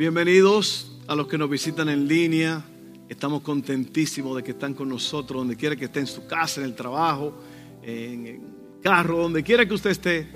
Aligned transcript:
Bienvenidos 0.00 0.92
a 1.08 1.14
los 1.14 1.26
que 1.26 1.36
nos 1.36 1.50
visitan 1.50 1.90
en 1.90 2.08
línea. 2.08 2.64
Estamos 3.06 3.42
contentísimos 3.42 4.34
de 4.34 4.42
que 4.42 4.52
están 4.52 4.72
con 4.72 4.88
nosotros, 4.88 5.40
donde 5.40 5.56
quiera 5.56 5.76
que 5.76 5.84
esté, 5.84 6.00
en 6.00 6.06
su 6.06 6.26
casa, 6.26 6.62
en 6.62 6.68
el 6.68 6.74
trabajo, 6.74 7.34
en 7.82 8.26
el 8.26 8.40
carro, 8.82 9.18
donde 9.18 9.42
quiera 9.42 9.66
que 9.66 9.74
usted 9.74 9.90
esté. 9.90 10.26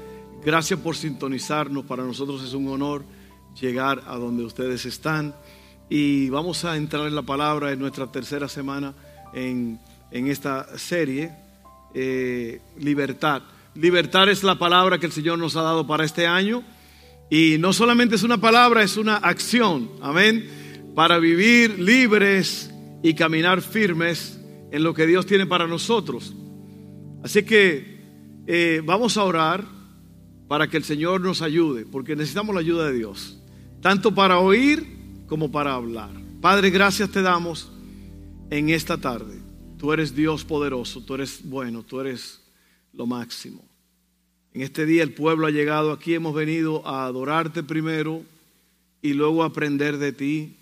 Gracias 0.45 0.79
por 0.79 0.96
sintonizarnos. 0.96 1.87
Para 1.87 2.04
nosotros 2.04 2.45
es 2.45 2.53
un 2.53 2.69
honor 2.69 3.06
llegar 3.58 4.03
a 4.06 4.16
donde 4.16 4.45
ustedes 4.45 4.85
están. 4.85 5.35
Y 5.89 6.29
vamos 6.29 6.67
a 6.67 6.77
entrar 6.77 7.07
en 7.07 7.15
la 7.15 7.23
palabra 7.23 7.73
en 7.73 7.79
nuestra 7.79 8.12
tercera 8.12 8.49
semana 8.49 8.95
en, 9.33 9.81
en 10.11 10.27
esta 10.27 10.77
serie, 10.77 11.33
eh, 11.95 12.61
Libertad. 12.77 13.41
Libertad 13.75 14.29
es 14.29 14.43
la 14.43 14.59
palabra 14.59 14.99
que 14.99 15.07
el 15.07 15.12
Señor 15.12 15.39
nos 15.39 15.57
ha 15.57 15.62
dado 15.62 15.87
para 15.87 16.05
este 16.05 16.27
año. 16.27 16.62
Y 17.30 17.56
no 17.59 17.72
solamente 17.72 18.16
es 18.16 18.22
una 18.22 18.40
palabra, 18.40 18.82
es 18.82 18.96
una 18.96 19.16
acción. 19.16 19.90
Amén. 20.00 20.93
Para 20.94 21.18
vivir 21.18 21.79
libres 21.79 22.71
y 23.03 23.14
caminar 23.14 23.61
firmes 23.61 24.39
en 24.71 24.82
lo 24.82 24.94
que 24.94 25.07
Dios 25.07 25.26
tiene 25.26 25.46
para 25.46 25.66
nosotros. 25.66 26.35
Así 27.22 27.43
que 27.43 28.00
eh, 28.46 28.82
vamos 28.85 29.16
a 29.16 29.25
orar 29.25 29.64
para 30.49 30.68
que 30.68 30.76
el 30.76 30.85
Señor 30.85 31.21
nos 31.21 31.43
ayude, 31.43 31.86
porque 31.86 32.16
necesitamos 32.16 32.55
la 32.55 32.61
ayuda 32.61 32.86
de 32.86 32.98
Dios, 32.98 33.38
tanto 33.80 34.14
para 34.14 34.38
oír 34.38 34.86
como 35.27 35.50
para 35.50 35.75
hablar. 35.75 36.11
Padre, 36.41 36.70
gracias 36.70 37.11
te 37.11 37.22
damos 37.22 37.72
en 38.50 38.69
esta 38.69 38.98
tarde. 38.98 39.41
Tú 39.78 39.92
eres 39.92 40.14
Dios 40.14 40.44
poderoso, 40.44 41.02
tú 41.02 41.14
eres 41.14 41.41
bueno, 41.44 41.83
tú 41.83 42.00
eres 42.00 42.42
lo 42.92 43.06
máximo. 43.06 43.64
En 44.55 44.62
este 44.62 44.86
día 44.86 45.03
el 45.03 45.12
pueblo 45.12 45.48
ha 45.48 45.50
llegado 45.50 45.91
aquí, 45.91 46.14
hemos 46.14 46.33
venido 46.33 46.86
a 46.86 47.06
adorarte 47.06 47.64
primero 47.64 48.22
y 49.03 49.12
luego 49.12 49.42
a 49.42 49.47
aprender 49.47 49.98
de 49.98 50.12
ti. 50.12 50.56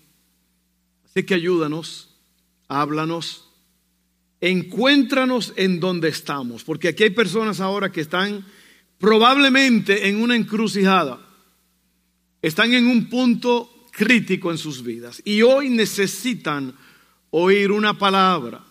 Así 1.05 1.23
que 1.23 1.35
ayúdanos, 1.35 2.09
háblanos, 2.67 3.47
encuéntranos 4.41 5.53
en 5.57 5.79
donde 5.79 6.09
estamos, 6.09 6.63
porque 6.63 6.87
aquí 6.87 7.03
hay 7.03 7.11
personas 7.11 7.59
ahora 7.59 7.91
que 7.91 8.01
están 8.01 8.43
probablemente 8.97 10.09
en 10.09 10.23
una 10.23 10.35
encrucijada, 10.35 11.19
están 12.41 12.73
en 12.73 12.87
un 12.87 13.09
punto 13.09 13.69
crítico 13.91 14.49
en 14.49 14.57
sus 14.57 14.83
vidas 14.83 15.21
y 15.23 15.43
hoy 15.43 15.69
necesitan 15.69 16.73
oír 17.29 17.71
una 17.71 17.95
palabra 17.95 18.65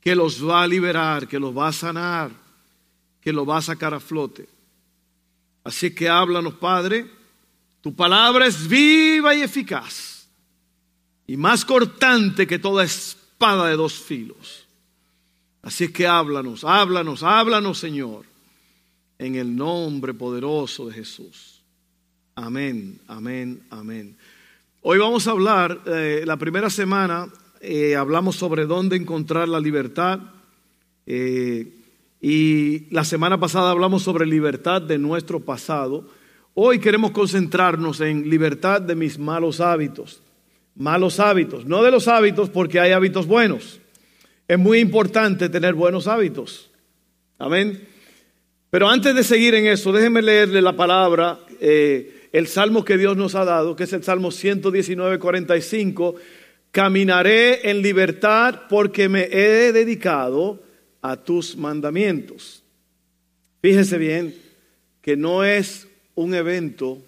que 0.00 0.16
los 0.16 0.44
va 0.44 0.64
a 0.64 0.66
liberar, 0.66 1.28
que 1.28 1.38
los 1.38 1.56
va 1.56 1.68
a 1.68 1.72
sanar 1.72 2.43
que 3.24 3.32
lo 3.32 3.46
va 3.46 3.56
a 3.56 3.62
sacar 3.62 3.94
a 3.94 4.00
flote. 4.00 4.46
Así 5.64 5.94
que 5.94 6.10
háblanos, 6.10 6.54
Padre. 6.54 7.10
Tu 7.80 7.94
palabra 7.94 8.46
es 8.46 8.68
viva 8.68 9.34
y 9.34 9.40
eficaz 9.40 10.28
y 11.26 11.38
más 11.38 11.64
cortante 11.64 12.46
que 12.46 12.58
toda 12.58 12.84
espada 12.84 13.68
de 13.68 13.76
dos 13.76 13.94
filos. 13.94 14.66
Así 15.62 15.90
que 15.90 16.06
háblanos, 16.06 16.64
háblanos, 16.64 17.22
háblanos, 17.22 17.78
Señor, 17.78 18.26
en 19.18 19.36
el 19.36 19.56
nombre 19.56 20.12
poderoso 20.12 20.86
de 20.88 20.94
Jesús. 20.94 21.62
Amén, 22.34 23.00
amén, 23.08 23.62
amén. 23.70 24.16
Hoy 24.82 24.98
vamos 24.98 25.26
a 25.26 25.30
hablar, 25.30 25.80
eh, 25.86 26.24
la 26.26 26.36
primera 26.36 26.68
semana 26.68 27.32
eh, 27.60 27.96
hablamos 27.96 28.36
sobre 28.36 28.66
dónde 28.66 28.96
encontrar 28.96 29.48
la 29.48 29.60
libertad. 29.60 30.20
Eh, 31.06 31.83
y 32.26 32.86
la 32.88 33.04
semana 33.04 33.38
pasada 33.38 33.70
hablamos 33.70 34.02
sobre 34.02 34.24
libertad 34.24 34.80
de 34.80 34.96
nuestro 34.96 35.40
pasado. 35.40 36.08
Hoy 36.54 36.78
queremos 36.78 37.10
concentrarnos 37.10 38.00
en 38.00 38.30
libertad 38.30 38.80
de 38.80 38.94
mis 38.94 39.18
malos 39.18 39.60
hábitos. 39.60 40.22
Malos 40.74 41.20
hábitos, 41.20 41.66
no 41.66 41.82
de 41.82 41.90
los 41.90 42.08
hábitos 42.08 42.48
porque 42.48 42.80
hay 42.80 42.92
hábitos 42.92 43.26
buenos. 43.26 43.78
Es 44.48 44.58
muy 44.58 44.78
importante 44.78 45.50
tener 45.50 45.74
buenos 45.74 46.06
hábitos. 46.06 46.70
Amén. 47.36 47.86
Pero 48.70 48.88
antes 48.88 49.14
de 49.14 49.22
seguir 49.22 49.54
en 49.54 49.66
eso, 49.66 49.92
déjenme 49.92 50.22
leerle 50.22 50.62
la 50.62 50.74
palabra, 50.74 51.40
eh, 51.60 52.30
el 52.32 52.46
salmo 52.46 52.86
que 52.86 52.96
Dios 52.96 53.18
nos 53.18 53.34
ha 53.34 53.44
dado, 53.44 53.76
que 53.76 53.84
es 53.84 53.92
el 53.92 54.02
Salmo 54.02 54.30
119, 54.30 55.18
45. 55.18 56.14
Caminaré 56.70 57.68
en 57.68 57.82
libertad 57.82 58.62
porque 58.70 59.10
me 59.10 59.24
he 59.24 59.72
dedicado 59.72 60.63
a 61.04 61.16
tus 61.16 61.54
mandamientos. 61.54 62.62
Fíjese 63.60 63.98
bien 63.98 64.34
que 65.02 65.18
no 65.18 65.44
es 65.44 65.86
un 66.14 66.34
evento, 66.34 67.02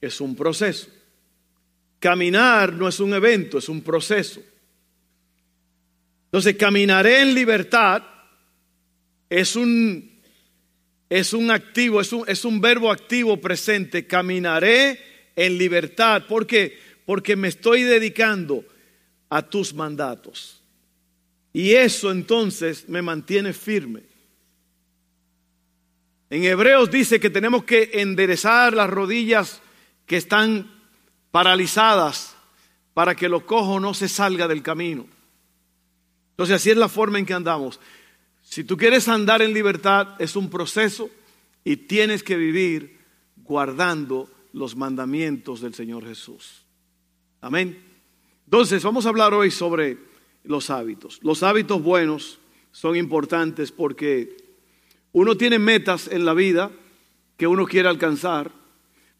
es 0.00 0.20
un 0.20 0.36
proceso. 0.36 0.86
Caminar 1.98 2.72
no 2.72 2.86
es 2.86 3.00
un 3.00 3.12
evento, 3.14 3.58
es 3.58 3.68
un 3.68 3.80
proceso. 3.80 4.40
Entonces, 6.26 6.54
caminaré 6.54 7.22
en 7.22 7.34
libertad 7.34 8.04
es 9.28 9.56
un, 9.56 10.20
es 11.10 11.32
un 11.32 11.50
activo, 11.50 12.00
es 12.00 12.12
un, 12.12 12.24
es 12.28 12.44
un 12.44 12.60
verbo 12.60 12.92
activo 12.92 13.40
presente. 13.40 14.06
Caminaré 14.06 15.00
en 15.34 15.58
libertad. 15.58 16.26
¿Por 16.28 16.46
qué? 16.46 16.78
Porque 17.04 17.34
me 17.34 17.48
estoy 17.48 17.82
dedicando 17.82 18.64
a 19.30 19.42
tus 19.42 19.74
mandatos. 19.74 20.61
Y 21.52 21.72
eso 21.72 22.10
entonces 22.10 22.88
me 22.88 23.02
mantiene 23.02 23.52
firme. 23.52 24.02
En 26.30 26.44
Hebreos 26.44 26.90
dice 26.90 27.20
que 27.20 27.28
tenemos 27.28 27.64
que 27.64 27.90
enderezar 27.92 28.72
las 28.72 28.88
rodillas 28.88 29.60
que 30.06 30.16
están 30.16 30.70
paralizadas 31.30 32.34
para 32.94 33.14
que 33.14 33.28
lo 33.28 33.44
cojo 33.46 33.80
no 33.80 33.92
se 33.92 34.08
salga 34.08 34.48
del 34.48 34.62
camino. 34.62 35.06
Entonces 36.30 36.56
así 36.56 36.70
es 36.70 36.76
la 36.76 36.88
forma 36.88 37.18
en 37.18 37.26
que 37.26 37.34
andamos. 37.34 37.80
Si 38.42 38.64
tú 38.64 38.76
quieres 38.78 39.08
andar 39.08 39.42
en 39.42 39.52
libertad 39.52 40.14
es 40.18 40.34
un 40.34 40.48
proceso 40.48 41.10
y 41.64 41.76
tienes 41.76 42.22
que 42.22 42.36
vivir 42.36 42.98
guardando 43.36 44.30
los 44.54 44.74
mandamientos 44.74 45.60
del 45.60 45.74
Señor 45.74 46.06
Jesús. 46.06 46.62
Amén. 47.42 47.78
Entonces 48.46 48.82
vamos 48.82 49.04
a 49.04 49.10
hablar 49.10 49.34
hoy 49.34 49.50
sobre 49.50 50.11
los 50.44 50.70
hábitos. 50.70 51.20
Los 51.22 51.42
hábitos 51.42 51.82
buenos 51.82 52.38
son 52.70 52.96
importantes 52.96 53.70
porque 53.72 54.36
uno 55.12 55.36
tiene 55.36 55.58
metas 55.58 56.08
en 56.08 56.24
la 56.24 56.34
vida 56.34 56.70
que 57.36 57.46
uno 57.46 57.66
quiere 57.66 57.88
alcanzar, 57.88 58.50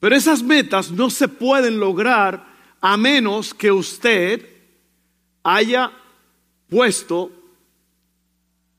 pero 0.01 0.17
esas 0.17 0.43
metas 0.43 0.91
no 0.91 1.11
se 1.11 1.29
pueden 1.29 1.79
lograr 1.79 2.47
a 2.81 2.97
menos 2.97 3.55
que 3.55 3.71
usted 3.71 4.45
haya 5.45 5.93
puesto, 6.69 7.31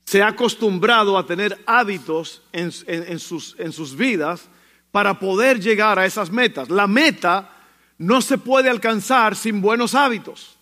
se 0.04 0.22
ha 0.22 0.28
acostumbrado 0.28 1.16
a 1.16 1.26
tener 1.26 1.62
hábitos 1.66 2.42
en, 2.52 2.70
sus, 3.18 3.56
en 3.58 3.72
sus 3.72 3.96
vidas 3.96 4.48
para 4.90 5.18
poder 5.18 5.60
llegar 5.60 5.98
a 5.98 6.06
esas 6.06 6.30
metas. 6.30 6.68
La 6.68 6.86
meta 6.86 7.50
no 7.98 8.20
se 8.20 8.38
puede 8.38 8.68
alcanzar 8.68 9.34
sin 9.34 9.60
buenos 9.60 9.94
hábitos. 9.94 10.53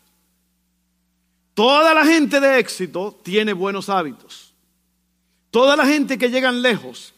Toda 1.54 1.92
la 1.94 2.06
gente 2.06 2.40
de 2.40 2.58
éxito 2.58 3.18
tiene 3.22 3.52
buenos 3.52 3.88
hábitos. 3.88 4.54
Toda 5.50 5.76
la 5.76 5.84
gente 5.84 6.16
que 6.16 6.30
llegan 6.30 6.62
lejos, 6.62 7.12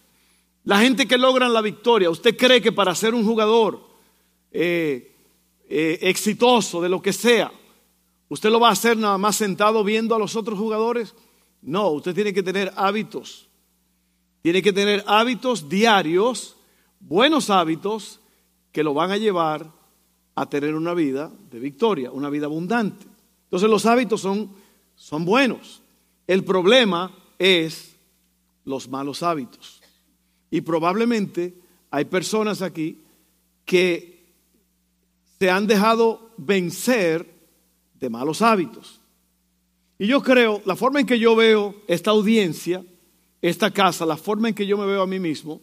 la 0.65 0.81
gente 0.81 1.07
que 1.07 1.17
logran 1.17 1.53
la 1.53 1.61
victoria, 1.61 2.11
¿usted 2.11 2.37
cree 2.37 2.61
que 2.61 2.73
para 2.73 2.95
ser 2.95 3.15
un 3.15 3.25
jugador 3.25 3.81
eh, 4.51 5.15
eh, 5.69 5.99
exitoso 6.03 6.83
de 6.83 6.89
lo 6.89 7.01
que 7.01 7.13
sea, 7.13 7.53
usted 8.29 8.51
lo 8.51 8.59
va 8.59 8.71
a 8.71 8.73
hacer 8.73 8.97
nada 8.97 9.19
más 9.19 9.37
sentado 9.37 9.85
viendo 9.85 10.17
a 10.17 10.19
los 10.19 10.35
otros 10.35 10.59
jugadores? 10.59 11.15
No, 11.63 11.91
usted 11.91 12.15
tiene 12.15 12.33
que 12.33 12.43
tener 12.43 12.73
hábitos. 12.77 13.49
Tiene 14.43 14.63
que 14.63 14.73
tener 14.73 15.05
hábitos 15.07 15.69
diarios, 15.69 16.57
buenos 16.99 17.51
hábitos 17.51 18.21
que 18.73 18.83
lo 18.83 18.95
van 18.95 19.13
a 19.13 19.17
llevar 19.17 19.71
a 20.35 20.51
tener 20.51 20.75
una 20.75 20.93
vida 20.93 21.31
de 21.51 21.61
victoria, 21.61 22.11
una 22.11 22.29
vida 22.31 22.47
abundante. 22.47 23.14
Entonces 23.55 23.71
los 23.71 23.87
hábitos 23.87 24.21
son, 24.21 24.51
son 24.97 25.25
buenos. 25.25 25.81
El 26.27 26.43
problema 26.43 27.17
es 27.39 27.95
los 28.65 28.89
malos 28.89 29.23
hábitos. 29.23 29.81
Y 30.51 30.61
probablemente 30.63 31.55
hay 31.89 32.05
personas 32.07 32.63
aquí 32.63 32.99
que 33.65 34.25
se 35.39 35.49
han 35.49 35.69
dejado 35.69 36.33
vencer 36.37 37.33
de 38.01 38.11
malos 38.11 38.43
hábitos. 38.43 39.01
Y 40.01 40.09
yo 40.09 40.21
creo, 40.21 40.61
la 40.65 40.75
forma 40.75 40.99
en 40.99 41.07
que 41.07 41.21
yo 41.21 41.37
veo 41.37 41.77
esta 41.87 42.11
audiencia, 42.11 42.85
esta 43.41 43.71
casa, 43.71 44.05
la 44.05 44.17
forma 44.17 44.49
en 44.49 44.57
que 44.57 44.67
yo 44.67 44.77
me 44.77 44.87
veo 44.87 45.03
a 45.03 45.07
mí 45.07 45.21
mismo, 45.21 45.61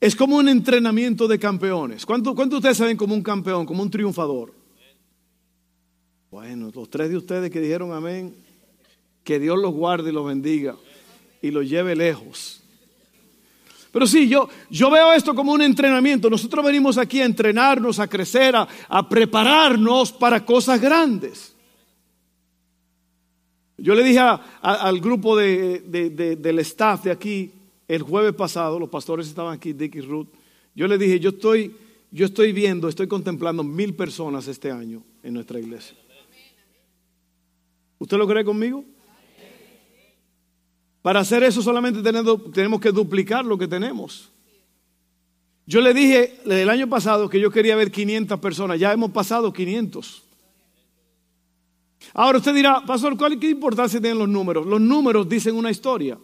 es 0.00 0.16
como 0.16 0.38
un 0.38 0.48
entrenamiento 0.48 1.28
de 1.28 1.38
campeones. 1.38 2.06
¿Cuántos 2.06 2.34
cuánto 2.34 2.56
ustedes 2.56 2.78
saben 2.78 2.96
como 2.96 3.14
un 3.14 3.22
campeón, 3.22 3.66
como 3.66 3.82
un 3.82 3.90
triunfador? 3.90 4.59
Bueno, 6.30 6.70
los 6.72 6.88
tres 6.88 7.10
de 7.10 7.16
ustedes 7.16 7.50
que 7.50 7.60
dijeron 7.60 7.92
amén, 7.92 8.32
que 9.24 9.40
Dios 9.40 9.58
los 9.58 9.74
guarde 9.74 10.10
y 10.10 10.12
los 10.12 10.24
bendiga 10.24 10.76
y 11.42 11.50
los 11.50 11.68
lleve 11.68 11.96
lejos. 11.96 12.60
Pero 13.90 14.06
sí, 14.06 14.28
yo, 14.28 14.48
yo 14.70 14.90
veo 14.92 15.12
esto 15.12 15.34
como 15.34 15.50
un 15.52 15.62
entrenamiento. 15.62 16.30
Nosotros 16.30 16.64
venimos 16.64 16.98
aquí 16.98 17.20
a 17.20 17.24
entrenarnos, 17.24 17.98
a 17.98 18.06
crecer, 18.06 18.54
a, 18.54 19.08
prepararnos 19.08 20.12
para 20.12 20.44
cosas 20.44 20.80
grandes. 20.80 21.52
Yo 23.76 23.96
le 23.96 24.04
dije 24.04 24.20
al 24.20 25.00
grupo 25.00 25.36
del 25.36 26.58
staff 26.60 27.04
de 27.04 27.10
aquí 27.10 27.50
el 27.88 28.02
jueves 28.02 28.34
pasado, 28.34 28.78
los 28.78 28.88
pastores 28.88 29.26
estaban 29.26 29.52
aquí, 29.52 29.72
Dick 29.72 29.96
y 29.96 30.00
Ruth, 30.00 30.28
yo 30.76 30.86
le 30.86 30.96
dije, 30.96 31.18
yo 31.18 31.30
estoy, 31.30 31.74
yo 32.12 32.26
estoy 32.26 32.52
viendo, 32.52 32.88
estoy 32.88 33.08
contemplando 33.08 33.64
mil 33.64 33.94
personas 33.94 34.46
este 34.46 34.70
año 34.70 35.02
en 35.24 35.34
nuestra 35.34 35.58
iglesia. 35.58 35.96
¿Usted 38.00 38.16
lo 38.16 38.26
cree 38.26 38.44
conmigo? 38.44 38.82
Para 41.02 41.20
hacer 41.20 41.42
eso 41.42 41.60
solamente 41.60 42.02
tenemos 42.02 42.80
que 42.80 42.92
duplicar 42.92 43.44
lo 43.44 43.58
que 43.58 43.68
tenemos. 43.68 44.30
Yo 45.66 45.82
le 45.82 45.92
dije 45.92 46.40
el 46.46 46.68
año 46.70 46.88
pasado 46.88 47.28
que 47.28 47.38
yo 47.38 47.50
quería 47.50 47.76
ver 47.76 47.92
500 47.92 48.40
personas, 48.40 48.80
ya 48.80 48.92
hemos 48.92 49.10
pasado 49.10 49.52
500. 49.52 50.24
Ahora 52.14 52.38
usted 52.38 52.54
dirá, 52.54 52.82
Pastor, 52.86 53.16
¿cuál, 53.18 53.38
¿qué 53.38 53.50
importancia 53.50 54.00
tienen 54.00 54.18
los 54.18 54.28
números? 54.28 54.66
Los 54.66 54.80
números 54.80 55.28
dicen 55.28 55.54
una 55.54 55.70
historia. 55.70 56.18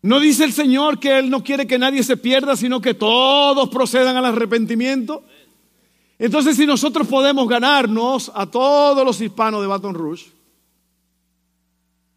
¿No 0.00 0.20
dice 0.20 0.44
el 0.44 0.52
Señor 0.52 1.00
que 1.00 1.18
Él 1.18 1.28
no 1.28 1.42
quiere 1.42 1.66
que 1.66 1.78
nadie 1.78 2.04
se 2.04 2.16
pierda, 2.16 2.56
sino 2.56 2.80
que 2.80 2.94
todos 2.94 3.68
procedan 3.68 4.16
al 4.16 4.26
arrepentimiento? 4.26 5.24
Entonces, 6.18 6.56
si 6.56 6.66
nosotros 6.66 7.08
podemos 7.08 7.48
ganarnos 7.48 8.30
a 8.34 8.50
todos 8.50 9.04
los 9.04 9.20
hispanos 9.20 9.60
de 9.60 9.66
Baton 9.66 9.94
Rouge, 9.94 10.34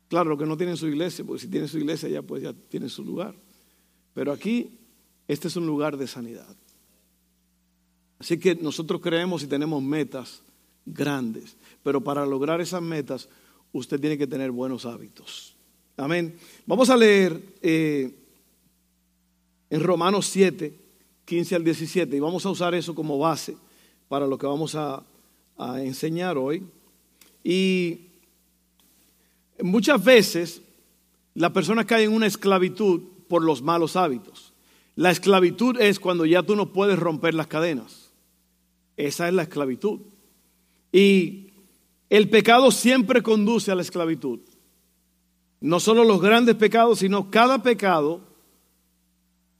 Claro, 0.08 0.30
los 0.30 0.40
que 0.40 0.46
no 0.46 0.56
tienen 0.56 0.78
su 0.78 0.88
iglesia, 0.88 1.26
porque 1.26 1.42
si 1.42 1.48
tienen 1.48 1.68
su 1.68 1.78
iglesia 1.78 2.08
ya 2.08 2.22
pues 2.22 2.42
ya 2.42 2.54
tienen 2.54 2.90
su 2.90 3.04
lugar. 3.04 3.36
Pero 4.14 4.32
aquí, 4.32 4.70
este 5.28 5.50
es 5.50 5.56
un 5.56 5.68
lugar 5.68 5.98
de 5.98 6.08
sanidad. 6.08 6.56
Así 8.20 8.40
que 8.40 8.56
nosotros 8.56 9.02
creemos 9.02 9.44
y 9.44 9.48
tenemos 9.48 9.84
metas 9.84 10.42
grandes, 10.86 11.56
pero 11.84 12.02
para 12.02 12.26
lograr 12.26 12.62
esas 12.62 12.82
metas 12.82 13.28
usted 13.74 14.00
tiene 14.00 14.18
que 14.18 14.26
tener 14.26 14.50
buenos 14.52 14.86
hábitos. 14.86 15.56
Amén. 15.98 16.38
Vamos 16.66 16.90
a 16.90 16.98
leer 16.98 17.40
eh, 17.62 18.16
en 19.70 19.84
Romanos 19.84 20.28
7, 20.28 20.74
15 21.26 21.56
al 21.56 21.64
17, 21.64 22.16
y 22.16 22.20
vamos 22.20 22.46
a 22.46 22.50
usar 22.50 22.74
eso 22.74 22.96
como 22.96 23.20
base 23.20 23.58
para 24.08 24.28
lo 24.28 24.38
que 24.38 24.48
vamos 24.48 24.76
a, 24.76 25.04
enseñar 25.80 26.38
hoy. 26.38 26.64
Y 27.44 28.08
Muchas 29.62 30.04
veces 30.04 30.62
la 31.34 31.52
persona 31.52 31.86
cae 31.86 32.04
en 32.04 32.14
una 32.14 32.28
esclavitud 32.28 33.02
por 33.28 33.44
los 33.44 33.62
malos 33.62 33.96
hábitos. 33.96 34.54
La 34.96 35.12
esclavitud 35.12 35.80
es 35.80 36.00
cuando 36.00 36.26
ya 36.26 36.44
tú 36.44 36.56
no 36.56 36.74
puedes 36.74 36.98
romper 36.98 37.34
las 37.34 37.48
cadenas. 37.48 38.12
Esa 38.96 39.28
es 39.28 39.34
la 39.34 39.44
esclavitud. 39.44 40.00
Y 40.92 41.52
el 42.10 42.30
pecado 42.30 42.72
siempre 42.72 43.22
conduce 43.22 43.72
a 43.72 43.76
la 43.76 43.82
esclavitud. 43.82 44.40
No 45.60 45.80
solo 45.80 46.04
los 46.04 46.22
grandes 46.22 46.56
pecados, 46.56 47.00
sino 47.00 47.32
cada 47.32 47.62
pecado, 47.62 48.22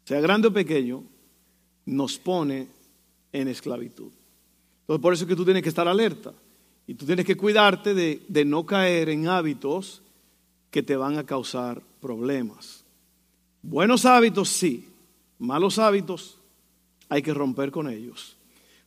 sea 0.06 0.22
grande 0.22 0.48
o 0.48 0.54
pequeño, 0.54 1.04
nos 1.86 2.18
pone 2.18 2.68
en 3.32 3.48
esclavitud. 3.48 4.12
Entonces 4.88 5.02
por 5.02 5.14
eso 5.14 5.26
es 5.26 5.28
que 5.28 5.36
tú 5.36 5.44
tienes 5.44 5.64
que 5.64 5.70
estar 5.70 5.86
alerta. 5.86 6.34
Y 6.88 6.94
tú 6.94 7.06
tienes 7.06 7.26
que 7.26 7.36
cuidarte 7.36 7.94
de, 7.94 8.46
no 8.46 8.66
caer 8.66 9.10
en 9.10 9.28
hábitos 9.28 10.02
que 10.72 10.82
te 10.82 10.96
van 10.96 11.18
a 11.18 11.26
causar 11.26 11.82
problemas. 12.00 12.86
Buenos 13.62 14.06
hábitos, 14.06 14.48
sí. 14.48 14.88
Malos 15.40 15.78
hábitos, 15.78 16.38
hay 17.10 17.22
que 17.22 17.34
romper 17.34 17.70
con 17.70 17.90
ellos. 17.90 18.38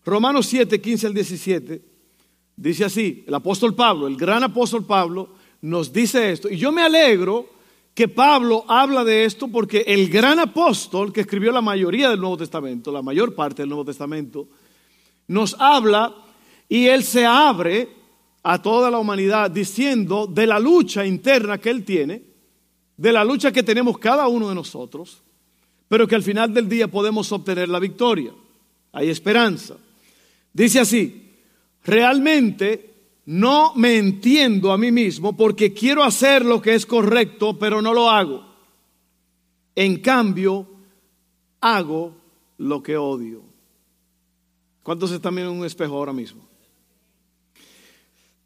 Romanos 0.02 0.46
7, 0.46 0.80
15 0.80 1.06
al 1.08 1.14
17, 1.14 1.82
dice 2.56 2.84
así, 2.86 3.22
el 3.26 3.34
apóstol 3.34 3.74
Pablo, 3.74 4.06
el 4.06 4.16
gran 4.16 4.42
apóstol 4.42 4.86
Pablo, 4.86 5.28
nos 5.60 5.92
dice 5.92 6.32
esto. 6.32 6.48
Y 6.48 6.56
yo 6.56 6.72
me 6.72 6.80
alegro 6.80 7.46
que 7.92 8.08
Pablo 8.08 8.64
habla 8.66 9.04
de 9.04 9.26
esto 9.26 9.48
porque 9.48 9.84
el 9.86 10.08
gran 10.08 10.38
apóstol 10.38 11.12
que 11.12 11.20
escribió 11.20 11.52
la 11.52 11.60
mayoría 11.60 12.08
del 12.08 12.20
Nuevo 12.20 12.38
Testamento, 12.38 12.90
la 12.90 13.02
mayor 13.02 13.34
parte 13.34 13.60
del 13.60 13.68
Nuevo 13.68 13.84
Testamento, 13.84 14.48
nos 15.30 15.54
habla 15.60 16.12
y 16.68 16.88
él 16.88 17.04
se 17.04 17.24
abre 17.24 17.88
a 18.42 18.60
toda 18.60 18.90
la 18.90 18.98
humanidad 18.98 19.48
diciendo 19.48 20.26
de 20.26 20.44
la 20.44 20.58
lucha 20.58 21.06
interna 21.06 21.58
que 21.58 21.70
él 21.70 21.84
tiene, 21.84 22.22
de 22.96 23.12
la 23.12 23.24
lucha 23.24 23.52
que 23.52 23.62
tenemos 23.62 23.98
cada 23.98 24.26
uno 24.26 24.48
de 24.48 24.56
nosotros, 24.56 25.22
pero 25.86 26.08
que 26.08 26.16
al 26.16 26.24
final 26.24 26.52
del 26.52 26.68
día 26.68 26.88
podemos 26.88 27.30
obtener 27.30 27.68
la 27.68 27.78
victoria. 27.78 28.32
Hay 28.90 29.08
esperanza. 29.08 29.76
Dice 30.52 30.80
así, 30.80 31.30
realmente 31.84 32.92
no 33.26 33.72
me 33.76 33.98
entiendo 33.98 34.72
a 34.72 34.78
mí 34.78 34.90
mismo 34.90 35.36
porque 35.36 35.72
quiero 35.72 36.02
hacer 36.02 36.44
lo 36.44 36.60
que 36.60 36.74
es 36.74 36.86
correcto, 36.86 37.56
pero 37.56 37.80
no 37.80 37.94
lo 37.94 38.10
hago. 38.10 38.44
En 39.76 39.98
cambio, 40.00 40.66
hago 41.60 42.16
lo 42.58 42.82
que 42.82 42.96
odio. 42.96 43.49
¿Cuántos 44.82 45.10
están 45.12 45.34
viendo 45.34 45.52
en 45.52 45.60
un 45.60 45.66
espejo 45.66 45.96
ahora 45.96 46.12
mismo? 46.12 46.42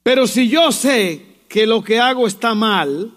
Pero 0.03 0.27
si 0.27 0.49
yo 0.49 0.71
sé 0.73 1.25
que 1.49 1.67
lo 1.67 1.83
que 1.83 1.99
hago 1.99 2.27
está 2.27 2.55
mal, 2.55 3.13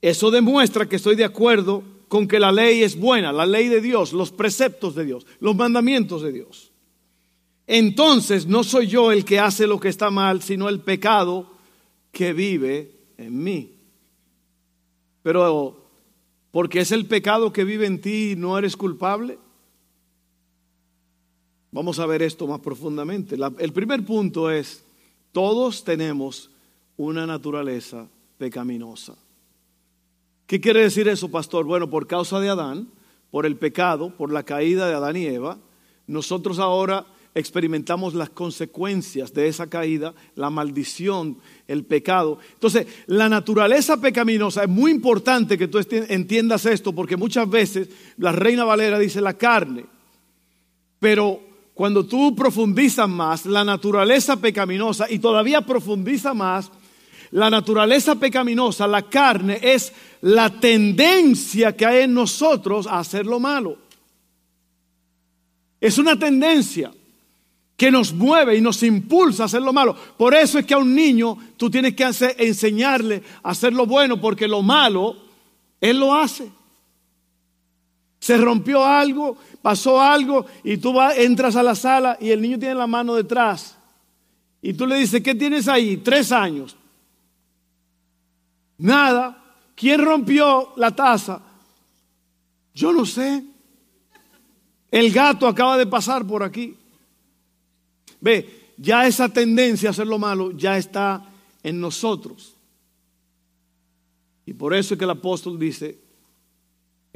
eso 0.00 0.30
demuestra 0.30 0.88
que 0.88 0.96
estoy 0.96 1.16
de 1.16 1.24
acuerdo 1.24 1.82
con 2.08 2.28
que 2.28 2.38
la 2.38 2.52
ley 2.52 2.82
es 2.82 2.98
buena, 2.98 3.32
la 3.32 3.46
ley 3.46 3.68
de 3.68 3.80
Dios, 3.80 4.12
los 4.12 4.30
preceptos 4.30 4.94
de 4.94 5.04
Dios, 5.04 5.26
los 5.40 5.56
mandamientos 5.56 6.22
de 6.22 6.32
Dios. 6.32 6.70
Entonces 7.66 8.46
no 8.46 8.62
soy 8.62 8.86
yo 8.86 9.10
el 9.10 9.24
que 9.24 9.40
hace 9.40 9.66
lo 9.66 9.80
que 9.80 9.88
está 9.88 10.10
mal, 10.10 10.42
sino 10.42 10.68
el 10.68 10.80
pecado 10.80 11.50
que 12.12 12.32
vive 12.32 12.92
en 13.18 13.42
mí. 13.42 13.72
Pero 15.22 15.88
porque 16.52 16.80
es 16.80 16.92
el 16.92 17.06
pecado 17.06 17.52
que 17.52 17.64
vive 17.64 17.86
en 17.86 18.00
ti 18.00 18.32
y 18.32 18.36
no 18.36 18.56
eres 18.56 18.76
culpable. 18.76 19.38
Vamos 21.76 21.98
a 21.98 22.06
ver 22.06 22.22
esto 22.22 22.46
más 22.46 22.60
profundamente. 22.60 23.36
el 23.58 23.72
primer 23.74 24.02
punto 24.02 24.50
es, 24.50 24.82
todos 25.30 25.84
tenemos 25.84 26.50
una 26.96 27.26
naturaleza 27.26 28.08
pecaminosa. 28.38 29.14
¿Qué 30.46 30.58
quiere 30.58 30.80
decir 30.80 31.06
eso, 31.06 31.30
pastor? 31.30 31.66
Bueno, 31.66 31.90
por 31.90 32.06
causa 32.06 32.40
de 32.40 32.48
Adán, 32.48 32.88
por 33.30 33.44
el 33.44 33.56
pecado, 33.56 34.08
por 34.08 34.32
la 34.32 34.42
caída 34.42 34.88
de 34.88 34.94
Adán 34.94 35.18
y 35.18 35.26
Eva, 35.26 35.58
nosotros 36.06 36.58
ahora 36.60 37.04
experimentamos 37.34 38.14
las 38.14 38.30
consecuencias 38.30 39.34
de 39.34 39.46
esa 39.46 39.66
caída, 39.66 40.14
la 40.34 40.48
maldición, 40.48 41.36
el 41.68 41.84
pecado. 41.84 42.38
Entonces, 42.54 42.86
la 43.04 43.28
naturaleza 43.28 44.00
pecaminosa 44.00 44.62
es 44.62 44.68
muy 44.70 44.92
importante 44.92 45.58
que 45.58 45.68
tú 45.68 45.78
entiendas 45.90 46.64
esto, 46.64 46.94
porque 46.94 47.18
muchas 47.18 47.50
veces 47.50 47.90
la 48.16 48.32
Reina 48.32 48.64
Valera 48.64 48.98
dice 48.98 49.20
la 49.20 49.34
carne, 49.34 49.84
pero 50.98 51.45
cuando 51.76 52.06
tú 52.06 52.34
profundizas 52.34 53.06
más 53.06 53.44
la 53.44 53.62
naturaleza 53.62 54.36
pecaminosa 54.36 55.10
y 55.10 55.18
todavía 55.18 55.60
profundiza 55.60 56.32
más, 56.32 56.72
la 57.32 57.50
naturaleza 57.50 58.14
pecaminosa, 58.14 58.86
la 58.86 59.02
carne, 59.02 59.58
es 59.60 59.92
la 60.22 60.48
tendencia 60.48 61.76
que 61.76 61.84
hay 61.84 62.04
en 62.04 62.14
nosotros 62.14 62.86
a 62.86 62.98
hacer 62.98 63.26
lo 63.26 63.38
malo. 63.38 63.76
Es 65.78 65.98
una 65.98 66.18
tendencia 66.18 66.94
que 67.76 67.90
nos 67.90 68.14
mueve 68.14 68.56
y 68.56 68.62
nos 68.62 68.82
impulsa 68.82 69.42
a 69.42 69.46
hacer 69.46 69.60
lo 69.60 69.74
malo. 69.74 69.94
Por 70.16 70.34
eso 70.34 70.58
es 70.58 70.64
que 70.64 70.72
a 70.72 70.78
un 70.78 70.94
niño 70.94 71.36
tú 71.58 71.68
tienes 71.68 71.94
que 71.94 72.10
enseñarle 72.38 73.22
a 73.42 73.50
hacer 73.50 73.74
lo 73.74 73.84
bueno, 73.84 74.18
porque 74.18 74.48
lo 74.48 74.62
malo, 74.62 75.14
él 75.82 76.00
lo 76.00 76.14
hace. 76.14 76.50
Se 78.26 78.36
rompió 78.38 78.84
algo, 78.84 79.36
pasó 79.62 80.00
algo 80.00 80.46
y 80.64 80.78
tú 80.78 81.00
entras 81.00 81.54
a 81.54 81.62
la 81.62 81.76
sala 81.76 82.18
y 82.20 82.30
el 82.30 82.42
niño 82.42 82.58
tiene 82.58 82.74
la 82.74 82.88
mano 82.88 83.14
detrás. 83.14 83.78
Y 84.60 84.74
tú 84.74 84.84
le 84.84 84.96
dices, 84.96 85.22
¿qué 85.22 85.32
tienes 85.32 85.68
ahí? 85.68 85.98
Tres 85.98 86.32
años. 86.32 86.76
Nada. 88.78 89.44
¿Quién 89.76 90.04
rompió 90.04 90.72
la 90.74 90.90
taza? 90.90 91.40
Yo 92.74 92.92
no 92.92 93.06
sé. 93.06 93.44
El 94.90 95.12
gato 95.12 95.46
acaba 95.46 95.78
de 95.78 95.86
pasar 95.86 96.26
por 96.26 96.42
aquí. 96.42 96.76
Ve, 98.20 98.72
ya 98.76 99.06
esa 99.06 99.28
tendencia 99.28 99.90
a 99.90 99.92
hacer 99.92 100.08
lo 100.08 100.18
malo 100.18 100.50
ya 100.50 100.76
está 100.76 101.24
en 101.62 101.80
nosotros. 101.80 102.56
Y 104.46 104.52
por 104.52 104.74
eso 104.74 104.94
es 104.94 104.98
que 104.98 105.04
el 105.04 105.10
apóstol 105.10 105.60
dice, 105.60 106.05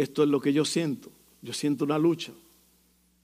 esto 0.02 0.22
es 0.22 0.28
lo 0.28 0.40
que 0.40 0.52
yo 0.52 0.64
siento. 0.64 1.10
Yo 1.42 1.52
siento 1.52 1.84
una 1.84 1.98
lucha 1.98 2.32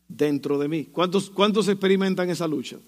dentro 0.09 0.59
de 0.59 0.69
mí. 0.69 0.85
¿Cuántos, 0.87 1.31
cuántos 1.31 1.69
experimentan 1.69 2.31
esa 2.31 2.47
lucha? 2.47 2.79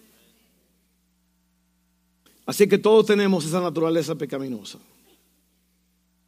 Así 2.46 2.66
que 2.68 2.78
todos 2.78 3.06
tenemos 3.06 3.44
esa 3.44 3.60
naturaleza 3.60 4.14
pecaminosa. 4.14 4.78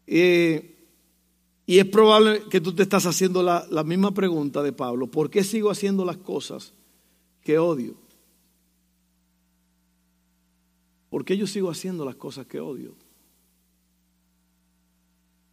y 0.06 1.78
es 1.78 1.86
probable 1.86 2.42
que 2.50 2.60
tú 2.60 2.74
te 2.74 2.82
estás 2.82 3.06
haciendo 3.06 3.42
la, 3.42 3.66
la 3.70 3.84
misma 3.84 4.12
pregunta 4.12 4.62
de 4.62 4.72
Pablo. 4.72 5.06
¿Por 5.06 5.30
qué 5.30 5.44
sigo 5.44 5.70
haciendo 5.70 6.04
las 6.04 6.16
cosas 6.16 6.72
que 7.42 7.58
odio? 7.58 7.94
¿Por 11.10 11.24
qué 11.24 11.36
yo 11.36 11.46
sigo 11.46 11.70
haciendo 11.70 12.04
las 12.04 12.16
cosas 12.16 12.46
que 12.46 12.60
odio? 12.60 12.94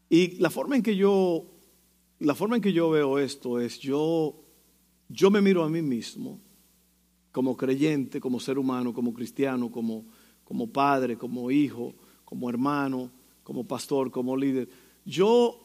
Y 0.10 0.38
la 0.38 0.50
forma 0.50 0.76
en 0.76 0.84
que 0.84 0.96
yo, 0.96 1.46
la 2.20 2.36
forma 2.36 2.56
en 2.56 2.62
que 2.62 2.74
yo 2.74 2.90
veo 2.90 3.20
esto 3.20 3.60
es 3.60 3.80
yo, 3.80 4.44
yo 5.10 5.30
me 5.30 5.42
miro 5.42 5.64
a 5.64 5.70
mí 5.70 5.82
mismo 5.82 6.40
como 7.32 7.56
creyente, 7.56 8.20
como 8.20 8.40
ser 8.40 8.58
humano, 8.58 8.94
como 8.94 9.14
cristiano, 9.14 9.72
como, 9.72 10.06
como 10.44 10.72
padre, 10.72 11.18
como 11.18 11.52
hijo, 11.52 11.94
como 12.26 12.50
hermano, 12.50 13.12
como 13.44 13.68
pastor, 13.68 14.10
como 14.10 14.36
líder. 14.36 14.68
Yo, 15.06 15.60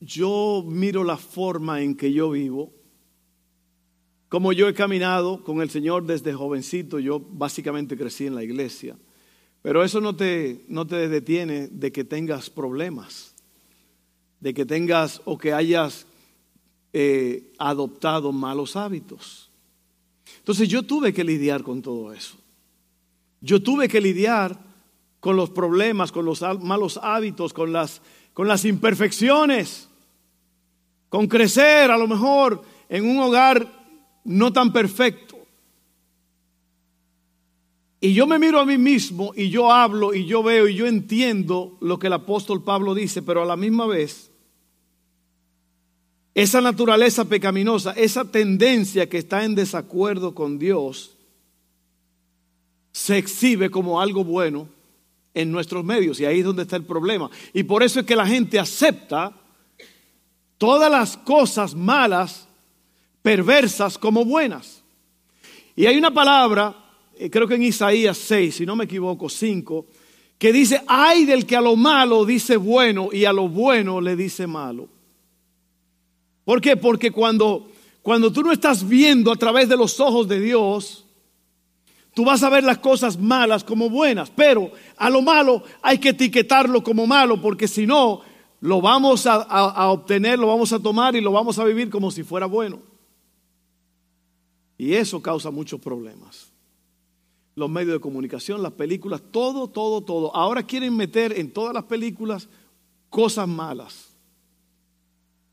yo 0.00 0.62
miro 0.66 1.04
la 1.04 1.16
forma 1.16 1.80
en 1.80 1.96
que 1.96 2.12
yo 2.12 2.30
vivo, 2.30 2.72
como 4.28 4.52
yo 4.52 4.68
he 4.68 4.74
caminado 4.74 5.42
con 5.42 5.62
el 5.62 5.70
Señor 5.70 6.04
desde 6.04 6.34
jovencito, 6.34 6.98
yo 6.98 7.18
básicamente 7.18 7.96
crecí 7.96 8.26
en 8.26 8.34
la 8.34 8.44
iglesia. 8.44 8.98
Pero 9.62 9.82
eso 9.82 10.00
no 10.00 10.14
te, 10.14 10.64
no 10.68 10.86
te 10.86 11.08
detiene 11.08 11.68
de 11.68 11.92
que 11.92 12.04
tengas 12.04 12.50
problemas, 12.50 13.35
de 14.40 14.54
que 14.54 14.66
tengas 14.66 15.20
o 15.24 15.38
que 15.38 15.52
hayas 15.52 16.06
eh, 16.92 17.52
adoptado 17.58 18.32
malos 18.32 18.76
hábitos. 18.76 19.50
Entonces 20.38 20.68
yo 20.68 20.82
tuve 20.82 21.12
que 21.12 21.24
lidiar 21.24 21.62
con 21.62 21.82
todo 21.82 22.12
eso. 22.12 22.36
Yo 23.40 23.62
tuve 23.62 23.88
que 23.88 24.00
lidiar 24.00 24.58
con 25.20 25.36
los 25.36 25.50
problemas, 25.50 26.12
con 26.12 26.24
los 26.24 26.42
malos 26.60 27.00
hábitos, 27.02 27.52
con 27.52 27.72
las, 27.72 28.00
con 28.32 28.46
las 28.46 28.64
imperfecciones, 28.64 29.88
con 31.08 31.26
crecer 31.26 31.90
a 31.90 31.98
lo 31.98 32.06
mejor 32.06 32.62
en 32.88 33.08
un 33.08 33.18
hogar 33.18 33.66
no 34.24 34.52
tan 34.52 34.72
perfecto. 34.72 35.25
Y 38.00 38.12
yo 38.12 38.26
me 38.26 38.38
miro 38.38 38.60
a 38.60 38.66
mí 38.66 38.76
mismo 38.76 39.32
y 39.34 39.48
yo 39.48 39.72
hablo 39.72 40.14
y 40.14 40.26
yo 40.26 40.42
veo 40.42 40.68
y 40.68 40.74
yo 40.74 40.86
entiendo 40.86 41.78
lo 41.80 41.98
que 41.98 42.08
el 42.08 42.12
apóstol 42.12 42.62
Pablo 42.62 42.94
dice, 42.94 43.22
pero 43.22 43.42
a 43.42 43.46
la 43.46 43.56
misma 43.56 43.86
vez, 43.86 44.30
esa 46.34 46.60
naturaleza 46.60 47.24
pecaminosa, 47.24 47.92
esa 47.92 48.30
tendencia 48.30 49.08
que 49.08 49.18
está 49.18 49.44
en 49.44 49.54
desacuerdo 49.54 50.34
con 50.34 50.58
Dios, 50.58 51.16
se 52.92 53.16
exhibe 53.16 53.70
como 53.70 54.00
algo 54.00 54.24
bueno 54.24 54.68
en 55.32 55.50
nuestros 55.50 55.84
medios 55.84 56.20
y 56.20 56.26
ahí 56.26 56.40
es 56.40 56.44
donde 56.44 56.62
está 56.62 56.76
el 56.76 56.84
problema. 56.84 57.30
Y 57.54 57.62
por 57.62 57.82
eso 57.82 58.00
es 58.00 58.06
que 58.06 58.16
la 58.16 58.26
gente 58.26 58.58
acepta 58.58 59.32
todas 60.58 60.90
las 60.90 61.16
cosas 61.16 61.74
malas, 61.74 62.46
perversas 63.22 63.96
como 63.96 64.24
buenas. 64.24 64.82
Y 65.74 65.86
hay 65.86 65.96
una 65.96 66.10
palabra 66.12 66.85
creo 67.30 67.48
que 67.48 67.54
en 67.54 67.62
Isaías 67.62 68.18
6, 68.18 68.54
si 68.54 68.66
no 68.66 68.76
me 68.76 68.84
equivoco, 68.84 69.28
5, 69.28 69.86
que 70.38 70.52
dice, 70.52 70.82
ay 70.86 71.24
del 71.24 71.46
que 71.46 71.56
a 71.56 71.60
lo 71.60 71.76
malo 71.76 72.24
dice 72.24 72.56
bueno 72.56 73.08
y 73.12 73.24
a 73.24 73.32
lo 73.32 73.48
bueno 73.48 74.00
le 74.00 74.16
dice 74.16 74.46
malo. 74.46 74.88
¿Por 76.44 76.60
qué? 76.60 76.76
Porque 76.76 77.10
cuando, 77.10 77.70
cuando 78.02 78.32
tú 78.32 78.42
no 78.42 78.52
estás 78.52 78.86
viendo 78.86 79.32
a 79.32 79.36
través 79.36 79.68
de 79.68 79.76
los 79.76 79.98
ojos 79.98 80.28
de 80.28 80.40
Dios, 80.40 81.06
tú 82.14 82.24
vas 82.24 82.42
a 82.42 82.50
ver 82.50 82.64
las 82.64 82.78
cosas 82.78 83.18
malas 83.18 83.64
como 83.64 83.88
buenas, 83.88 84.30
pero 84.30 84.70
a 84.96 85.08
lo 85.08 85.22
malo 85.22 85.62
hay 85.82 85.98
que 85.98 86.10
etiquetarlo 86.10 86.82
como 86.82 87.06
malo, 87.06 87.40
porque 87.40 87.66
si 87.66 87.86
no, 87.86 88.20
lo 88.60 88.80
vamos 88.80 89.26
a, 89.26 89.36
a 89.36 89.88
obtener, 89.90 90.38
lo 90.38 90.48
vamos 90.48 90.72
a 90.72 90.78
tomar 90.78 91.16
y 91.16 91.20
lo 91.20 91.32
vamos 91.32 91.58
a 91.58 91.64
vivir 91.64 91.88
como 91.88 92.10
si 92.10 92.22
fuera 92.22 92.46
bueno. 92.46 92.80
Y 94.78 94.92
eso 94.92 95.22
causa 95.22 95.50
muchos 95.50 95.80
problemas 95.80 96.55
los 97.56 97.70
medios 97.70 97.94
de 97.94 98.00
comunicación, 98.00 98.62
las 98.62 98.72
películas, 98.72 99.22
todo, 99.32 99.68
todo, 99.68 100.02
todo. 100.02 100.36
Ahora 100.36 100.62
quieren 100.62 100.94
meter 100.94 101.36
en 101.38 101.50
todas 101.50 101.72
las 101.72 101.84
películas 101.84 102.48
cosas 103.08 103.48
malas. 103.48 104.14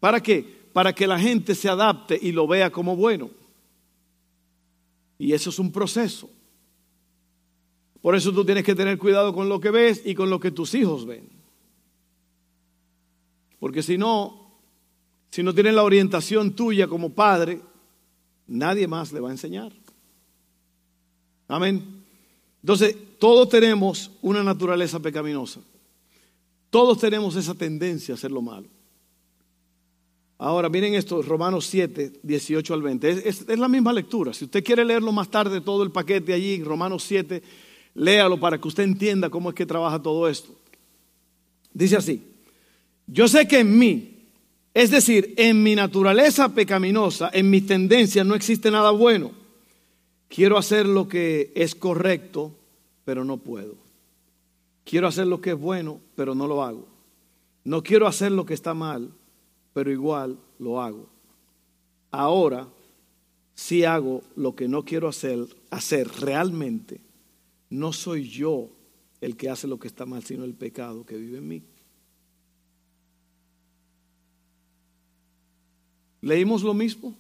¿Para 0.02 0.22
qué? 0.22 0.64
Para 0.74 0.94
que 0.94 1.08
la 1.08 1.18
gente 1.18 1.56
se 1.56 1.70
adapte 1.70 2.20
y 2.22 2.34
lo 2.34 2.46
vea 2.46 2.70
como 2.72 2.98
bueno. 2.98 3.30
Y 5.18 5.32
eso 5.32 5.50
es 5.50 5.60
un 5.60 5.72
proceso. 5.72 6.30
Por 8.02 8.18
eso 8.18 8.34
tú 8.34 8.44
tienes 8.44 8.66
que 8.66 8.76
tener 8.76 8.98
cuidado 8.98 9.34
con 9.34 9.48
lo 9.48 9.62
que 9.62 9.72
ves 9.72 10.02
y 10.04 10.14
con 10.14 10.30
lo 10.30 10.42
que 10.42 10.52
tus 10.52 10.74
hijos 10.74 11.06
ven. 11.06 11.30
Porque 13.60 13.82
si 13.82 13.98
no, 13.98 14.60
si 15.32 15.42
no 15.42 15.54
tienen 15.54 15.78
la 15.78 15.84
orientación 15.84 16.52
tuya 16.52 16.86
como 16.86 17.12
padre, 17.12 17.62
nadie 18.46 18.90
más 18.90 19.14
le 19.14 19.22
va 19.22 19.30
a 19.30 19.32
enseñar. 19.32 19.72
Amén. 21.48 21.93
Entonces, 22.64 22.96
todos 23.20 23.50
tenemos 23.50 24.10
una 24.22 24.42
naturaleza 24.42 25.00
pecaminosa. 25.00 25.60
Todos 26.70 26.98
tenemos 26.98 27.36
esa 27.36 27.54
tendencia 27.54 28.14
a 28.14 28.16
hacer 28.16 28.32
lo 28.32 28.42
malo. 28.42 28.68
Ahora, 30.38 30.70
miren 30.70 30.96
esto, 30.96 31.22
Romanos 31.22 31.66
7, 31.66 32.22
18 32.24 32.74
al 32.74 32.82
20. 32.82 33.10
Es, 33.10 33.46
es, 33.48 33.60
la 33.60 33.68
misma 33.68 33.92
lectura. 33.92 34.34
Si 34.34 34.46
usted 34.46 34.64
quiere 34.64 34.86
leerlo 34.86 35.12
más 35.12 35.30
tarde, 35.30 35.60
todo 35.60 35.84
el 35.84 35.92
paquete 35.92 36.34
allí, 36.34 36.64
Romanos 36.64 37.04
7, 37.04 37.44
léalo 37.96 38.40
para 38.40 38.58
que 38.58 38.68
usted 38.68 38.84
entienda 38.84 39.30
cómo 39.30 39.50
es 39.50 39.56
que 39.56 39.66
trabaja 39.66 40.02
todo 40.02 40.30
esto. 40.30 40.56
Dice 41.74 41.98
así, 41.98 42.24
yo 43.08 43.28
sé 43.28 43.46
que 43.46 43.60
en 43.60 43.78
mí, 43.78 44.26
es 44.74 44.90
decir, 44.90 45.34
en 45.36 45.62
mi 45.62 45.76
naturaleza 45.76 46.50
pecaminosa, 46.50 47.30
en 47.34 47.50
mis 47.50 47.68
tendencias 47.68 48.26
no 48.26 48.36
existe 48.36 48.72
nada 48.72 48.92
bueno. 48.92 49.43
Quiero 50.34 50.58
hacer 50.58 50.88
lo 50.88 51.08
que 51.08 51.52
es 51.54 51.76
correcto, 51.76 52.56
pero 53.06 53.24
no 53.24 53.38
puedo. 53.38 53.76
Quiero 54.84 55.06
hacer 55.08 55.28
lo 55.28 55.40
que 55.42 55.52
es 55.52 55.60
bueno, 55.60 56.02
pero 56.16 56.34
no 56.34 56.48
lo 56.48 56.64
hago. 56.64 56.88
No 57.64 57.84
quiero 57.84 58.08
hacer 58.08 58.32
lo 58.32 58.44
que 58.44 58.56
está 58.56 58.74
mal, 58.74 59.12
pero 59.74 59.92
igual 59.92 60.40
lo 60.58 60.82
hago. 60.82 61.08
Ahora 62.10 62.68
si 63.54 63.84
hago 63.84 64.24
lo 64.36 64.56
que 64.56 64.68
no 64.68 64.84
quiero 64.84 65.08
hacer, 65.08 65.38
hacer 65.70 66.08
realmente. 66.08 67.00
No 67.70 67.94
soy 67.94 68.28
yo 68.28 68.72
el 69.22 69.38
que 69.38 69.52
hace 69.52 69.68
lo 69.68 69.78
que 69.78 69.88
está 69.88 70.08
mal, 70.08 70.24
sino 70.24 70.46
el 70.46 70.56
pecado 70.56 71.06
que 71.06 71.16
vive 71.16 71.38
en 71.38 71.48
mí. 71.48 71.64
¿Leímos 76.22 76.64
lo 76.64 76.74
mismo 76.74 77.16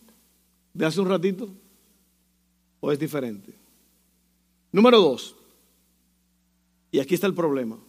de 0.74 0.88
hace 0.88 1.00
un 1.00 1.10
ratito? 1.10 1.53
O 2.86 2.92
es 2.92 3.00
diferente? 3.00 3.54
Número 4.74 5.00
dos, 5.00 5.38
y 6.92 7.00
aquí 7.00 7.16
está 7.16 7.28
el 7.28 7.34
problema. 7.34 7.80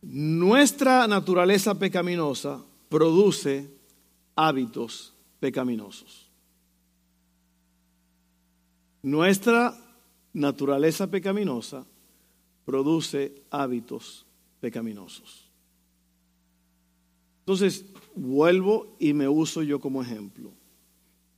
Nuestra 0.00 1.06
naturaleza 1.06 1.78
pecaminosa 1.78 2.64
produce 2.88 3.70
hábitos 4.36 5.12
pecaminosos. 5.38 6.30
Nuestra 9.02 9.78
naturaleza 10.32 11.10
pecaminosa 11.10 11.84
produce 12.64 13.42
hábitos 13.50 14.24
pecaminosos. 14.60 15.50
Entonces, 17.40 17.84
vuelvo 18.14 18.96
y 18.98 19.12
me 19.12 19.28
uso 19.28 19.62
yo 19.62 19.78
como 19.78 20.00
ejemplo. 20.00 20.52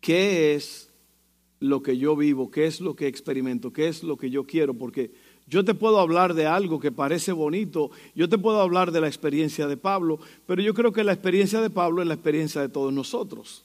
¿Qué 0.01 0.55
es 0.55 0.90
lo 1.61 1.83
que 1.83 1.99
yo 1.99 2.17
vivo, 2.17 2.51
qué 2.51 2.67
es 2.67 2.81
lo 2.81 2.97
que 2.97 3.07
experimento, 3.07 3.73
qué 3.73 3.89
es 3.89 4.03
lo 4.03 4.17
que 4.17 4.31
yo 4.31 4.45
quiero, 4.45 4.75
porque 4.75 5.13
yo 5.47 5.65
te 5.65 5.75
puedo 5.75 6.01
hablar 6.01 6.35
de 6.35 6.47
algo 6.47 6.81
que 6.81 6.91
parece 6.91 7.33
bonito, 7.33 7.91
yo 8.15 8.29
te 8.29 8.39
puedo 8.39 8.61
hablar 8.61 8.93
de 8.93 9.01
la 9.01 9.09
experiencia 9.09 9.67
de 9.67 9.77
Pablo, 9.77 10.19
pero 10.47 10.63
yo 10.63 10.73
creo 10.75 10.93
que 10.93 11.05
la 11.05 11.13
experiencia 11.13 11.61
de 11.61 11.71
Pablo 11.71 12.01
es 12.01 12.09
la 12.09 12.15
experiencia 12.15 12.61
de 12.63 12.71
todos 12.71 12.93
nosotros. 12.93 13.65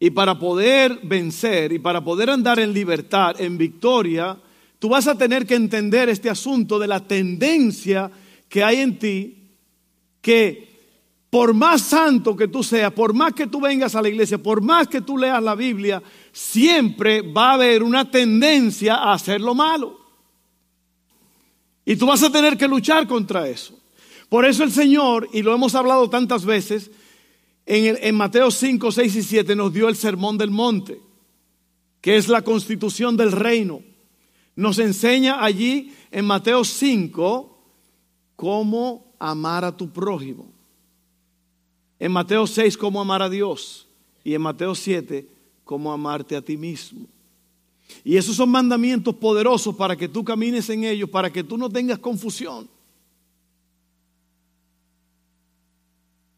Y 0.00 0.10
para 0.10 0.38
poder 0.38 0.98
vencer 1.04 1.72
y 1.72 1.78
para 1.78 2.02
poder 2.02 2.30
andar 2.30 2.58
en 2.58 2.72
libertad, 2.72 3.40
en 3.40 3.58
victoria, 3.58 4.36
tú 4.78 4.88
vas 4.88 5.06
a 5.06 5.16
tener 5.16 5.46
que 5.46 5.54
entender 5.54 6.08
este 6.08 6.30
asunto 6.30 6.78
de 6.78 6.88
la 6.88 7.06
tendencia 7.06 8.10
que 8.48 8.64
hay 8.64 8.78
en 8.78 8.98
ti, 8.98 9.36
que 10.20 10.71
por 11.32 11.54
más 11.54 11.80
santo 11.80 12.36
que 12.36 12.46
tú 12.46 12.62
seas, 12.62 12.92
por 12.92 13.14
más 13.14 13.32
que 13.32 13.46
tú 13.46 13.58
vengas 13.58 13.94
a 13.94 14.02
la 14.02 14.10
iglesia, 14.10 14.36
por 14.36 14.60
más 14.60 14.86
que 14.86 15.00
tú 15.00 15.16
leas 15.16 15.42
la 15.42 15.54
Biblia, 15.54 16.02
siempre 16.30 17.22
va 17.22 17.52
a 17.52 17.54
haber 17.54 17.82
una 17.82 18.10
tendencia 18.10 18.96
a 18.96 19.14
hacer 19.14 19.40
lo 19.40 19.54
malo. 19.54 19.98
Y 21.86 21.96
tú 21.96 22.04
vas 22.04 22.22
a 22.22 22.30
tener 22.30 22.58
que 22.58 22.68
luchar 22.68 23.08
contra 23.08 23.48
eso. 23.48 23.80
Por 24.28 24.44
eso 24.44 24.62
el 24.62 24.72
Señor, 24.72 25.26
y 25.32 25.40
lo 25.40 25.54
hemos 25.54 25.74
hablado 25.74 26.10
tantas 26.10 26.44
veces, 26.44 26.90
en, 27.64 27.96
en 28.02 28.14
Mateo 28.14 28.50
5, 28.50 28.92
6 28.92 29.16
y 29.16 29.22
7 29.22 29.56
nos 29.56 29.72
dio 29.72 29.88
el 29.88 29.96
sermón 29.96 30.36
del 30.36 30.50
monte, 30.50 31.00
que 32.02 32.18
es 32.18 32.28
la 32.28 32.42
constitución 32.42 33.16
del 33.16 33.32
reino. 33.32 33.80
Nos 34.54 34.78
enseña 34.78 35.42
allí 35.42 35.94
en 36.10 36.26
Mateo 36.26 36.62
5 36.62 37.58
cómo 38.36 39.14
amar 39.18 39.64
a 39.64 39.74
tu 39.74 39.90
prójimo. 39.90 40.51
En 42.02 42.10
Mateo 42.10 42.48
6, 42.48 42.76
cómo 42.76 43.00
amar 43.00 43.22
a 43.22 43.30
Dios. 43.30 43.86
Y 44.24 44.34
en 44.34 44.42
Mateo 44.42 44.74
7, 44.74 45.24
cómo 45.62 45.92
amarte 45.92 46.34
a 46.34 46.42
ti 46.42 46.56
mismo. 46.56 47.06
Y 48.02 48.16
esos 48.16 48.34
son 48.34 48.50
mandamientos 48.50 49.14
poderosos 49.14 49.76
para 49.76 49.94
que 49.94 50.08
tú 50.08 50.24
camines 50.24 50.68
en 50.68 50.82
ellos, 50.82 51.08
para 51.08 51.32
que 51.32 51.44
tú 51.44 51.56
no 51.56 51.70
tengas 51.70 52.00
confusión. 52.00 52.68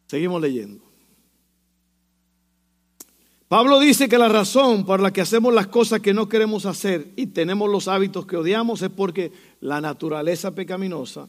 Seguimos 0.06 0.42
leyendo. 0.42 0.84
Pablo 3.48 3.80
dice 3.80 4.06
que 4.06 4.18
la 4.18 4.28
razón 4.28 4.84
por 4.84 5.00
la 5.00 5.14
que 5.14 5.22
hacemos 5.22 5.54
las 5.54 5.68
cosas 5.68 6.00
que 6.00 6.12
no 6.12 6.28
queremos 6.28 6.66
hacer 6.66 7.10
y 7.16 7.28
tenemos 7.28 7.70
los 7.70 7.88
hábitos 7.88 8.26
que 8.26 8.36
odiamos 8.36 8.82
es 8.82 8.90
porque 8.90 9.32
la 9.62 9.80
naturaleza 9.80 10.54
pecaminosa 10.54 11.26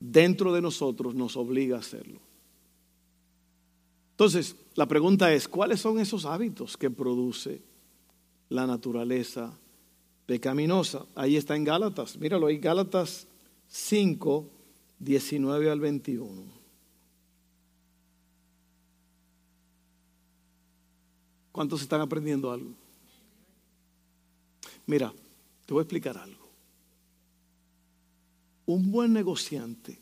dentro 0.00 0.52
de 0.52 0.60
nosotros 0.60 1.14
nos 1.14 1.36
obliga 1.36 1.76
a 1.76 1.80
hacerlo. 1.80 2.25
Entonces, 4.16 4.56
la 4.76 4.88
pregunta 4.88 5.30
es, 5.34 5.46
¿cuáles 5.46 5.78
son 5.78 5.98
esos 5.98 6.24
hábitos 6.24 6.78
que 6.78 6.88
produce 6.88 7.60
la 8.48 8.66
naturaleza 8.66 9.52
pecaminosa? 10.24 11.04
Ahí 11.14 11.36
está 11.36 11.54
en 11.54 11.64
Gálatas, 11.64 12.16
míralo 12.16 12.46
ahí, 12.46 12.56
Gálatas 12.56 13.26
5, 13.68 14.48
19 15.00 15.70
al 15.70 15.80
21. 15.80 16.44
¿Cuántos 21.52 21.82
están 21.82 22.00
aprendiendo 22.00 22.50
algo? 22.50 22.70
Mira, 24.86 25.12
te 25.66 25.74
voy 25.74 25.82
a 25.82 25.82
explicar 25.82 26.16
algo. 26.16 26.48
Un 28.64 28.90
buen 28.90 29.12
negociante 29.12 30.00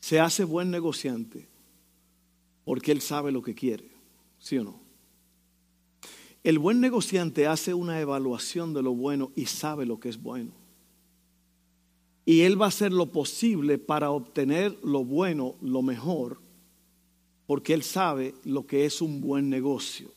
se 0.00 0.18
hace 0.18 0.42
buen 0.42 0.70
negociante 0.70 1.49
porque 2.64 2.92
él 2.92 3.00
sabe 3.00 3.32
lo 3.32 3.42
que 3.42 3.54
quiere, 3.54 3.90
¿sí 4.38 4.58
o 4.58 4.64
no? 4.64 4.80
El 6.42 6.58
buen 6.58 6.80
negociante 6.80 7.46
hace 7.46 7.74
una 7.74 8.00
evaluación 8.00 8.72
de 8.72 8.82
lo 8.82 8.94
bueno 8.94 9.30
y 9.36 9.46
sabe 9.46 9.84
lo 9.84 10.00
que 10.00 10.08
es 10.08 10.20
bueno. 10.20 10.52
Y 12.24 12.42
él 12.42 12.60
va 12.60 12.66
a 12.66 12.68
hacer 12.68 12.92
lo 12.92 13.06
posible 13.06 13.78
para 13.78 14.10
obtener 14.10 14.78
lo 14.82 15.04
bueno, 15.04 15.56
lo 15.60 15.82
mejor, 15.82 16.40
porque 17.46 17.74
él 17.74 17.82
sabe 17.82 18.34
lo 18.44 18.66
que 18.66 18.84
es 18.84 19.02
un 19.02 19.20
buen 19.20 19.50
negocio. 19.50 20.10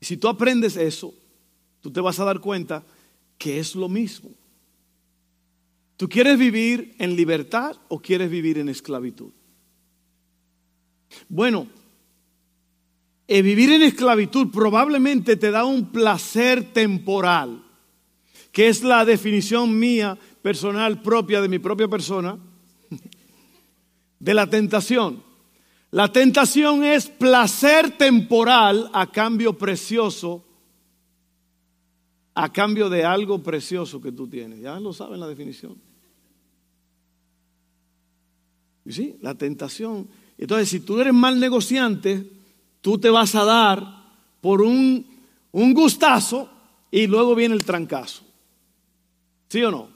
Y 0.00 0.04
si 0.04 0.16
tú 0.16 0.28
aprendes 0.28 0.76
eso, 0.76 1.14
tú 1.80 1.90
te 1.90 2.00
vas 2.00 2.20
a 2.20 2.24
dar 2.24 2.40
cuenta 2.40 2.84
que 3.38 3.58
es 3.58 3.74
lo 3.74 3.88
mismo. 3.88 4.30
¿Tú 5.96 6.08
quieres 6.08 6.38
vivir 6.38 6.94
en 6.98 7.16
libertad 7.16 7.76
o 7.88 8.00
quieres 8.00 8.30
vivir 8.30 8.58
en 8.58 8.68
esclavitud? 8.68 9.32
Bueno, 11.28 11.66
el 13.26 13.42
vivir 13.42 13.70
en 13.72 13.82
esclavitud 13.82 14.50
probablemente 14.50 15.36
te 15.36 15.50
da 15.50 15.64
un 15.64 15.90
placer 15.90 16.72
temporal, 16.72 17.62
que 18.50 18.68
es 18.68 18.82
la 18.82 19.04
definición 19.04 19.78
mía 19.78 20.18
personal 20.42 21.00
propia 21.00 21.40
de 21.40 21.48
mi 21.48 21.58
propia 21.58 21.88
persona, 21.88 22.38
de 24.18 24.34
la 24.34 24.48
tentación. 24.48 25.22
La 25.90 26.12
tentación 26.12 26.84
es 26.84 27.06
placer 27.06 27.96
temporal 27.96 28.90
a 28.92 29.10
cambio 29.10 29.56
precioso, 29.58 30.44
a 32.34 32.50
cambio 32.52 32.88
de 32.88 33.04
algo 33.04 33.42
precioso 33.42 34.00
que 34.00 34.12
tú 34.12 34.26
tienes. 34.26 34.60
Ya 34.60 34.80
lo 34.80 34.92
saben 34.92 35.20
la 35.20 35.28
definición. 35.28 35.76
¿Y 38.84 38.92
sí? 38.92 39.16
La 39.20 39.34
tentación. 39.34 40.08
Entonces, 40.42 40.68
si 40.68 40.80
tú 40.80 41.00
eres 41.00 41.14
mal 41.14 41.38
negociante, 41.38 42.28
tú 42.80 42.98
te 42.98 43.10
vas 43.10 43.34
a 43.34 43.44
dar 43.44 44.02
por 44.40 44.60
un, 44.60 45.06
un 45.52 45.72
gustazo 45.72 46.50
y 46.90 47.06
luego 47.06 47.34
viene 47.34 47.54
el 47.54 47.64
trancazo. 47.64 48.22
¿Sí 49.48 49.62
o 49.62 49.70
no? 49.70 49.88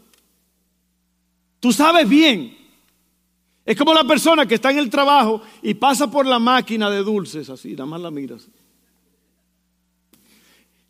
Tú 1.58 1.72
sabes 1.72 2.08
bien 2.08 2.56
es 3.66 3.76
como 3.76 3.92
la 3.92 4.04
persona 4.04 4.46
que 4.46 4.54
está 4.54 4.70
en 4.70 4.78
el 4.78 4.88
trabajo 4.88 5.42
y 5.60 5.74
pasa 5.74 6.08
por 6.08 6.24
la 6.24 6.38
máquina 6.38 6.88
de 6.88 7.02
dulces, 7.02 7.50
así, 7.50 7.72
nada 7.72 7.86
más 7.86 8.00
la 8.00 8.12
miras. 8.12 8.46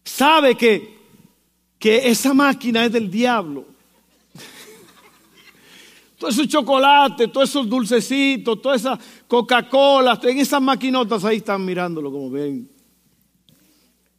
Sabe 0.04 0.54
que, 0.54 0.98
que 1.78 2.06
esa 2.06 2.34
máquina 2.34 2.84
es 2.84 2.92
del 2.92 3.10
diablo. 3.10 3.64
Todo 6.18 6.28
ese 6.28 6.46
chocolate, 6.46 7.28
todos 7.28 7.48
esos 7.48 7.68
dulcecitos, 7.68 8.60
toda 8.60 8.76
esa 8.76 8.98
Coca-Cola, 9.28 10.18
en 10.22 10.38
esas 10.38 10.62
maquinotas 10.62 11.24
ahí 11.24 11.38
están 11.38 11.64
mirándolo 11.64 12.12
como 12.12 12.30
ven. 12.30 12.70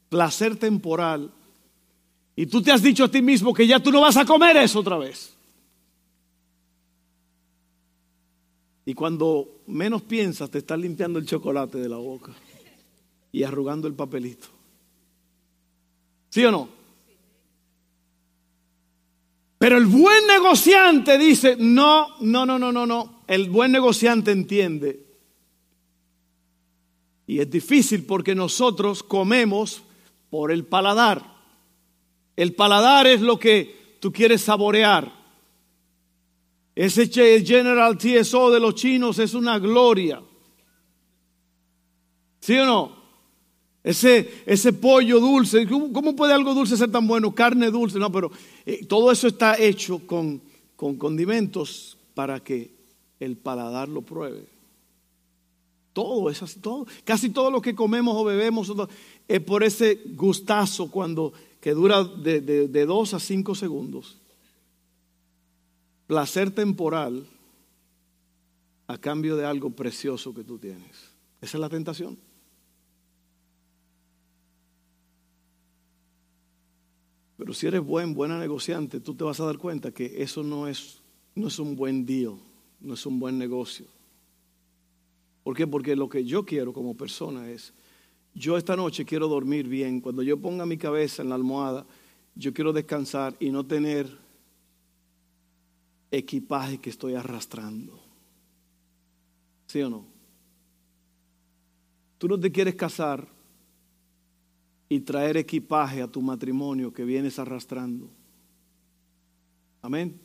Placer 0.09 0.55
temporal. 0.55 1.31
Y 2.35 2.45
tú 2.45 2.61
te 2.61 2.71
has 2.71 2.81
dicho 2.81 3.05
a 3.05 3.11
ti 3.11 3.21
mismo 3.21 3.53
que 3.53 3.65
ya 3.65 3.81
tú 3.81 3.91
no 3.91 4.01
vas 4.01 4.17
a 4.17 4.25
comer 4.25 4.57
eso 4.57 4.79
otra 4.79 4.97
vez. 4.97 5.35
Y 8.85 8.93
cuando 8.93 9.63
menos 9.67 10.01
piensas, 10.03 10.49
te 10.49 10.59
estás 10.59 10.79
limpiando 10.79 11.19
el 11.19 11.25
chocolate 11.25 11.77
de 11.77 11.89
la 11.89 11.97
boca 11.97 12.31
y 13.31 13.43
arrugando 13.43 13.87
el 13.87 13.93
papelito. 13.93 14.47
¿Sí 16.29 16.45
o 16.45 16.51
no? 16.51 16.76
Pero 19.57 19.77
el 19.77 19.85
buen 19.85 20.27
negociante 20.27 21.17
dice, 21.17 21.55
no, 21.57 22.19
no, 22.19 22.45
no, 22.45 22.59
no, 22.59 22.71
no, 22.71 22.85
no. 22.85 23.23
El 23.27 23.49
buen 23.49 23.71
negociante 23.71 24.31
entiende. 24.31 25.05
Y 27.25 27.39
es 27.39 27.49
difícil 27.49 28.05
porque 28.05 28.35
nosotros 28.35 29.03
comemos 29.03 29.83
por 30.29 30.51
el 30.51 30.65
paladar. 30.65 31.37
El 32.35 32.53
paladar 32.53 33.07
es 33.07 33.21
lo 33.21 33.39
que 33.39 33.97
tú 33.99 34.13
quieres 34.13 34.41
saborear. 34.41 35.11
Ese 36.75 37.07
General 37.07 37.97
TSO 37.97 38.51
de 38.51 38.59
los 38.59 38.75
chinos 38.75 39.17
es 39.17 39.33
una 39.33 39.57
gloria. 39.57 40.21
¿Sí 42.39 42.55
o 42.57 42.65
no? 42.65 42.96
Ese, 43.87 44.43
ese 44.45 44.73
pollo 44.73 45.21
dulce, 45.21 45.65
¿cómo, 45.65 46.13
puede 46.13 46.33
algo 46.33 46.53
dulce 46.53 46.75
ser 46.75 46.91
tan 46.91 47.07
bueno? 47.07 47.33
Carne 47.33 47.71
dulce, 47.71 47.97
no, 47.97 48.11
pero 48.11 48.29
eh, 48.65 48.85
todo 48.85 49.09
eso 49.13 49.29
está 49.29 49.57
hecho 49.57 50.05
con, 50.05 50.41
con 50.75 50.97
condimentos 50.97 51.97
para 52.13 52.41
que 52.41 52.69
el 53.17 53.37
paladar 53.37 53.87
lo 53.87 54.01
pruebe. 54.01 54.45
Todo 55.93 56.29
es 56.29 56.57
todo, 56.59 56.85
casi 57.05 57.29
todo 57.29 57.49
lo 57.49 57.61
que 57.61 57.75
comemos 57.75 58.17
o 58.17 58.25
bebemos 58.25 58.69
es 59.25 59.39
por 59.39 59.63
ese 59.63 60.01
gustazo 60.17 60.91
cuando 60.91 61.31
que 61.61 61.71
dura 61.71 62.03
de, 62.03 62.41
de 62.41 62.85
dos 62.85 63.13
a 63.13 63.21
cinco 63.21 63.55
segundos 63.55 64.17
placer 66.07 66.51
temporal 66.51 67.25
a 68.87 68.97
cambio 68.97 69.37
de 69.37 69.45
algo 69.45 69.69
precioso 69.69 70.33
que 70.33 70.43
tú 70.43 70.57
tienes. 70.57 70.91
Esa 71.39 71.55
es 71.55 71.61
la 71.61 71.69
tentación. 71.69 72.26
Pero 77.37 77.53
si 77.53 77.67
eres 77.67 77.81
buen, 77.81 78.13
buena 78.13 78.39
negociante, 78.39 78.99
tú 78.99 79.13
te 79.13 79.23
vas 79.23 79.39
a 79.39 79.45
dar 79.45 79.57
cuenta 79.57 79.91
que 79.91 80.21
eso 80.21 80.43
no 80.43 80.67
es, 80.67 81.01
no 81.35 81.47
es 81.47 81.59
un 81.59 81.75
buen 81.75 82.05
deal, 82.05 82.33
no 82.81 82.95
es 82.95 83.05
un 83.05 83.19
buen 83.19 83.37
negocio. 83.37 83.85
¿Por 85.43 85.55
qué? 85.55 85.67
Porque 85.67 85.95
lo 85.95 86.09
que 86.09 86.25
yo 86.25 86.45
quiero 86.45 86.73
como 86.73 86.97
persona 86.97 87.49
es, 87.49 87.73
yo 88.33 88.57
esta 88.57 88.75
noche 88.75 89.05
quiero 89.05 89.27
dormir 89.27 89.67
bien. 89.67 90.01
Cuando 90.01 90.23
yo 90.23 90.37
ponga 90.37 90.65
mi 90.65 90.77
cabeza 90.77 91.21
en 91.21 91.29
la 91.29 91.35
almohada, 91.35 91.85
yo 92.35 92.53
quiero 92.53 92.73
descansar 92.73 93.35
y 93.39 93.51
no 93.51 93.65
tener 93.65 94.17
equipaje 96.11 96.79
que 96.79 96.89
estoy 96.89 97.13
arrastrando. 97.13 97.99
¿Sí 99.67 99.81
o 99.81 99.89
no? 99.89 100.05
Tú 102.17 102.27
no 102.27 102.39
te 102.39 102.51
quieres 102.51 102.75
casar 102.75 103.36
y 104.89 105.01
traer 105.01 105.37
equipaje 105.37 106.01
a 106.01 106.07
tu 106.07 106.21
matrimonio 106.21 106.93
que 106.93 107.03
vienes 107.03 107.39
arrastrando. 107.39 108.09
Amén. 109.81 110.19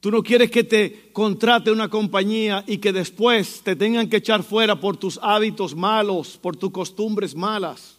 Tú 0.00 0.10
no 0.10 0.22
quieres 0.22 0.50
que 0.50 0.62
te 0.62 1.10
contrate 1.12 1.70
una 1.70 1.88
compañía 1.88 2.62
y 2.66 2.78
que 2.78 2.92
después 2.92 3.62
te 3.62 3.74
tengan 3.74 4.08
que 4.08 4.18
echar 4.18 4.42
fuera 4.42 4.78
por 4.78 4.96
tus 4.96 5.18
hábitos 5.22 5.74
malos, 5.74 6.36
por 6.36 6.56
tus 6.56 6.70
costumbres 6.70 7.34
malas. 7.34 7.96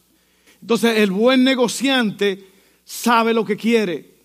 Entonces 0.61 0.97
el 0.97 1.11
buen 1.11 1.43
negociante 1.43 2.47
sabe 2.85 3.33
lo 3.33 3.43
que 3.43 3.57
quiere. 3.57 4.17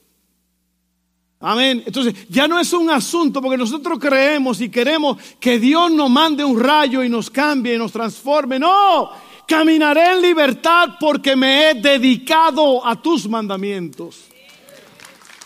Amén. 1.40 1.83
Entonces, 1.85 2.14
ya 2.29 2.47
no 2.47 2.61
es 2.61 2.73
un 2.73 2.88
asunto 2.88 3.42
porque 3.42 3.59
nosotros 3.59 3.99
creemos 3.99 4.61
y 4.61 4.68
queremos 4.68 5.18
que 5.40 5.59
Dios 5.59 5.90
nos 5.90 6.09
mande 6.09 6.45
un 6.45 6.61
rayo 6.61 7.03
y 7.03 7.09
nos 7.09 7.29
cambie 7.31 7.75
y 7.75 7.79
nos 7.79 7.90
transforme. 7.90 8.61
No, 8.61 9.11
caminaré 9.46 10.12
en 10.12 10.22
libertad 10.22 10.90
porque 10.98 11.37
me 11.37 11.70
he 11.70 11.74
dedicado 11.74 12.85
a 12.87 13.00
tus 13.00 13.28
mandamientos. 13.28 14.24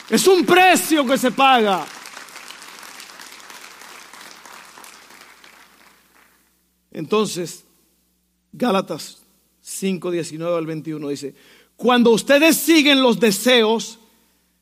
Es 0.08 0.26
un 0.26 0.44
precio 0.44 1.04
que 1.04 1.18
se 1.18 1.32
paga. 1.32 1.84
Entonces, 6.92 7.64
Gálatas 8.52 9.22
5, 9.60 10.10
19 10.10 10.56
al 10.56 10.66
21 10.66 11.08
dice, 11.08 11.34
cuando 11.76 12.10
ustedes 12.10 12.56
siguen 12.56 13.02
los 13.02 13.20
deseos 13.20 13.98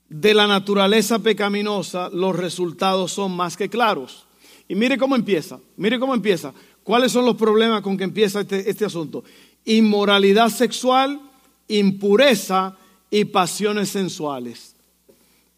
de 0.09 0.35
la 0.35 0.47
naturaleza 0.47 1.21
pecaminosa, 1.21 2.09
los 2.11 2.35
resultados 2.35 3.13
son 3.13 3.37
más 3.37 3.57
que 3.57 3.69
claros. 3.69 4.27
Y 4.67 4.75
mire 4.75 4.97
cómo 4.97 5.15
empieza, 5.15 5.61
mire 5.77 5.99
cómo 5.99 6.15
empieza. 6.15 6.53
¿Cuáles 6.85 7.11
son 7.11 7.25
los 7.25 7.37
problemas 7.37 7.83
con 7.83 7.97
que 7.97 8.05
empieza 8.05 8.43
este, 8.43 8.71
este 8.71 8.85
asunto? 8.85 9.25
Inmoralidad 9.65 10.51
sexual, 10.51 11.21
impureza 11.67 12.77
y 13.11 13.25
pasiones 13.25 13.89
sensuales. 13.89 14.77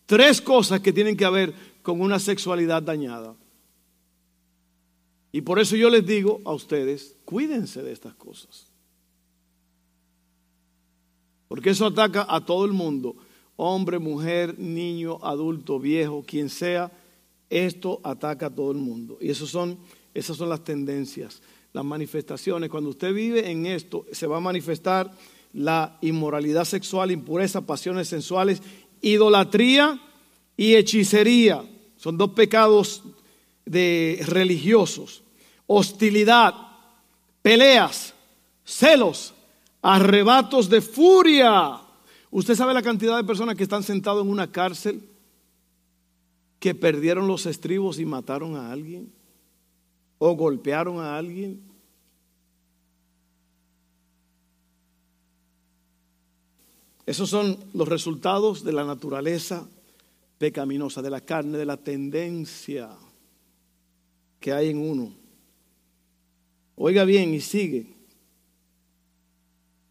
Tres 0.07 0.41
cosas 0.41 0.81
que 0.81 0.93
tienen 0.93 1.17
que 1.17 1.29
ver 1.29 1.53
con 1.83 2.01
una 2.01 2.19
sexualidad 2.19 2.83
dañada. 2.83 3.35
Y 5.33 5.43
por 5.43 5.59
eso 5.59 5.77
yo 5.77 5.91
les 5.91 6.07
digo 6.07 6.41
a 6.45 6.53
ustedes, 6.53 7.17
cuídense 7.25 7.83
de 7.83 7.93
estas 7.93 8.15
cosas. 8.15 8.67
Porque 11.49 11.71
eso 11.71 11.87
ataca 11.87 12.27
a 12.29 12.45
todo 12.45 12.65
el 12.65 12.73
mundo, 12.73 13.17
hombre, 13.57 13.99
mujer, 13.99 14.59
niño, 14.59 15.19
adulto, 15.23 15.79
viejo, 15.79 16.25
quien 16.27 16.49
sea, 16.49 16.91
esto 17.51 18.01
ataca 18.03 18.47
a 18.47 18.55
todo 18.55 18.73
el 18.73 18.79
mundo. 18.79 19.19
Y 19.21 19.31
eso 19.31 19.47
son, 19.47 19.79
esas 20.17 20.39
son 20.39 20.49
las 20.49 20.65
tendencias, 20.65 21.43
las 21.75 21.85
manifestaciones. 21.85 22.71
Cuando 22.71 22.89
usted 22.89 23.13
vive 23.13 23.51
en 23.51 23.67
esto, 23.67 24.07
se 24.13 24.27
va 24.27 24.39
a 24.39 24.41
manifestar 24.41 25.13
la 25.53 25.99
inmoralidad 26.01 26.65
sexual, 26.65 27.11
impureza, 27.11 27.61
pasiones 27.67 28.09
sensuales, 28.09 28.63
idolatría 29.03 30.01
y 30.57 30.75
hechicería. 30.75 31.63
Son 31.99 32.17
dos 32.17 32.31
pecados 32.31 33.03
de 33.67 34.25
religiosos. 34.27 35.23
Hostilidad, 35.67 36.55
peleas, 37.43 38.15
celos, 38.65 39.35
arrebatos 39.83 40.71
de 40.71 40.81
furia. 40.81 41.79
¿Usted 42.31 42.55
sabe 42.55 42.73
la 42.73 42.83
cantidad 42.83 43.19
de 43.19 43.25
personas 43.25 43.55
que 43.55 43.65
están 43.65 43.83
sentados 43.83 44.25
en 44.25 44.31
una 44.31 44.51
cárcel 44.51 45.03
que 46.59 46.75
perdieron 46.75 47.27
los 47.27 47.45
estribos 47.45 47.99
y 47.99 48.07
mataron 48.07 48.57
a 48.57 48.73
alguien? 48.73 49.13
¿O 50.19 50.35
golpearon 50.35 50.99
a 50.99 51.17
alguien? 51.17 51.61
Esos 57.07 57.31
son 57.31 57.57
los 57.73 57.89
resultados 57.89 58.65
de 58.65 58.73
la 58.73 58.85
naturaleza 58.85 59.69
pecaminosa, 60.39 61.03
de 61.03 61.11
la 61.11 61.21
carne, 61.21 61.57
de 61.57 61.65
la 61.65 61.77
tendencia 61.77 62.91
que 64.41 64.53
hay 64.53 64.71
en 64.71 64.79
uno. 64.79 65.15
Oiga 66.75 67.05
bien 67.05 67.33
y 67.33 67.41
sigue. 67.41 67.95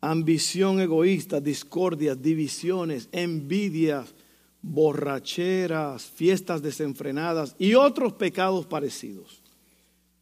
Ambición 0.01 0.81
egoísta, 0.81 1.39
discordias, 1.39 2.21
divisiones, 2.21 3.09
envidias, 3.11 4.13
borracheras, 4.61 6.05
fiestas 6.05 6.61
desenfrenadas 6.61 7.55
y 7.57 7.75
otros 7.75 8.13
pecados 8.13 8.65
parecidos. 8.65 9.44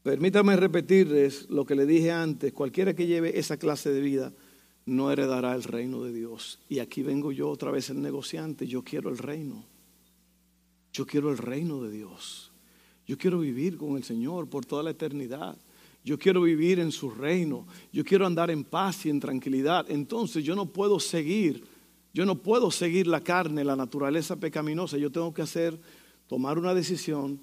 Permítame 0.04 0.58
repetirles 0.58 1.50
lo 1.50 1.66
que 1.66 1.76
le 1.76 1.86
dije 1.86 2.12
antes, 2.12 2.52
cualquiera 2.52 2.94
que 2.94 3.08
lleve 3.08 3.40
esa 3.40 3.56
clase 3.56 3.90
de 3.90 4.02
vida 4.02 4.34
no 4.86 5.12
heredará 5.12 5.56
el 5.56 5.64
reino 5.64 6.04
de 6.04 6.12
Dios. 6.12 6.60
Y 6.68 6.80
aquí 6.80 7.04
vengo 7.04 7.32
yo 7.32 7.50
otra 7.50 7.72
vez 7.72 7.90
el 7.90 8.02
negociante, 8.02 8.68
yo 8.68 8.84
quiero 8.84 9.10
el 9.10 9.18
reino. 9.18 9.64
Yo 10.92 11.06
quiero 11.06 11.32
el 11.32 11.38
reino 11.38 11.82
de 11.82 11.92
Dios. 11.92 12.52
Yo 13.08 13.18
quiero 13.18 13.40
vivir 13.40 13.78
con 13.78 13.96
el 13.96 14.04
Señor 14.04 14.50
por 14.50 14.66
toda 14.66 14.84
la 14.84 14.92
eternidad. 14.92 15.58
Yo 16.04 16.20
quiero 16.20 16.42
vivir 16.42 16.80
en 16.80 16.92
su 16.92 17.10
reino. 17.10 17.66
Yo 17.92 18.04
quiero 18.04 18.26
andar 18.26 18.52
en 18.52 18.66
paz 18.66 19.06
y 19.06 19.10
en 19.10 19.22
tranquilidad. 19.22 19.90
Entonces 19.90 20.44
yo 20.44 20.54
no 20.54 20.66
puedo 20.66 21.00
seguir, 21.00 21.64
yo 22.14 22.26
no 22.26 22.36
puedo 22.36 22.72
seguir 22.72 23.08
la 23.08 23.22
carne, 23.22 23.64
la 23.64 23.78
naturaleza 23.78 24.36
pecaminosa. 24.36 24.98
Yo 24.98 25.12
tengo 25.12 25.34
que 25.34 25.42
hacer, 25.42 25.80
tomar 26.28 26.60
una 26.60 26.74
decisión 26.74 27.40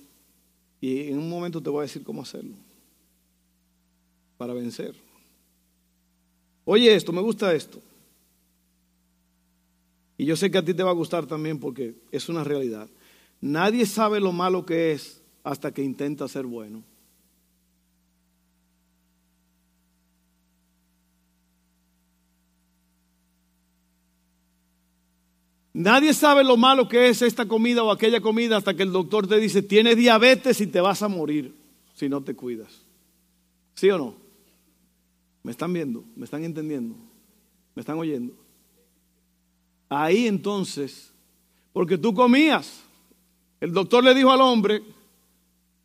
y 0.81 1.09
en 1.09 1.19
un 1.19 1.29
momento 1.29 1.63
te 1.63 1.71
voy 1.71 1.81
a 1.81 1.83
decir 1.83 2.03
cómo 2.03 2.23
hacerlo 2.23 2.55
para 4.39 4.55
vencer. 4.55 4.95
Oye 6.65 6.95
esto, 6.95 7.13
me 7.13 7.21
gusta 7.21 7.53
esto. 7.55 7.81
Y 10.17 10.25
yo 10.25 10.37
sé 10.37 10.51
que 10.51 10.59
a 10.59 10.65
ti 10.65 10.75
te 10.75 10.83
va 10.83 10.91
a 10.91 10.95
gustar 10.95 11.27
también 11.27 11.59
porque 11.59 11.95
es 12.13 12.29
una 12.29 12.45
realidad. 12.45 12.89
Nadie 13.41 13.87
sabe 13.87 14.21
lo 14.21 14.33
malo 14.33 14.67
que 14.67 14.93
es 14.93 15.21
hasta 15.43 15.73
que 15.73 15.83
intenta 15.83 16.29
ser 16.29 16.47
bueno. 16.47 16.83
Nadie 25.81 26.13
sabe 26.13 26.45
lo 26.45 26.59
malo 26.59 26.87
que 26.89 27.09
es 27.09 27.23
esta 27.23 27.49
comida 27.49 27.83
o 27.83 27.91
aquella 27.91 28.21
comida 28.21 28.59
hasta 28.59 28.75
que 28.75 28.83
el 28.83 28.93
doctor 28.93 29.27
te 29.27 29.39
dice, 29.39 29.63
tienes 29.63 29.97
diabetes 29.97 30.61
y 30.61 30.67
te 30.67 30.79
vas 30.79 31.01
a 31.03 31.09
morir 31.09 31.55
si 31.95 32.07
no 32.07 32.23
te 32.23 32.37
cuidas. 32.37 32.83
¿Sí 33.75 33.89
o 33.89 33.97
no? 33.97 34.15
¿Me 35.43 35.53
están 35.53 35.73
viendo? 35.73 36.05
¿Me 36.17 36.27
están 36.27 36.45
entendiendo? 36.45 36.97
¿Me 37.75 37.81
están 37.81 37.99
oyendo? 37.99 38.35
Ahí 39.89 40.27
entonces, 40.27 41.15
porque 41.73 41.97
tú 41.97 42.13
comías, 42.13 42.83
el 43.59 43.73
doctor 43.73 44.05
le 44.05 44.15
dijo 44.15 44.31
al 44.31 44.43
hombre, 44.43 44.83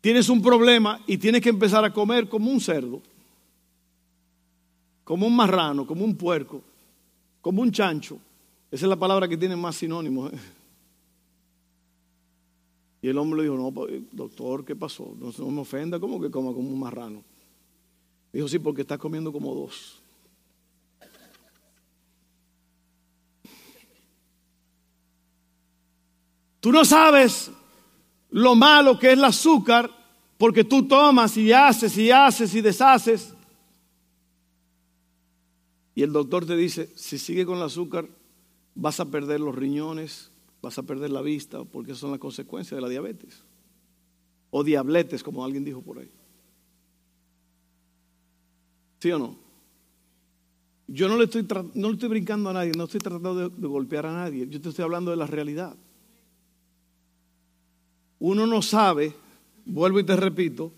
tienes 0.02 0.28
un 0.28 0.42
problema 0.42 1.00
y 1.06 1.16
tienes 1.16 1.40
que 1.40 1.48
empezar 1.48 1.86
a 1.86 1.92
comer 1.94 2.28
como 2.28 2.50
un 2.50 2.60
cerdo, 2.60 3.00
como 5.04 5.26
un 5.26 5.34
marrano, 5.34 5.86
como 5.86 6.04
un 6.04 6.16
puerco, 6.16 6.62
como 7.40 7.62
un 7.62 7.72
chancho. 7.72 8.18
Esa 8.70 8.84
es 8.86 8.88
la 8.88 8.96
palabra 8.96 9.28
que 9.28 9.36
tiene 9.36 9.56
más 9.56 9.76
sinónimos. 9.76 10.32
¿eh? 10.32 10.38
Y 13.02 13.08
el 13.08 13.18
hombre 13.18 13.38
le 13.38 13.42
dijo, 13.44 13.56
no, 13.56 13.72
doctor, 14.12 14.64
¿qué 14.64 14.74
pasó? 14.74 15.14
No, 15.18 15.50
me 15.50 15.60
ofenda, 15.60 16.00
¿cómo 16.00 16.20
que 16.20 16.30
coma 16.30 16.52
como 16.52 16.68
un 16.68 16.80
marrano? 16.80 17.22
Dijo, 18.32 18.48
sí, 18.48 18.58
porque 18.58 18.82
estás 18.82 18.98
comiendo 18.98 19.32
como 19.32 19.54
dos. 19.54 20.02
Tú 26.58 26.72
no 26.72 26.84
sabes 26.84 27.52
lo 28.30 28.56
malo 28.56 28.98
que 28.98 29.06
es 29.06 29.12
el 29.12 29.24
azúcar, 29.24 29.88
porque 30.36 30.64
tú 30.64 30.88
tomas 30.88 31.36
y 31.36 31.52
haces 31.52 31.96
y 31.96 32.10
haces 32.10 32.52
y 32.56 32.60
deshaces. 32.60 33.32
Y 35.94 36.02
el 36.02 36.12
doctor 36.12 36.44
te 36.44 36.56
dice, 36.56 36.90
si 36.96 37.18
sigue 37.18 37.46
con 37.46 37.58
el 37.58 37.62
azúcar, 37.62 38.08
vas 38.76 39.00
a 39.00 39.06
perder 39.06 39.40
los 39.40 39.54
riñones, 39.54 40.30
vas 40.62 40.78
a 40.78 40.82
perder 40.84 41.10
la 41.10 41.22
vista, 41.22 41.64
porque 41.64 41.94
son 41.94 42.12
las 42.12 42.20
consecuencias 42.20 42.76
de 42.76 42.82
la 42.82 42.88
diabetes. 42.88 43.42
O 44.50 44.62
diabletes, 44.62 45.22
como 45.22 45.44
alguien 45.44 45.64
dijo 45.64 45.82
por 45.82 45.98
ahí. 45.98 46.10
¿Sí 49.00 49.10
o 49.10 49.18
no? 49.18 49.36
Yo 50.86 51.08
no 51.08 51.16
le 51.16 51.24
estoy, 51.24 51.44
no 51.74 51.88
le 51.88 51.94
estoy 51.94 52.08
brincando 52.08 52.50
a 52.50 52.52
nadie, 52.52 52.72
no 52.76 52.84
estoy 52.84 53.00
tratando 53.00 53.48
de 53.48 53.66
golpear 53.66 54.06
a 54.06 54.12
nadie, 54.12 54.46
yo 54.48 54.60
te 54.60 54.68
estoy 54.68 54.84
hablando 54.84 55.10
de 55.10 55.16
la 55.16 55.26
realidad. 55.26 55.74
Uno 58.20 58.46
no 58.46 58.62
sabe, 58.62 59.14
vuelvo 59.64 59.98
y 59.98 60.04
te 60.04 60.14
repito, 60.14 60.72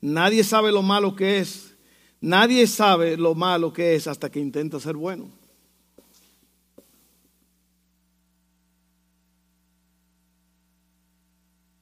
nadie 0.00 0.44
sabe 0.44 0.70
lo 0.70 0.82
malo 0.82 1.16
que 1.16 1.40
es, 1.40 1.74
nadie 2.20 2.66
sabe 2.66 3.16
lo 3.16 3.34
malo 3.34 3.72
que 3.72 3.96
es 3.96 4.06
hasta 4.06 4.30
que 4.30 4.38
intenta 4.38 4.78
ser 4.78 4.96
bueno. 4.96 5.28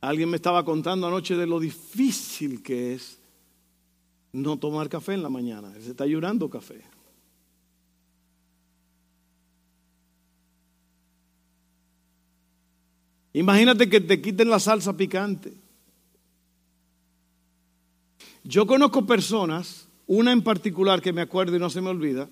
Alguien 0.07 0.31
me 0.31 0.37
estaba 0.37 0.64
contando 0.64 1.09
anoche 1.09 1.35
de 1.35 1.49
lo 1.49 1.59
difícil 1.59 2.62
que 2.62 2.95
es 2.95 3.19
no 4.33 4.57
tomar 4.57 4.88
café 4.88 5.14
en 5.14 5.23
la 5.25 5.29
mañana. 5.29 5.73
Él 5.75 5.83
se 5.83 5.90
está 5.90 6.07
llorando 6.07 6.49
café. 6.49 6.81
Imagínate 13.33 13.90
que 13.90 14.01
te 14.01 14.23
quiten 14.23 14.49
la 14.49 14.61
salsa 14.61 14.97
picante. 14.97 15.53
Yo 18.45 18.64
conozco 18.64 19.05
personas, 19.07 19.88
una 20.07 20.31
en 20.31 20.42
particular 20.42 21.03
que 21.03 21.12
me 21.12 21.23
acuerdo 21.23 21.57
y 21.57 21.59
no 21.59 21.69
se 21.69 21.81
me 21.81 21.90
olvida, 21.90 22.29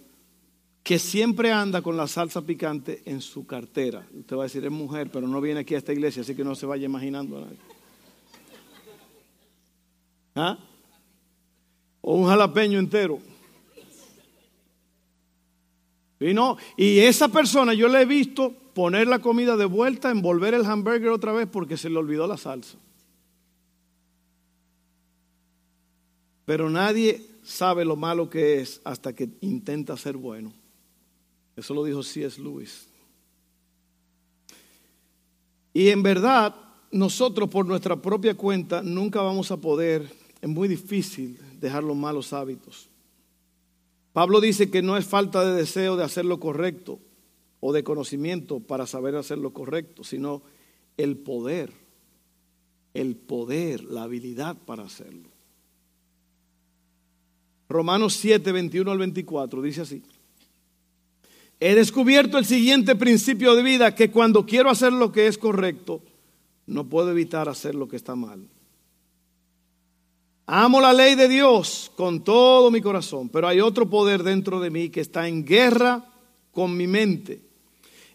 que 0.84 0.98
siempre 0.98 1.50
anda 1.50 1.80
con 1.80 1.96
la 1.96 2.06
salsa 2.06 2.42
picante 2.42 3.02
en 3.06 3.22
su 3.22 3.46
cartera. 3.46 4.06
Usted 4.12 4.36
va 4.36 4.42
a 4.42 4.44
decir, 4.44 4.62
es 4.62 4.70
mujer, 4.70 5.10
pero 5.10 5.26
no 5.26 5.40
viene 5.40 5.60
aquí 5.60 5.74
a 5.74 5.78
esta 5.78 5.94
iglesia, 5.94 6.20
así 6.20 6.34
que 6.34 6.44
no 6.44 6.54
se 6.54 6.66
vaya 6.66 6.84
imaginando 6.84 7.38
a 7.38 7.40
nadie. 7.40 7.56
¿Ah? 10.34 10.58
O 12.02 12.16
un 12.16 12.28
jalapeño 12.28 12.78
entero. 12.78 13.18
Y 16.20 16.34
no, 16.34 16.58
y 16.76 16.98
esa 16.98 17.28
persona 17.28 17.72
yo 17.72 17.88
le 17.88 18.02
he 18.02 18.06
visto 18.06 18.52
poner 18.74 19.06
la 19.08 19.20
comida 19.20 19.56
de 19.56 19.64
vuelta, 19.64 20.10
envolver 20.10 20.52
el 20.52 20.66
hamburger 20.66 21.08
otra 21.08 21.32
vez 21.32 21.48
porque 21.50 21.78
se 21.78 21.88
le 21.88 21.96
olvidó 21.96 22.26
la 22.26 22.36
salsa. 22.36 22.76
Pero 26.44 26.68
nadie 26.68 27.26
sabe 27.42 27.86
lo 27.86 27.96
malo 27.96 28.28
que 28.28 28.60
es 28.60 28.82
hasta 28.84 29.14
que 29.14 29.30
intenta 29.40 29.96
ser 29.96 30.18
bueno. 30.18 30.52
Eso 31.56 31.74
lo 31.74 31.84
dijo 31.84 32.02
C.S. 32.02 32.40
Lewis. 32.40 32.88
Y 35.72 35.88
en 35.88 36.02
verdad, 36.02 36.54
nosotros 36.90 37.48
por 37.48 37.66
nuestra 37.66 38.00
propia 38.00 38.34
cuenta 38.34 38.82
nunca 38.82 39.20
vamos 39.20 39.50
a 39.50 39.56
poder, 39.56 40.08
es 40.40 40.48
muy 40.48 40.68
difícil 40.68 41.38
dejar 41.60 41.82
los 41.82 41.96
malos 41.96 42.32
hábitos. 42.32 42.88
Pablo 44.12 44.40
dice 44.40 44.70
que 44.70 44.82
no 44.82 44.96
es 44.96 45.04
falta 45.04 45.44
de 45.44 45.56
deseo 45.56 45.96
de 45.96 46.04
hacer 46.04 46.24
lo 46.24 46.38
correcto 46.38 47.00
o 47.58 47.72
de 47.72 47.82
conocimiento 47.82 48.60
para 48.60 48.86
saber 48.86 49.16
hacer 49.16 49.38
lo 49.38 49.52
correcto, 49.52 50.04
sino 50.04 50.42
el 50.96 51.16
poder, 51.16 51.72
el 52.94 53.16
poder, 53.16 53.82
la 53.82 54.04
habilidad 54.04 54.56
para 54.56 54.84
hacerlo. 54.84 55.28
Romanos 57.68 58.14
7, 58.14 58.52
21 58.52 58.88
al 58.88 58.98
24 58.98 59.62
dice 59.62 59.80
así. 59.80 60.02
He 61.60 61.74
descubierto 61.74 62.38
el 62.38 62.44
siguiente 62.44 62.96
principio 62.96 63.54
de 63.54 63.62
vida, 63.62 63.94
que 63.94 64.10
cuando 64.10 64.44
quiero 64.44 64.70
hacer 64.70 64.92
lo 64.92 65.12
que 65.12 65.26
es 65.26 65.38
correcto, 65.38 66.02
no 66.66 66.84
puedo 66.84 67.10
evitar 67.10 67.48
hacer 67.48 67.74
lo 67.74 67.88
que 67.88 67.96
está 67.96 68.14
mal. 68.14 68.48
Amo 70.46 70.80
la 70.80 70.92
ley 70.92 71.14
de 71.14 71.28
Dios 71.28 71.90
con 71.96 72.22
todo 72.22 72.70
mi 72.70 72.82
corazón, 72.82 73.30
pero 73.30 73.48
hay 73.48 73.60
otro 73.60 73.88
poder 73.88 74.22
dentro 74.22 74.60
de 74.60 74.70
mí 74.70 74.90
que 74.90 75.00
está 75.00 75.26
en 75.26 75.44
guerra 75.44 76.04
con 76.52 76.76
mi 76.76 76.86
mente. 76.86 77.40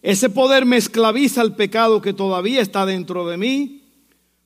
Ese 0.00 0.30
poder 0.30 0.64
me 0.64 0.76
esclaviza 0.76 1.40
al 1.40 1.56
pecado 1.56 2.00
que 2.00 2.12
todavía 2.12 2.60
está 2.60 2.86
dentro 2.86 3.26
de 3.26 3.36
mí. 3.36 3.82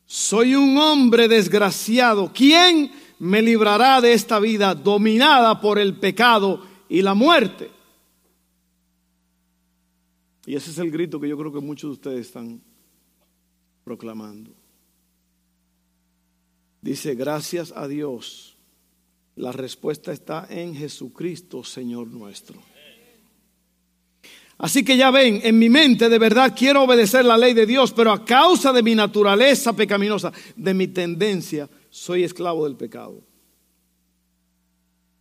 Soy 0.06 0.54
un 0.54 0.78
hombre 0.78 1.28
desgraciado. 1.28 2.32
¿Quién 2.34 2.90
me 3.18 3.42
librará 3.42 4.00
de 4.00 4.14
esta 4.14 4.40
vida 4.40 4.74
dominada 4.74 5.60
por 5.60 5.78
el 5.78 5.94
pecado 5.94 6.62
y 6.88 7.02
la 7.02 7.14
muerte? 7.14 7.70
Y 10.46 10.56
ese 10.56 10.70
es 10.70 10.78
el 10.78 10.90
grito 10.90 11.18
que 11.18 11.28
yo 11.28 11.38
creo 11.38 11.52
que 11.52 11.60
muchos 11.60 11.90
de 11.90 11.92
ustedes 11.92 12.26
están 12.26 12.60
proclamando. 13.84 14.54
Dice, 16.82 17.14
gracias 17.14 17.72
a 17.74 17.88
Dios, 17.88 18.56
la 19.36 19.52
respuesta 19.52 20.12
está 20.12 20.46
en 20.50 20.74
Jesucristo, 20.74 21.64
Señor 21.64 22.08
nuestro. 22.08 22.60
Así 24.58 24.84
que 24.84 24.96
ya 24.96 25.10
ven, 25.10 25.40
en 25.42 25.58
mi 25.58 25.68
mente 25.68 26.08
de 26.08 26.18
verdad 26.18 26.54
quiero 26.56 26.82
obedecer 26.84 27.24
la 27.24 27.38
ley 27.38 27.54
de 27.54 27.66
Dios, 27.66 27.92
pero 27.92 28.12
a 28.12 28.24
causa 28.24 28.72
de 28.72 28.82
mi 28.82 28.94
naturaleza 28.94 29.72
pecaminosa, 29.72 30.32
de 30.54 30.74
mi 30.74 30.88
tendencia, 30.88 31.68
soy 31.90 32.22
esclavo 32.22 32.64
del 32.64 32.76
pecado. 32.76 33.22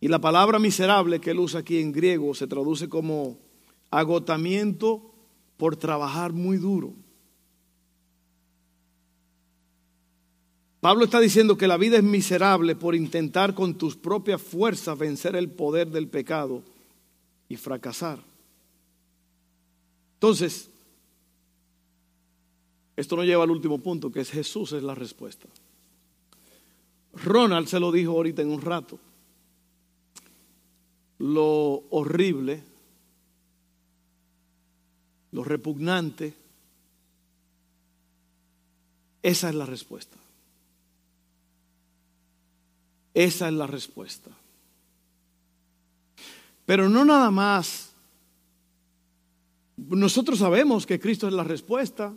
Y 0.00 0.08
la 0.08 0.20
palabra 0.20 0.58
miserable 0.58 1.18
que 1.18 1.30
él 1.30 1.40
usa 1.40 1.60
aquí 1.60 1.78
en 1.78 1.92
griego 1.92 2.34
se 2.34 2.46
traduce 2.46 2.88
como 2.88 3.38
agotamiento 3.90 5.13
por 5.56 5.76
trabajar 5.76 6.32
muy 6.32 6.56
duro. 6.56 6.92
Pablo 10.80 11.06
está 11.06 11.18
diciendo 11.18 11.56
que 11.56 11.66
la 11.66 11.78
vida 11.78 11.96
es 11.96 12.02
miserable 12.02 12.76
por 12.76 12.94
intentar 12.94 13.54
con 13.54 13.78
tus 13.78 13.96
propias 13.96 14.42
fuerzas 14.42 14.98
vencer 14.98 15.34
el 15.34 15.48
poder 15.48 15.88
del 15.88 16.08
pecado 16.08 16.62
y 17.48 17.56
fracasar. 17.56 18.18
Entonces, 20.16 20.68
esto 22.96 23.16
nos 23.16 23.24
lleva 23.24 23.44
al 23.44 23.50
último 23.50 23.78
punto, 23.78 24.12
que 24.12 24.20
es 24.20 24.30
Jesús 24.30 24.72
es 24.72 24.82
la 24.82 24.94
respuesta. 24.94 25.48
Ronald 27.14 27.66
se 27.66 27.80
lo 27.80 27.90
dijo 27.90 28.12
ahorita 28.12 28.42
en 28.42 28.50
un 28.50 28.60
rato. 28.60 28.98
Lo 31.18 31.84
horrible 31.90 32.62
lo 35.34 35.42
repugnante, 35.42 36.32
esa 39.20 39.48
es 39.48 39.54
la 39.56 39.66
respuesta. 39.66 40.16
Esa 43.12 43.48
es 43.48 43.54
la 43.54 43.66
respuesta. 43.66 44.30
Pero 46.64 46.88
no 46.88 47.04
nada 47.04 47.32
más. 47.32 47.90
Nosotros 49.76 50.38
sabemos 50.38 50.86
que 50.86 51.00
Cristo 51.00 51.26
es 51.26 51.34
la 51.34 51.42
respuesta. 51.42 52.14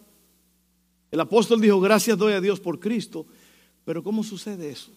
El 1.09 1.19
apóstol 1.19 1.59
dijo, 1.59 1.81
gracias 1.81 2.19
doy 2.19 2.33
a 2.33 2.41
Dios 2.41 2.59
por 2.59 2.79
Cristo. 2.79 3.25
Pero 3.83 4.03
¿cómo 4.03 4.23
sucede 4.23 4.69
eso? 4.69 4.91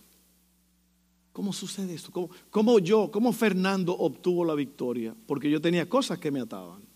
¿Cómo 1.33 1.55
sucede 1.55 1.95
esto? 1.95 2.11
¿Cómo, 2.13 2.29
¿Cómo, 2.51 2.79
yo, 2.81 3.11
cómo 3.11 3.33
Fernando 3.33 3.97
obtuvo 3.97 4.45
la 4.45 4.55
victoria? 4.55 5.15
Porque 5.27 5.51
yo 5.51 5.59
tenía 5.59 5.89
cosas 5.89 6.19
que 6.19 6.31
me 6.31 6.41
ataban. 6.41 6.90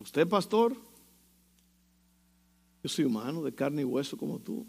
Usted, 0.00 0.26
pastor, 0.26 0.74
yo 2.82 2.88
soy 2.88 3.04
humano, 3.04 3.42
de 3.42 3.54
carne 3.54 3.82
y 3.82 3.84
hueso 3.84 4.16
como 4.16 4.38
tú. 4.38 4.66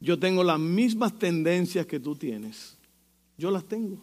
Yo 0.00 0.18
tengo 0.18 0.42
las 0.42 0.58
mismas 0.58 1.18
tendencias 1.18 1.86
que 1.86 2.00
tú 2.00 2.16
tienes. 2.16 2.76
Yo 3.36 3.50
las 3.50 3.64
tengo. 3.64 3.98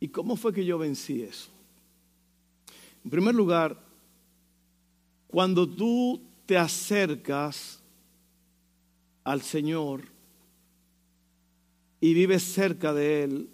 ¿Y 0.00 0.08
cómo 0.08 0.36
fue 0.36 0.52
que 0.52 0.64
yo 0.64 0.78
vencí 0.78 1.22
eso? 1.22 1.50
En 3.04 3.10
primer 3.10 3.34
lugar, 3.34 3.80
cuando 5.28 5.68
tú 5.68 6.20
te 6.44 6.58
acercas 6.58 7.80
al 9.24 9.40
Señor 9.42 10.02
y 12.00 12.12
vives 12.14 12.42
cerca 12.42 12.92
de 12.92 13.24
Él, 13.24 13.48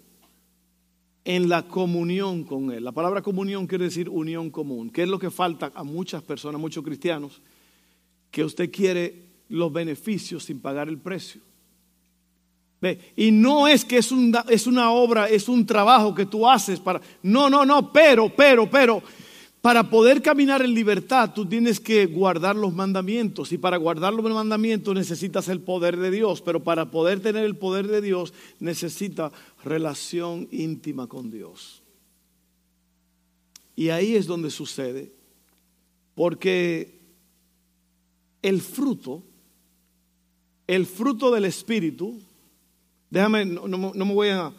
en 1.29 1.47
la 1.47 1.61
comunión 1.61 2.43
con 2.43 2.71
Él. 2.71 2.83
La 2.83 2.91
palabra 2.91 3.21
comunión 3.21 3.67
quiere 3.67 3.83
decir 3.83 4.09
unión 4.09 4.49
común, 4.49 4.89
que 4.89 5.03
es 5.03 5.07
lo 5.07 5.19
que 5.19 5.29
falta 5.29 5.71
a 5.75 5.83
muchas 5.83 6.23
personas, 6.23 6.59
muchos 6.59 6.83
cristianos, 6.83 7.39
que 8.31 8.43
usted 8.43 8.71
quiere 8.71 9.25
los 9.47 9.71
beneficios 9.71 10.45
sin 10.45 10.59
pagar 10.59 10.89
el 10.89 10.97
precio. 10.97 11.39
¿Ve? 12.81 13.13
Y 13.15 13.29
no 13.29 13.67
es 13.67 13.85
que 13.85 13.99
es, 13.99 14.11
es 14.49 14.65
una 14.65 14.89
obra, 14.89 15.29
es 15.29 15.47
un 15.47 15.67
trabajo 15.67 16.15
que 16.15 16.25
tú 16.25 16.49
haces 16.49 16.79
para... 16.79 16.99
No, 17.21 17.47
no, 17.47 17.63
no, 17.63 17.93
pero, 17.93 18.33
pero, 18.35 18.67
pero, 18.67 19.03
para 19.61 19.89
poder 19.89 20.21
caminar 20.21 20.61
en 20.61 20.73
libertad, 20.73 21.33
tú 21.33 21.45
tienes 21.45 21.81
que 21.81 22.05
guardar 22.05 22.55
los 22.55 22.73
mandamientos. 22.73 23.51
Y 23.51 23.57
para 23.57 23.75
guardar 23.75 24.13
los 24.13 24.23
mandamientos 24.31 24.95
necesitas 24.95 25.49
el 25.49 25.59
poder 25.59 25.97
de 25.97 26.11
Dios. 26.11 26.41
Pero 26.41 26.63
para 26.63 26.91
poder 26.91 27.19
tener 27.19 27.43
el 27.43 27.57
poder 27.57 27.87
de 27.87 28.01
Dios, 28.01 28.33
necesita 28.59 29.31
relación 29.65 30.47
íntima 30.51 31.07
con 31.07 31.29
Dios. 31.29 31.83
Y 33.75 33.89
ahí 33.89 34.15
es 34.15 34.27
donde 34.27 34.49
sucede. 34.49 35.11
Porque 36.15 36.99
el 38.41 38.61
fruto, 38.61 39.23
el 40.67 40.85
fruto 40.85 41.31
del 41.31 41.43
Espíritu, 41.43 42.17
déjame, 43.09 43.45
no, 43.45 43.67
me 43.93 44.13
voy 44.13 44.29
a, 44.29 44.53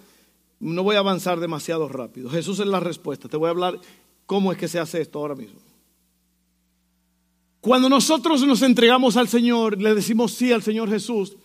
no 0.59 0.83
voy 0.83 0.97
a 0.97 0.99
avanzar 0.99 1.41
demasiado 1.41 1.89
rápido. 1.89 2.29
Jesús 2.29 2.61
es 2.61 2.67
la 2.67 2.81
respuesta. 2.81 3.31
Te 3.31 3.39
voy 3.39 3.47
a 3.49 3.51
hablar 3.51 3.81
¿Cómo 4.31 4.53
es 4.53 4.59
que 4.59 4.69
se 4.69 4.79
hace 4.79 5.01
esto 5.01 5.19
ahora 5.19 5.35
mismo? 5.35 5.59
Cuando 7.61 7.89
nosotros 7.89 8.47
nos 8.47 8.63
entregamos 8.63 9.17
al 9.17 9.27
Señor, 9.27 9.83
le 9.83 9.93
decimos 9.93 10.35
sí 10.35 10.53
al 10.53 10.63
Señor 10.63 10.89
Jesús, 10.89 11.37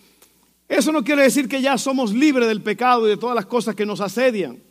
eso 0.67 0.91
no 0.91 1.03
quiere 1.03 1.23
decir 1.23 1.49
que 1.49 1.63
ya 1.63 1.79
somos 1.79 2.13
libres 2.13 2.47
del 2.47 2.61
pecado 2.61 3.07
y 3.07 3.09
de 3.09 3.17
todas 3.17 3.35
las 3.35 3.47
cosas 3.47 3.73
que 3.73 3.87
nos 3.87 4.01
asedian. 4.01 4.61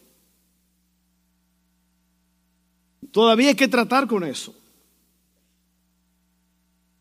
Todavía 3.11 3.49
hay 3.49 3.57
que 3.57 3.67
tratar 3.67 4.07
con 4.07 4.23
eso. 4.23 4.55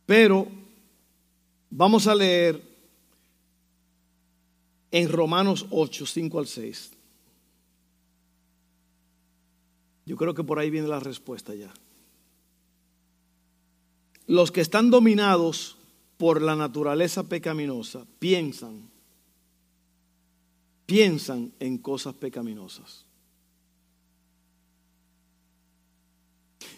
Pero 0.08 0.47
vamos 1.69 2.08
a 2.08 2.15
leer 2.15 2.60
en 4.89 5.10
Romanos 5.10 5.67
8, 5.69 6.08
5 6.08 6.39
al 6.39 6.47
6. 6.47 6.91
Yo 10.06 10.18
creo 10.18 10.34
que 10.34 10.44
por 10.44 10.60
ahí 10.60 10.70
viene 10.70 10.88
la 10.88 11.00
respuesta 11.00 11.56
ya. 11.56 11.74
Los 14.28 14.52
que 14.52 14.62
están 14.62 14.89
dominados 14.89 15.78
por 16.18 16.42
la 16.42 16.56
naturaleza 16.56 17.24
pecaminosa 17.24 18.06
piensan, 18.20 18.89
piensan 20.86 21.52
en 21.60 21.78
cosas 21.78 22.13
pecaminosas. 22.16 23.06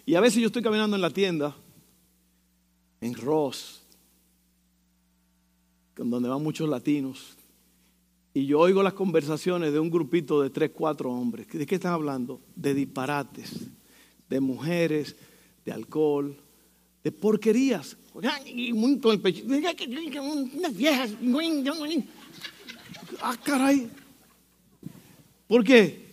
Y 0.04 0.14
a 0.14 0.20
veces 0.20 0.40
yo 0.40 0.46
estoy 0.46 0.62
caminando 0.62 0.94
en 0.94 1.02
la 1.02 1.10
tienda, 1.10 1.56
en 3.00 3.14
Ross, 3.14 3.82
donde 5.96 6.28
van 6.28 6.42
muchos 6.42 6.68
latinos, 6.68 7.36
y 8.36 8.44
yo 8.44 8.60
oigo 8.60 8.82
las 8.82 8.92
conversaciones 8.92 9.72
de 9.72 9.78
un 9.78 9.88
grupito 9.88 10.42
de 10.42 10.50
tres, 10.50 10.70
cuatro 10.74 11.10
hombres. 11.10 11.48
¿De 11.48 11.64
qué 11.64 11.76
están 11.76 11.94
hablando? 11.94 12.38
De 12.54 12.74
disparates, 12.74 13.50
de 14.28 14.40
mujeres, 14.40 15.16
de 15.64 15.72
alcohol, 15.72 16.36
de 17.02 17.12
porquerías. 17.12 17.96
Ah, 23.22 23.38
caray. 23.42 23.88
¿Por 25.48 25.64
qué? 25.64 26.04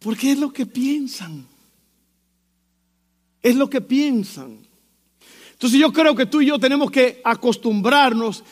Porque 0.00 0.32
es 0.32 0.40
lo 0.40 0.52
que 0.52 0.66
piensan. 0.66 1.46
Es 3.40 3.54
lo 3.54 3.70
que 3.70 3.80
piensan. 3.80 4.58
Entonces 5.52 5.78
yo 5.78 5.92
creo 5.92 6.16
que 6.16 6.26
tú 6.26 6.40
y 6.40 6.46
yo 6.46 6.58
tenemos 6.58 6.90
que 6.90 7.20
acostumbrarnos, 7.22 8.42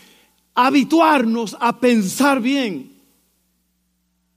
habituarnos 0.61 1.57
a 1.61 1.79
pensar 1.79 2.41
bien. 2.41 2.91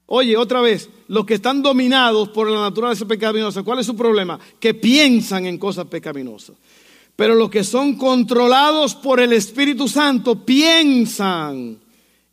Oye, 0.05 0.37
otra 0.37 0.61
vez, 0.61 0.87
los 1.07 1.25
que 1.25 1.33
están 1.33 1.63
dominados 1.63 2.29
por 2.29 2.47
la 2.47 2.61
naturaleza 2.61 3.07
pecaminosa, 3.07 3.63
¿cuál 3.63 3.79
es 3.79 3.87
su 3.87 3.95
problema? 3.95 4.39
Que 4.59 4.75
piensan 4.75 5.47
en 5.47 5.57
cosas 5.57 5.87
pecaminosas. 5.87 6.55
Pero 7.15 7.33
los 7.33 7.49
que 7.49 7.63
son 7.63 7.95
controlados 7.95 8.93
por 8.93 9.19
el 9.19 9.33
Espíritu 9.33 9.87
Santo 9.87 10.45
piensan 10.45 11.79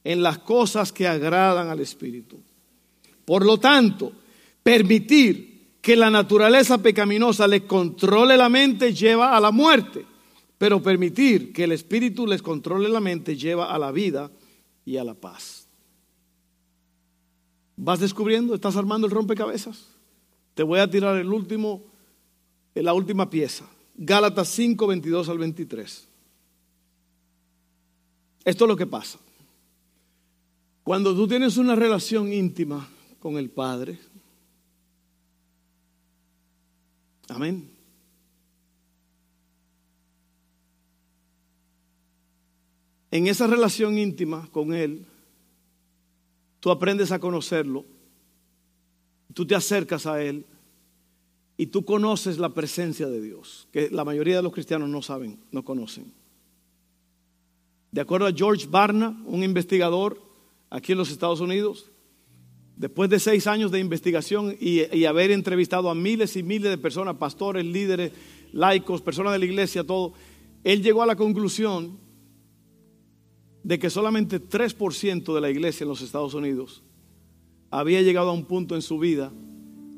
en 0.04 0.22
las 0.22 0.38
cosas 0.38 0.92
que 0.92 1.08
agradan 1.08 1.68
al 1.68 1.80
Espíritu. 1.80 2.38
Por 3.24 3.46
lo 3.46 3.56
tanto, 3.56 4.12
permitir 4.62 5.78
que 5.80 5.96
la 5.96 6.10
naturaleza 6.10 6.76
pecaminosa 6.76 7.48
les 7.48 7.62
controle 7.62 8.36
la 8.36 8.50
mente 8.50 8.92
lleva 8.92 9.34
a 9.34 9.40
la 9.40 9.50
muerte, 9.50 10.04
pero 10.58 10.82
permitir 10.82 11.52
que 11.52 11.64
el 11.64 11.72
Espíritu 11.72 12.26
les 12.26 12.42
controle 12.42 12.88
la 12.88 13.00
mente 13.00 13.36
lleva 13.36 13.72
a 13.72 13.78
la 13.78 13.92
vida 13.92 14.30
y 14.84 14.96
a 14.96 15.04
la 15.04 15.14
paz. 15.14 15.68
¿Vas 17.76 18.00
descubriendo? 18.00 18.54
¿Estás 18.54 18.74
armando 18.76 19.06
el 19.06 19.12
rompecabezas? 19.12 19.86
Te 20.54 20.64
voy 20.64 20.80
a 20.80 20.90
tirar 20.90 21.16
el 21.16 21.32
último, 21.32 21.84
la 22.74 22.92
última 22.92 23.30
pieza. 23.30 23.64
Gálatas 23.94 24.48
5, 24.48 24.84
22 24.88 25.28
al 25.28 25.38
23. 25.38 26.08
Esto 28.44 28.64
es 28.64 28.68
lo 28.68 28.76
que 28.76 28.86
pasa. 28.86 29.20
Cuando 30.82 31.14
tú 31.14 31.28
tienes 31.28 31.56
una 31.56 31.76
relación 31.76 32.32
íntima 32.32 32.88
con 33.20 33.36
el 33.36 33.50
Padre, 33.50 34.00
amén. 37.28 37.77
En 43.10 43.26
esa 43.26 43.46
relación 43.46 43.98
íntima 43.98 44.48
con 44.52 44.74
Él, 44.74 45.06
tú 46.60 46.70
aprendes 46.70 47.10
a 47.10 47.18
conocerlo, 47.18 47.86
tú 49.32 49.46
te 49.46 49.54
acercas 49.54 50.06
a 50.06 50.22
Él 50.22 50.44
y 51.56 51.66
tú 51.66 51.84
conoces 51.84 52.38
la 52.38 52.54
presencia 52.54 53.08
de 53.08 53.20
Dios, 53.20 53.68
que 53.72 53.90
la 53.90 54.04
mayoría 54.04 54.36
de 54.36 54.42
los 54.42 54.52
cristianos 54.52 54.88
no 54.88 55.02
saben, 55.02 55.38
no 55.50 55.64
conocen. 55.64 56.12
De 57.90 58.00
acuerdo 58.00 58.26
a 58.26 58.32
George 58.32 58.66
Barna, 58.68 59.22
un 59.26 59.42
investigador 59.42 60.22
aquí 60.68 60.92
en 60.92 60.98
los 60.98 61.10
Estados 61.10 61.40
Unidos, 61.40 61.90
después 62.76 63.10
de 63.10 63.18
seis 63.18 63.46
años 63.46 63.72
de 63.72 63.80
investigación 63.80 64.56
y, 64.60 65.04
haber 65.04 65.30
entrevistado 65.30 65.90
a 65.90 65.94
miles 65.94 66.36
y 66.36 66.42
miles 66.42 66.70
de 66.70 66.78
personas, 66.78 67.16
pastores, 67.16 67.64
líderes, 67.64 68.12
laicos, 68.52 69.02
personas 69.02 69.32
de 69.32 69.40
la 69.40 69.44
iglesia, 69.46 69.84
todo, 69.84 70.12
él 70.62 70.82
llegó 70.82 71.02
a 71.02 71.06
la 71.06 71.16
conclusión 71.16 71.98
de 73.62 73.78
que 73.78 73.90
solamente 73.90 74.40
3% 74.40 75.34
de 75.34 75.40
la 75.40 75.50
iglesia 75.50 75.84
en 75.84 75.88
los 75.88 76.00
Estados 76.00 76.34
Unidos 76.34 76.82
había 77.70 78.02
llegado 78.02 78.30
a 78.30 78.32
un 78.32 78.44
punto 78.44 78.74
en 78.74 78.82
su 78.82 78.98
vida 78.98 79.32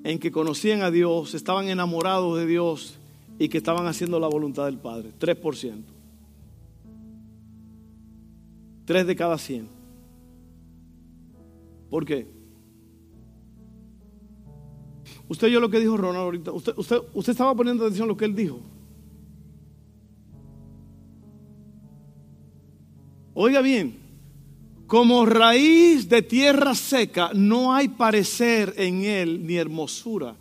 en 0.02 0.18
que 0.18 0.32
conocían 0.32 0.82
a 0.82 0.90
Dios, 0.90 1.34
estaban 1.34 1.68
enamorados 1.68 2.38
de 2.38 2.46
Dios 2.46 2.98
y 3.38 3.48
que 3.48 3.58
estaban 3.58 3.86
haciendo 3.86 4.18
la 4.18 4.28
voluntad 4.28 4.64
del 4.64 4.78
Padre. 4.78 5.12
3%. 5.18 5.82
3 8.86 9.06
de 9.06 9.16
cada 9.16 9.38
100. 9.38 9.68
¿Por 11.90 12.04
qué? 12.04 12.26
Usted 15.28 15.46
oyó 15.46 15.60
lo 15.60 15.70
que 15.70 15.78
dijo 15.78 15.96
Ronald 15.96 16.24
ahorita. 16.24 16.52
Usted, 16.52 16.72
usted, 16.76 16.96
usted 17.14 17.32
estaba 17.32 17.54
poniendo 17.54 17.84
atención 17.84 18.06
a 18.06 18.08
lo 18.08 18.16
que 18.16 18.24
él 18.24 18.34
dijo. 18.34 18.60
Oiga 23.42 23.62
bien, 23.62 23.96
como 24.86 25.24
raíz 25.24 26.10
de 26.10 26.20
tierra 26.20 26.74
seca 26.74 27.30
no 27.32 27.72
hay 27.72 27.88
parecer 27.88 28.74
en 28.76 29.02
él 29.02 29.46
ni 29.46 29.56
hermosura. 29.56 30.36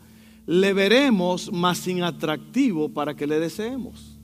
Le 0.46 0.74
veremos 0.74 1.50
más 1.50 1.78
sin 1.78 2.04
atractivo 2.04 2.90
para 2.90 3.16
que 3.16 3.26
le 3.26 3.40
deseemos. 3.40 4.20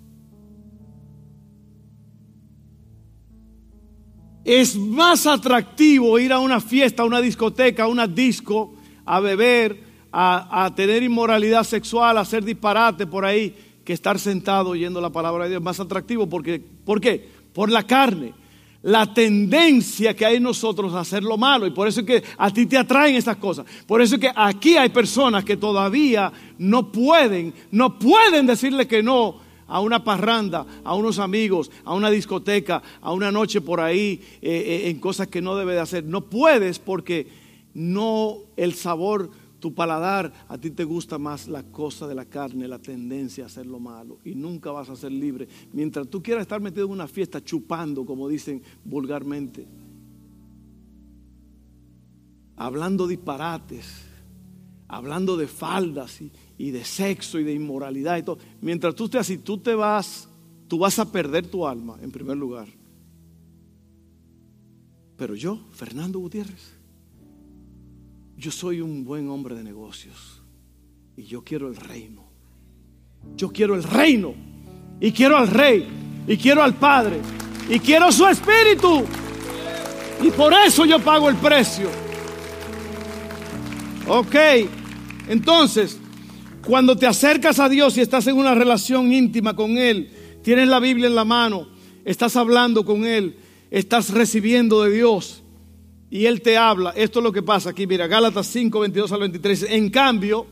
Es 4.43 4.75
más 4.75 5.25
atractivo 5.25 6.19
ir 6.19 6.33
a 6.33 6.39
una 6.39 6.59
fiesta, 6.59 7.03
a 7.03 7.05
una 7.05 7.21
discoteca, 7.21 7.83
a 7.85 7.87
una 7.87 8.07
disco, 8.07 8.73
a 9.05 9.21
beber, 9.21 9.79
a, 10.11 10.69
tener 10.75 11.01
inmoralidad 11.01 11.63
sexual, 11.63 12.17
a 12.17 12.21
hacer 12.21 12.43
disparate 12.43 13.07
por 13.07 13.23
ahí, 13.23 13.55
que 13.85 13.93
estar 13.93 14.19
sentado 14.19 14.71
oyendo 14.71 14.99
la 14.99 15.11
palabra 15.11 15.45
de 15.45 15.51
Dios. 15.51 15.63
Más 15.63 15.79
atractivo 15.79 16.27
porque, 16.27 16.59
¿por 16.59 16.99
qué? 16.99 17.25
Por 17.53 17.71
la 17.71 17.83
carne 17.83 18.33
la 18.85 19.11
tendencia 19.11 20.15
que 20.15 20.27
hay 20.27 20.35
en 20.35 20.43
nosotros 20.43 20.93
a 20.93 20.99
hacer 20.99 21.23
lo 21.23 21.37
malo. 21.37 21.65
Y 21.65 21.71
por 21.71 21.87
eso 21.87 22.01
es 22.01 22.05
que 22.05 22.23
a 22.37 22.51
ti 22.51 22.67
te 22.67 22.77
atraen 22.77 23.15
estas 23.15 23.37
cosas. 23.37 23.65
Por 23.87 23.99
eso 23.99 24.15
es 24.15 24.21
que 24.21 24.31
aquí 24.35 24.77
hay 24.77 24.89
personas 24.89 25.43
que 25.43 25.57
todavía 25.57 26.31
no 26.59 26.91
pueden, 26.91 27.51
no 27.71 27.97
pueden 27.97 28.45
decirle 28.45 28.87
que 28.87 29.01
no 29.01 29.39
a 29.67 29.79
una 29.79 30.03
parranda, 30.03 30.67
a 30.83 30.93
unos 30.93 31.17
amigos, 31.17 31.71
a 31.83 31.95
una 31.95 32.11
discoteca, 32.11 32.83
a 33.01 33.11
una 33.11 33.31
noche 33.31 33.59
por 33.59 33.79
ahí, 33.81 34.21
eh, 34.39 34.83
eh, 34.85 34.89
en 34.89 34.99
cosas 34.99 35.29
que 35.29 35.41
no 35.41 35.55
debe 35.55 35.73
de 35.73 35.79
hacer. 35.79 36.03
No 36.03 36.21
puedes 36.21 36.77
porque 36.77 37.27
no 37.73 38.37
el 38.55 38.75
sabor 38.75 39.31
tu 39.65 39.73
paladar, 39.73 40.31
a 40.47 40.59
ti 40.59 40.69
te 40.69 40.83
gusta 40.83 41.17
más 41.17 41.47
la 41.47 41.63
cosa 41.63 42.05
de 42.05 42.13
la 42.13 42.25
carne, 42.25 42.67
la 42.67 42.77
tendencia 42.77 43.45
a 43.45 43.47
hacer 43.47 43.65
lo 43.65 43.79
malo 43.79 44.19
y 44.23 44.35
nunca 44.35 44.69
vas 44.69 44.91
a 44.91 44.95
ser 44.95 45.11
libre. 45.11 45.47
Mientras 45.73 46.07
tú 46.07 46.21
quieras 46.21 46.43
estar 46.43 46.61
metido 46.61 46.85
en 46.85 46.91
una 46.91 47.07
fiesta 47.07 47.43
chupando, 47.43 48.05
como 48.05 48.29
dicen 48.29 48.61
vulgarmente, 48.83 49.65
hablando 52.55 53.07
disparates, 53.07 54.05
hablando 54.87 55.35
de 55.35 55.47
faldas 55.47 56.21
y, 56.59 56.69
de 56.69 56.83
sexo 56.85 57.39
y 57.39 57.43
de 57.43 57.53
inmoralidad 57.53 58.17
y 58.17 58.21
todo, 58.21 58.37
mientras 58.61 58.93
tú 58.93 59.05
estés 59.05 59.21
así, 59.21 59.39
tú 59.39 59.57
te 59.57 59.73
vas, 59.73 60.29
tú 60.67 60.77
vas 60.77 60.99
a 60.99 61.11
perder 61.11 61.47
tu 61.47 61.65
alma 61.65 61.97
en 62.03 62.11
primer 62.11 62.37
lugar. 62.37 62.67
Pero 65.17 65.33
yo, 65.33 65.59
Fernando 65.71 66.19
Gutiérrez, 66.19 66.74
yo 68.37 68.51
soy 68.51 68.81
un 68.81 69.05
buen 69.05 69.29
hombre 69.29 69.55
de 69.55 69.63
negocios 69.63 70.41
y 71.15 71.23
yo 71.23 71.43
quiero 71.43 71.67
el 71.67 71.75
reino. 71.75 72.25
Yo 73.35 73.49
quiero 73.49 73.75
el 73.75 73.83
reino 73.83 74.35
y 74.99 75.11
quiero 75.11 75.37
al 75.37 75.47
rey 75.47 75.87
y 76.27 76.37
quiero 76.37 76.61
al 76.61 76.75
Padre 76.75 77.19
y 77.69 77.79
quiero 77.79 78.11
su 78.11 78.27
espíritu. 78.27 79.03
Y 80.21 80.31
por 80.31 80.53
eso 80.53 80.85
yo 80.85 80.99
pago 80.99 81.29
el 81.29 81.35
precio. 81.35 81.89
Ok, 84.07 84.35
entonces, 85.27 85.97
cuando 86.65 86.95
te 86.95 87.07
acercas 87.07 87.59
a 87.59 87.69
Dios 87.69 87.97
y 87.97 88.01
estás 88.01 88.27
en 88.27 88.37
una 88.37 88.53
relación 88.53 89.11
íntima 89.11 89.55
con 89.55 89.77
Él, 89.77 90.11
tienes 90.43 90.67
la 90.67 90.79
Biblia 90.79 91.07
en 91.07 91.15
la 91.15 91.25
mano, 91.25 91.69
estás 92.03 92.35
hablando 92.35 92.85
con 92.85 93.05
Él, 93.05 93.37
estás 93.71 94.11
recibiendo 94.11 94.83
de 94.83 94.91
Dios 94.91 95.41
y 96.15 96.27
Él 96.27 96.41
te 96.41 96.55
habla. 96.55 96.91
Esto 96.91 97.19
es 97.19 97.23
lo 97.23 97.33
que 97.33 97.43
pasa 97.43 97.71
aquí, 97.71 97.85
mira, 97.85 98.07
Gálatas 98.07 98.47
5, 98.47 98.79
22 98.79 99.11
al 99.11 99.19
23. 99.19 99.63
En 99.63 99.89
cambio, 99.89 100.47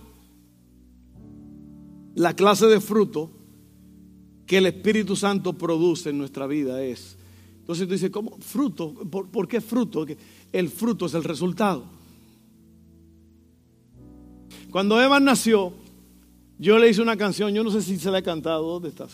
la 2.15 2.35
clase 2.35 2.67
de 2.67 2.81
fruto 2.81 3.31
que 4.45 4.57
el 4.57 4.65
Espíritu 4.65 5.15
Santo 5.15 5.53
produce 5.53 6.09
en 6.09 6.17
nuestra 6.17 6.47
vida 6.47 6.83
es. 6.83 7.17
Entonces 7.61 7.87
tú 7.87 7.93
dices, 7.93 8.09
¿cómo? 8.09 8.37
Fruto. 8.41 8.93
¿Por, 8.93 9.47
qué 9.47 9.61
fruto? 9.61 10.05
El 10.51 10.67
fruto 10.67 11.05
es 11.05 11.13
el 11.13 11.23
resultado. 11.23 11.85
Cuando 14.69 15.01
Eva 15.01 15.21
nació, 15.21 15.71
yo 16.59 16.77
le 16.77 16.89
hice 16.89 17.01
una 17.01 17.15
canción, 17.15 17.53
yo 17.53 17.63
no 17.63 17.71
sé 17.71 17.81
si 17.81 17.97
se 17.97 18.11
la 18.11 18.17
he 18.17 18.23
cantado, 18.23 18.67
¿dónde 18.67 18.89
está? 18.89 19.07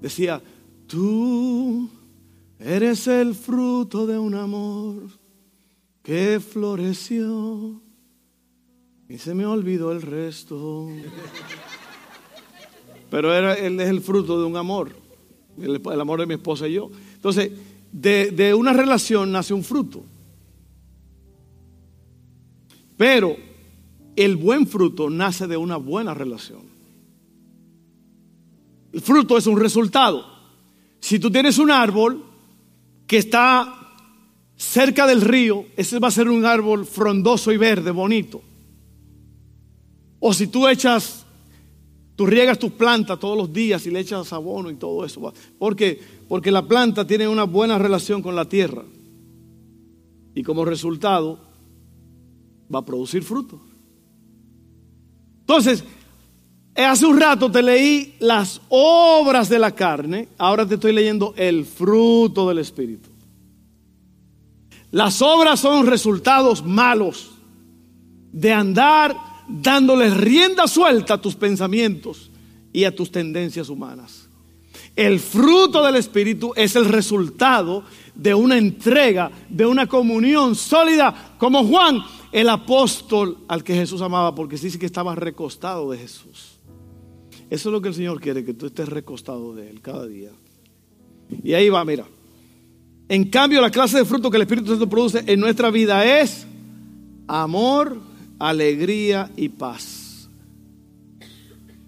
Decía, 0.00 0.42
tú 0.86 1.99
Eres 2.60 3.06
el 3.06 3.34
fruto 3.34 4.06
de 4.06 4.18
un 4.18 4.34
amor 4.34 5.08
que 6.02 6.40
floreció 6.40 7.80
y 9.08 9.16
se 9.16 9.34
me 9.34 9.46
olvidó 9.46 9.92
el 9.92 10.02
resto. 10.02 10.88
Pero 13.10 13.34
era, 13.34 13.54
él 13.54 13.80
es 13.80 13.88
el 13.88 14.02
fruto 14.02 14.38
de 14.38 14.46
un 14.46 14.56
amor, 14.56 14.94
el, 15.58 15.80
amor 16.00 16.20
de 16.20 16.26
mi 16.26 16.34
esposa 16.34 16.68
y 16.68 16.74
yo. 16.74 16.90
Entonces, 17.14 17.50
de, 17.92 18.30
de 18.30 18.52
una 18.52 18.74
relación 18.74 19.32
nace 19.32 19.54
un 19.54 19.64
fruto. 19.64 20.04
Pero 22.98 23.36
el 24.16 24.36
buen 24.36 24.66
fruto 24.66 25.08
nace 25.08 25.46
de 25.46 25.56
una 25.56 25.78
buena 25.78 26.12
relación. 26.12 26.60
El 28.92 29.00
fruto 29.00 29.38
es 29.38 29.46
un 29.46 29.58
resultado. 29.58 30.26
Si 31.00 31.18
tú 31.18 31.30
tienes 31.30 31.56
un 31.56 31.70
árbol 31.70 32.26
que 33.10 33.18
está 33.18 33.74
cerca 34.54 35.04
del 35.04 35.20
río, 35.20 35.64
ese 35.76 35.98
va 35.98 36.06
a 36.06 36.12
ser 36.12 36.28
un 36.28 36.44
árbol 36.44 36.86
frondoso 36.86 37.50
y 37.50 37.56
verde, 37.56 37.90
bonito. 37.90 38.40
O 40.20 40.32
si 40.32 40.46
tú 40.46 40.68
echas, 40.68 41.26
tú 42.14 42.24
riegas 42.24 42.56
tus 42.56 42.70
plantas 42.70 43.18
todos 43.18 43.36
los 43.36 43.52
días 43.52 43.84
y 43.84 43.90
le 43.90 43.98
echas 43.98 44.32
abono 44.32 44.70
y 44.70 44.76
todo 44.76 45.04
eso. 45.04 45.34
Porque, 45.58 46.00
porque 46.28 46.52
la 46.52 46.68
planta 46.68 47.04
tiene 47.04 47.26
una 47.26 47.42
buena 47.42 47.80
relación 47.80 48.22
con 48.22 48.36
la 48.36 48.44
tierra. 48.44 48.84
Y 50.32 50.44
como 50.44 50.64
resultado 50.64 51.40
va 52.72 52.78
a 52.78 52.84
producir 52.84 53.24
fruto. 53.24 53.60
Entonces, 55.40 55.82
hace 56.76 57.06
un 57.06 57.20
rato 57.20 57.50
te 57.50 57.62
leí 57.62 58.14
las 58.20 58.60
obras 58.68 59.48
de 59.48 59.58
la 59.58 59.74
carne, 59.74 60.28
ahora 60.38 60.66
te 60.66 60.74
estoy 60.74 60.92
leyendo 60.92 61.34
el 61.36 61.64
fruto 61.64 62.48
del 62.48 62.58
Espíritu. 62.58 63.08
Las 64.90 65.22
obras 65.22 65.60
son 65.60 65.86
resultados 65.86 66.64
malos 66.64 67.30
de 68.32 68.52
andar 68.52 69.16
dándole 69.48 70.10
rienda 70.10 70.66
suelta 70.66 71.14
a 71.14 71.20
tus 71.20 71.34
pensamientos 71.34 72.30
y 72.72 72.84
a 72.84 72.94
tus 72.94 73.10
tendencias 73.10 73.68
humanas. 73.68 74.28
El 74.96 75.20
fruto 75.20 75.84
del 75.84 75.96
Espíritu 75.96 76.52
es 76.56 76.76
el 76.76 76.86
resultado 76.86 77.84
de 78.14 78.34
una 78.34 78.58
entrega, 78.58 79.30
de 79.48 79.66
una 79.66 79.86
comunión 79.86 80.54
sólida, 80.54 81.34
como 81.38 81.64
Juan, 81.64 82.00
el 82.32 82.48
apóstol 82.48 83.38
al 83.48 83.64
que 83.64 83.74
Jesús 83.74 84.02
amaba, 84.02 84.34
porque 84.34 84.56
dice 84.56 84.78
que 84.78 84.86
estaba 84.86 85.14
recostado 85.14 85.90
de 85.90 85.98
Jesús. 85.98 86.59
Eso 87.50 87.68
es 87.68 87.72
lo 87.72 87.82
que 87.82 87.88
el 87.88 87.94
Señor 87.94 88.20
quiere, 88.20 88.44
que 88.44 88.54
tú 88.54 88.66
estés 88.66 88.88
recostado 88.88 89.54
de 89.56 89.68
Él 89.68 89.80
cada 89.80 90.06
día. 90.06 90.30
Y 91.42 91.52
ahí 91.52 91.68
va, 91.68 91.84
mira. 91.84 92.06
En 93.08 93.24
cambio, 93.24 93.60
la 93.60 93.72
clase 93.72 93.98
de 93.98 94.04
fruto 94.04 94.30
que 94.30 94.36
el 94.36 94.44
Espíritu 94.44 94.70
Santo 94.70 94.88
produce 94.88 95.24
en 95.26 95.40
nuestra 95.40 95.70
vida 95.70 96.20
es 96.20 96.46
amor, 97.26 97.98
alegría 98.38 99.32
y 99.36 99.48
paz. 99.48 100.28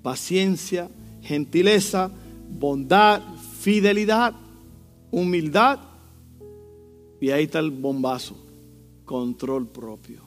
Paciencia, 0.03 0.91
gentileza, 1.23 2.11
bondad, 2.51 3.23
fidelidad, 3.61 4.35
humildad. 5.13 5.79
Y 7.21 7.31
ahí 7.31 7.45
está 7.45 7.61
el 7.61 7.71
bombazo, 7.71 8.37
control 9.05 9.69
propio. 9.69 10.23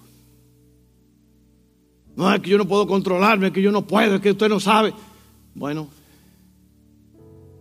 No 2.16 2.34
es 2.34 2.40
que 2.40 2.52
yo 2.52 2.58
no 2.58 2.66
puedo 2.66 2.88
controlarme, 2.88 3.48
es 3.48 3.54
que 3.54 3.62
yo 3.62 3.74
no 3.74 3.86
puedo, 3.86 4.16
es 4.16 4.22
que 4.22 4.32
usted 4.32 4.48
no 4.48 4.62
sabe. 4.62 4.94
Bueno, 5.56 5.88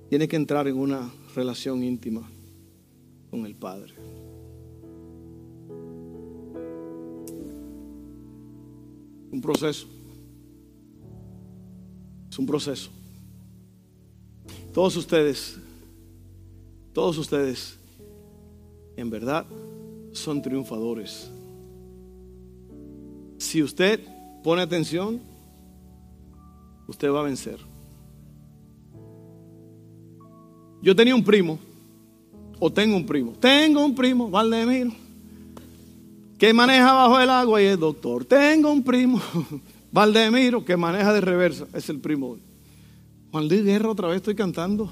tiene 0.09 0.27
que 0.27 0.35
entrar 0.35 0.67
en 0.67 0.77
una 0.77 1.13
relación 1.37 1.85
íntima 1.85 2.29
con 3.31 3.47
el 3.47 3.55
Padre. 3.55 3.95
Un 9.31 9.41
proceso. 9.41 9.87
Es 12.29 12.39
un 12.39 12.47
proceso. 12.47 12.91
Todos 14.73 14.97
ustedes, 14.97 15.57
todos 16.93 17.17
ustedes, 17.17 17.79
en 18.97 19.09
verdad, 19.09 19.47
son 20.11 20.43
triunfadores. 20.43 21.31
Si 23.39 23.63
usted 23.63 24.01
pone 24.43 24.63
atención, 24.63 25.21
usted 26.89 27.09
va 27.13 27.21
a 27.21 27.25
vencer. 27.25 27.74
Yo 30.85 30.95
tenía 30.95 31.15
un 31.15 31.25
primo, 31.25 31.59
o 32.59 32.71
tengo 32.71 32.95
un 32.95 33.07
primo, 33.07 33.33
tengo 33.41 33.83
un 33.83 33.95
primo, 33.95 34.31
Valdemiro, 34.31 34.93
que 36.39 36.53
maneja 36.53 36.93
bajo 36.93 37.19
el 37.19 37.31
agua 37.31 37.63
y 37.63 37.65
es 37.65 37.79
doctor. 37.79 38.27
Tengo 38.27 38.71
un 38.71 38.85
primo, 38.85 39.19
Valdemiro, 39.93 40.63
que 40.63 40.77
maneja 40.77 41.15
de 41.15 41.23
reversa, 41.23 41.67
es 41.73 41.89
el 41.89 42.01
primo. 42.01 42.37
Juan 43.33 43.49
Luis 43.49 43.65
Guerra, 43.65 43.89
otra 43.89 44.09
vez 44.09 44.19
estoy 44.19 44.35
cantando. 44.35 44.91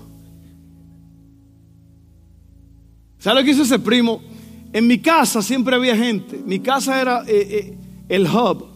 ¿Sabe 3.18 3.40
lo 3.40 3.44
que 3.44 3.50
hizo 3.50 3.62
ese 3.62 3.78
primo? 3.78 4.22
En 4.72 4.86
mi 4.86 4.98
casa 4.98 5.42
siempre 5.42 5.76
había 5.76 5.94
gente. 5.94 6.40
Mi 6.46 6.60
casa 6.60 7.02
era 7.02 7.22
eh, 7.26 7.46
eh, 7.50 7.78
el 8.08 8.26
hub 8.26 8.72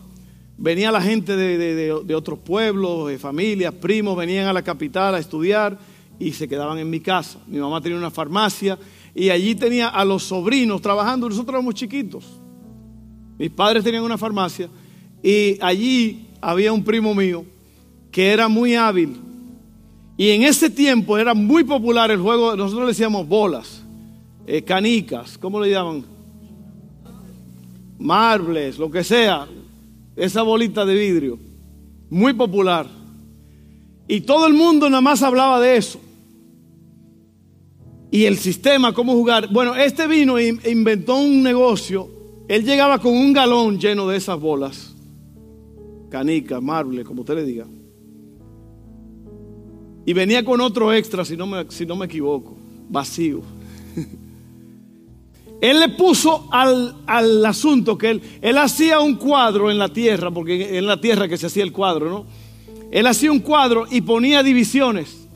Venía 0.58 0.90
la 0.90 1.02
gente 1.02 1.36
de, 1.36 2.14
otros 2.14 2.38
pueblos, 2.38 3.08
de 3.08 3.18
familias, 3.18 3.74
primos, 3.74 4.16
venían 4.16 4.46
a 4.46 4.54
la 4.54 4.62
capital 4.62 5.14
a 5.14 5.18
estudiar 5.18 5.78
y 6.18 6.32
se 6.32 6.48
quedaban 6.48 6.78
en 6.78 6.88
mi 6.88 7.00
casa. 7.00 7.38
Mi 7.46 7.58
mamá 7.58 7.80
tenía 7.80 7.98
una 7.98 8.10
farmacia 8.10 8.78
y 9.14 9.30
allí 9.30 9.54
tenía 9.54 9.88
a 9.88 10.04
los 10.04 10.24
sobrinos 10.24 10.80
trabajando. 10.80 11.28
Nosotros 11.28 11.54
éramos 11.54 11.74
chiquitos. 11.74 12.24
Mis 13.38 13.50
padres 13.50 13.84
tenían 13.84 14.02
una 14.02 14.18
farmacia 14.18 14.68
y 15.22 15.58
allí 15.60 16.26
había 16.40 16.72
un 16.72 16.84
primo 16.84 17.14
mío 17.14 17.44
que 18.10 18.32
era 18.32 18.48
muy 18.48 18.74
hábil. 18.74 19.16
Y 20.16 20.30
en 20.30 20.44
ese 20.44 20.70
tiempo 20.70 21.18
era 21.18 21.34
muy 21.34 21.64
popular 21.64 22.10
el 22.10 22.20
juego, 22.20 22.56
nosotros 22.56 22.86
le 22.86 22.92
decíamos 22.92 23.28
bolas, 23.28 23.82
eh, 24.46 24.62
canicas, 24.62 25.36
¿cómo 25.36 25.60
le 25.60 25.70
llaman? 25.70 26.06
Marbles, 27.98 28.78
lo 28.78 28.90
que 28.90 29.04
sea, 29.04 29.46
esa 30.14 30.42
bolita 30.42 30.86
de 30.86 30.94
vidrio, 30.94 31.38
muy 32.08 32.32
popular. 32.32 32.86
Y 34.08 34.22
todo 34.22 34.46
el 34.46 34.54
mundo 34.54 34.88
nada 34.88 35.02
más 35.02 35.22
hablaba 35.22 35.60
de 35.60 35.76
eso. 35.76 36.00
Y 38.16 38.24
el 38.24 38.38
sistema, 38.38 38.94
cómo 38.94 39.12
jugar. 39.12 39.52
Bueno, 39.52 39.74
este 39.74 40.06
vino 40.06 40.38
e 40.38 40.58
inventó 40.70 41.16
un 41.16 41.42
negocio. 41.42 42.08
Él 42.48 42.64
llegaba 42.64 42.98
con 42.98 43.12
un 43.12 43.34
galón 43.34 43.78
lleno 43.78 44.08
de 44.08 44.16
esas 44.16 44.40
bolas. 44.40 44.94
Canica, 46.08 46.58
marble, 46.62 47.04
como 47.04 47.20
usted 47.20 47.34
le 47.34 47.44
diga. 47.44 47.66
Y 50.06 50.14
venía 50.14 50.42
con 50.46 50.62
otro 50.62 50.94
extra, 50.94 51.26
si 51.26 51.36
no 51.36 51.46
me, 51.46 51.70
si 51.70 51.84
no 51.84 51.94
me 51.94 52.06
equivoco, 52.06 52.56
vacío. 52.88 53.42
Él 55.60 55.78
le 55.78 55.90
puso 55.90 56.48
al, 56.50 57.44
asunto 57.44 57.98
que 57.98 58.12
él, 58.12 58.22
él 58.40 58.56
hacía 58.56 59.00
un 59.00 59.16
cuadro 59.16 59.70
en 59.70 59.76
la 59.76 59.90
tierra, 59.90 60.30
porque 60.30 60.78
en 60.78 60.86
la 60.86 61.02
tierra 61.02 61.28
que 61.28 61.36
se 61.36 61.48
hacía 61.48 61.64
el 61.64 61.72
cuadro, 61.72 62.08
¿no? 62.08 62.26
Él 62.90 63.06
hacía 63.06 63.30
un 63.30 63.40
cuadro 63.40 63.84
y 63.90 64.00
ponía 64.00 64.42
divisiones. 64.42 65.28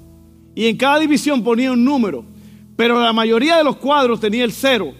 Y 0.54 0.66
en 0.66 0.78
cada 0.78 0.98
división 0.98 1.42
ponía 1.42 1.72
un 1.72 1.84
número. 1.84 2.24
Pero 2.80 2.98
la 2.98 3.12
mayoría 3.12 3.58
de 3.58 3.64
los 3.64 3.76
cuadros 3.76 4.20
tenía 4.20 4.42
el 4.42 4.52
cero. 4.52 4.94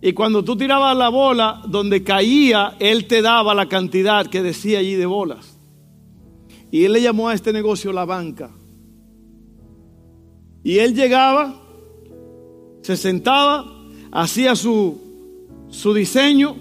Y 0.00 0.14
cuando 0.14 0.42
tú 0.42 0.56
tirabas 0.56 0.96
la 0.96 1.10
bola, 1.10 1.60
donde 1.68 2.02
caía, 2.02 2.76
él 2.78 3.06
te 3.06 3.20
daba 3.20 3.54
la 3.54 3.68
cantidad 3.68 4.26
que 4.26 4.42
decía 4.42 4.78
allí 4.78 4.94
de 4.94 5.04
bolas. 5.04 5.58
Y 6.70 6.86
él 6.86 6.94
le 6.94 7.02
llamó 7.02 7.28
a 7.28 7.34
este 7.34 7.52
negocio 7.52 7.92
la 7.92 8.06
banca. 8.06 8.52
Y 10.62 10.78
él 10.78 10.94
llegaba, 10.94 11.60
se 12.80 12.96
sentaba, 12.96 13.66
hacía 14.10 14.56
su, 14.56 14.98
su 15.68 15.92
diseño 15.92 16.56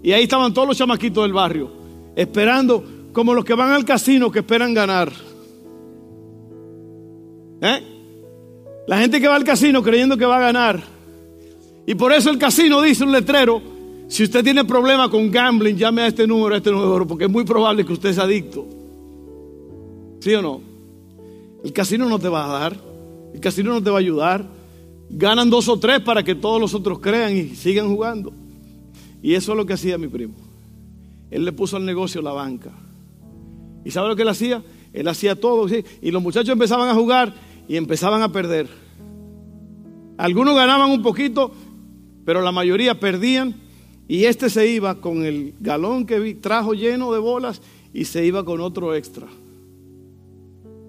y 0.00 0.12
ahí 0.12 0.22
estaban 0.22 0.54
todos 0.54 0.68
los 0.68 0.78
chamaquitos 0.78 1.24
del 1.24 1.32
barrio, 1.32 1.72
esperando 2.14 2.84
como 3.12 3.34
los 3.34 3.44
que 3.44 3.54
van 3.54 3.72
al 3.72 3.84
casino 3.84 4.30
que 4.30 4.38
esperan 4.38 4.74
ganar. 4.74 5.10
¿Eh? 7.62 7.97
La 8.88 8.98
gente 8.98 9.20
que 9.20 9.28
va 9.28 9.36
al 9.36 9.44
casino 9.44 9.82
creyendo 9.82 10.16
que 10.16 10.24
va 10.24 10.38
a 10.38 10.40
ganar. 10.40 10.82
Y 11.86 11.94
por 11.94 12.10
eso 12.10 12.30
el 12.30 12.38
casino 12.38 12.80
dice 12.80 13.04
un 13.04 13.12
letrero, 13.12 13.60
si 14.08 14.24
usted 14.24 14.42
tiene 14.42 14.64
problema 14.64 15.10
con 15.10 15.30
gambling, 15.30 15.76
llame 15.76 16.00
a 16.00 16.06
este 16.06 16.26
número, 16.26 16.54
a 16.54 16.56
este 16.56 16.70
número, 16.70 17.06
porque 17.06 17.24
es 17.24 17.30
muy 17.30 17.44
probable 17.44 17.84
que 17.84 17.92
usted 17.92 18.14
sea 18.14 18.24
adicto. 18.24 18.66
¿Sí 20.20 20.32
o 20.32 20.40
no? 20.40 20.62
El 21.62 21.70
casino 21.74 22.08
no 22.08 22.18
te 22.18 22.30
va 22.30 22.46
a 22.46 22.60
dar, 22.60 22.80
el 23.34 23.40
casino 23.40 23.74
no 23.74 23.82
te 23.82 23.90
va 23.90 23.96
a 23.96 24.00
ayudar. 24.00 24.46
Ganan 25.10 25.50
dos 25.50 25.68
o 25.68 25.78
tres 25.78 26.00
para 26.00 26.22
que 26.22 26.34
todos 26.34 26.58
los 26.58 26.72
otros 26.72 26.98
crean 26.98 27.36
y 27.36 27.56
sigan 27.56 27.94
jugando. 27.94 28.32
Y 29.22 29.34
eso 29.34 29.52
es 29.52 29.58
lo 29.58 29.66
que 29.66 29.74
hacía 29.74 29.98
mi 29.98 30.08
primo. 30.08 30.32
Él 31.30 31.44
le 31.44 31.52
puso 31.52 31.76
al 31.76 31.84
negocio 31.84 32.22
la 32.22 32.32
banca. 32.32 32.72
¿Y 33.84 33.90
sabe 33.90 34.08
lo 34.08 34.16
que 34.16 34.22
él 34.22 34.28
hacía? 34.28 34.62
Él 34.94 35.08
hacía 35.08 35.38
todo. 35.38 35.66
Y 36.00 36.10
los 36.10 36.22
muchachos 36.22 36.48
empezaban 36.48 36.88
a 36.88 36.94
jugar 36.94 37.47
y 37.68 37.76
empezaban 37.76 38.22
a 38.22 38.32
perder. 38.32 38.68
Algunos 40.16 40.56
ganaban 40.56 40.90
un 40.90 41.02
poquito, 41.02 41.52
pero 42.24 42.40
la 42.42 42.52
mayoría 42.52 42.98
perdían. 42.98 43.54
Y 44.08 44.24
este 44.24 44.48
se 44.48 44.66
iba 44.66 45.00
con 45.00 45.24
el 45.24 45.54
galón 45.60 46.06
que 46.06 46.34
trajo 46.34 46.72
lleno 46.72 47.12
de 47.12 47.18
bolas 47.18 47.60
y 47.92 48.06
se 48.06 48.24
iba 48.24 48.44
con 48.44 48.60
otro 48.60 48.94
extra. 48.94 49.26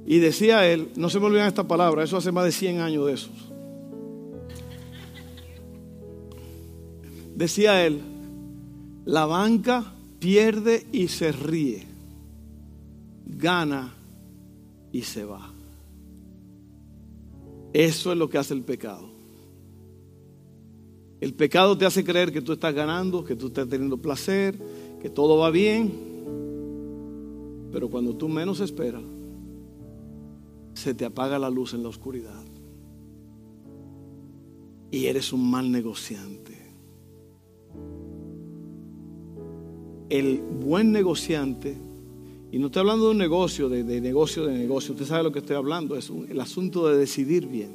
Y 0.08 0.20
decía 0.20 0.66
él, 0.66 0.90
no 0.96 1.10
se 1.10 1.20
me 1.20 1.26
olvidan 1.26 1.48
esta 1.48 1.68
palabra, 1.68 2.04
eso 2.04 2.18
hace 2.18 2.32
más 2.32 2.46
de 2.46 2.52
100 2.52 2.80
años 2.80 3.06
de 3.06 3.14
esos. 3.14 3.50
decía 7.40 7.86
él, 7.86 8.02
la 9.06 9.26
banca 9.26 9.94
pierde 10.20 10.86
y 10.92 11.08
se 11.08 11.32
ríe, 11.32 11.88
gana 13.26 13.94
y 14.92 15.04
se 15.04 15.24
va. 15.24 15.49
Eso 17.74 18.12
es 18.12 18.18
lo 18.18 18.30
que 18.30 18.38
hace 18.38 18.54
el 18.54 18.64
pecado. 18.64 19.10
El 21.22 21.34
pecado 21.34 21.78
te 21.78 21.86
hace 21.86 22.04
creer 22.04 22.32
que 22.32 22.42
tú 22.42 22.54
estás 22.54 22.74
ganando, 22.74 23.24
que 23.24 23.36
tú 23.36 23.48
estás 23.48 23.68
teniendo 23.68 23.98
placer, 23.98 24.58
que 25.02 25.10
todo 25.10 25.38
va 25.38 25.52
bien. 25.52 25.92
Pero 27.72 27.90
cuando 27.90 28.16
tú 28.16 28.30
menos 28.30 28.62
esperas, 28.62 29.04
se 30.74 30.94
te 30.94 31.06
apaga 31.06 31.38
la 31.38 31.50
luz 31.50 31.74
en 31.74 31.84
la 31.84 31.90
oscuridad. 31.90 32.44
Y 34.92 35.06
eres 35.06 35.34
un 35.34 35.50
mal 35.52 35.70
negociante. 35.72 36.58
El 40.10 40.42
buen 40.42 40.92
negociante, 40.92 41.78
y 42.52 42.58
no 42.58 42.68
estoy 42.68 42.80
hablando 42.80 43.06
de 43.06 43.12
un 43.12 43.18
negocio, 43.18 43.70
de, 43.70 43.84
negocio, 44.02 44.46
de 44.46 44.58
negocio, 44.58 44.94
usted 44.94 45.06
sabe 45.06 45.24
lo 45.24 45.32
que 45.32 45.40
estoy 45.40 45.56
hablando, 45.56 45.96
es 45.96 46.12
el 46.30 46.40
asunto 46.40 46.88
de 46.88 46.98
decidir 46.98 47.46
bien. 47.48 47.72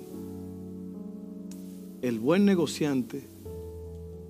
El 2.03 2.18
buen 2.18 2.45
negociante 2.45 3.22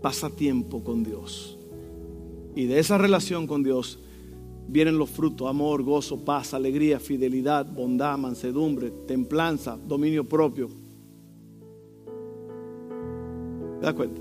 pasa 0.02 0.28
tiempo 0.28 0.84
con 0.84 1.02
Dios. 1.02 1.56
Y 2.54 2.66
de 2.66 2.78
esa 2.78 2.98
relación 2.98 3.46
con 3.46 3.62
Dios 3.62 3.98
vienen 4.68 4.98
los 4.98 5.08
frutos, 5.08 5.48
amor, 5.48 5.82
gozo, 5.82 6.24
paz, 6.24 6.52
alegría, 6.52 7.00
fidelidad, 7.00 7.66
bondad, 7.66 8.18
mansedumbre, 8.18 8.90
templanza, 9.06 9.78
dominio 9.88 10.24
propio. 10.24 10.68
¿Te 13.80 13.86
das 13.86 13.94
cuenta? 13.94 14.20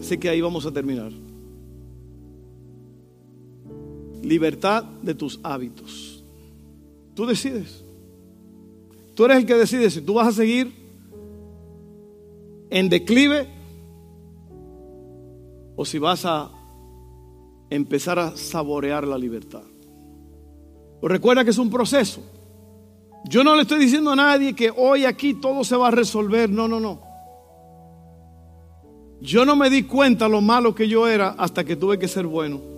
Así 0.00 0.18
que 0.18 0.28
ahí 0.28 0.40
vamos 0.40 0.66
a 0.66 0.72
terminar. 0.72 1.12
Libertad 4.26 4.82
de 4.82 5.14
tus 5.14 5.38
hábitos. 5.44 6.24
Tú 7.14 7.26
decides. 7.26 7.84
Tú 9.14 9.24
eres 9.24 9.38
el 9.38 9.46
que 9.46 9.54
decide 9.54 9.88
si 9.88 10.00
tú 10.00 10.14
vas 10.14 10.26
a 10.26 10.32
seguir 10.32 10.74
en 12.68 12.88
declive 12.88 13.48
o 15.76 15.84
si 15.84 16.00
vas 16.00 16.24
a 16.24 16.50
empezar 17.70 18.18
a 18.18 18.36
saborear 18.36 19.06
la 19.06 19.16
libertad. 19.16 19.62
Recuerda 21.02 21.44
que 21.44 21.50
es 21.50 21.58
un 21.58 21.70
proceso. 21.70 22.20
Yo 23.28 23.44
no 23.44 23.54
le 23.54 23.62
estoy 23.62 23.78
diciendo 23.78 24.10
a 24.10 24.16
nadie 24.16 24.54
que 24.54 24.72
hoy 24.76 25.04
aquí 25.04 25.34
todo 25.34 25.62
se 25.62 25.76
va 25.76 25.86
a 25.88 25.92
resolver. 25.92 26.50
No, 26.50 26.66
no, 26.66 26.80
no. 26.80 27.00
Yo 29.20 29.46
no 29.46 29.54
me 29.54 29.70
di 29.70 29.84
cuenta 29.84 30.28
lo 30.28 30.40
malo 30.40 30.74
que 30.74 30.88
yo 30.88 31.06
era 31.06 31.28
hasta 31.38 31.62
que 31.62 31.76
tuve 31.76 31.96
que 31.96 32.08
ser 32.08 32.26
bueno. 32.26 32.75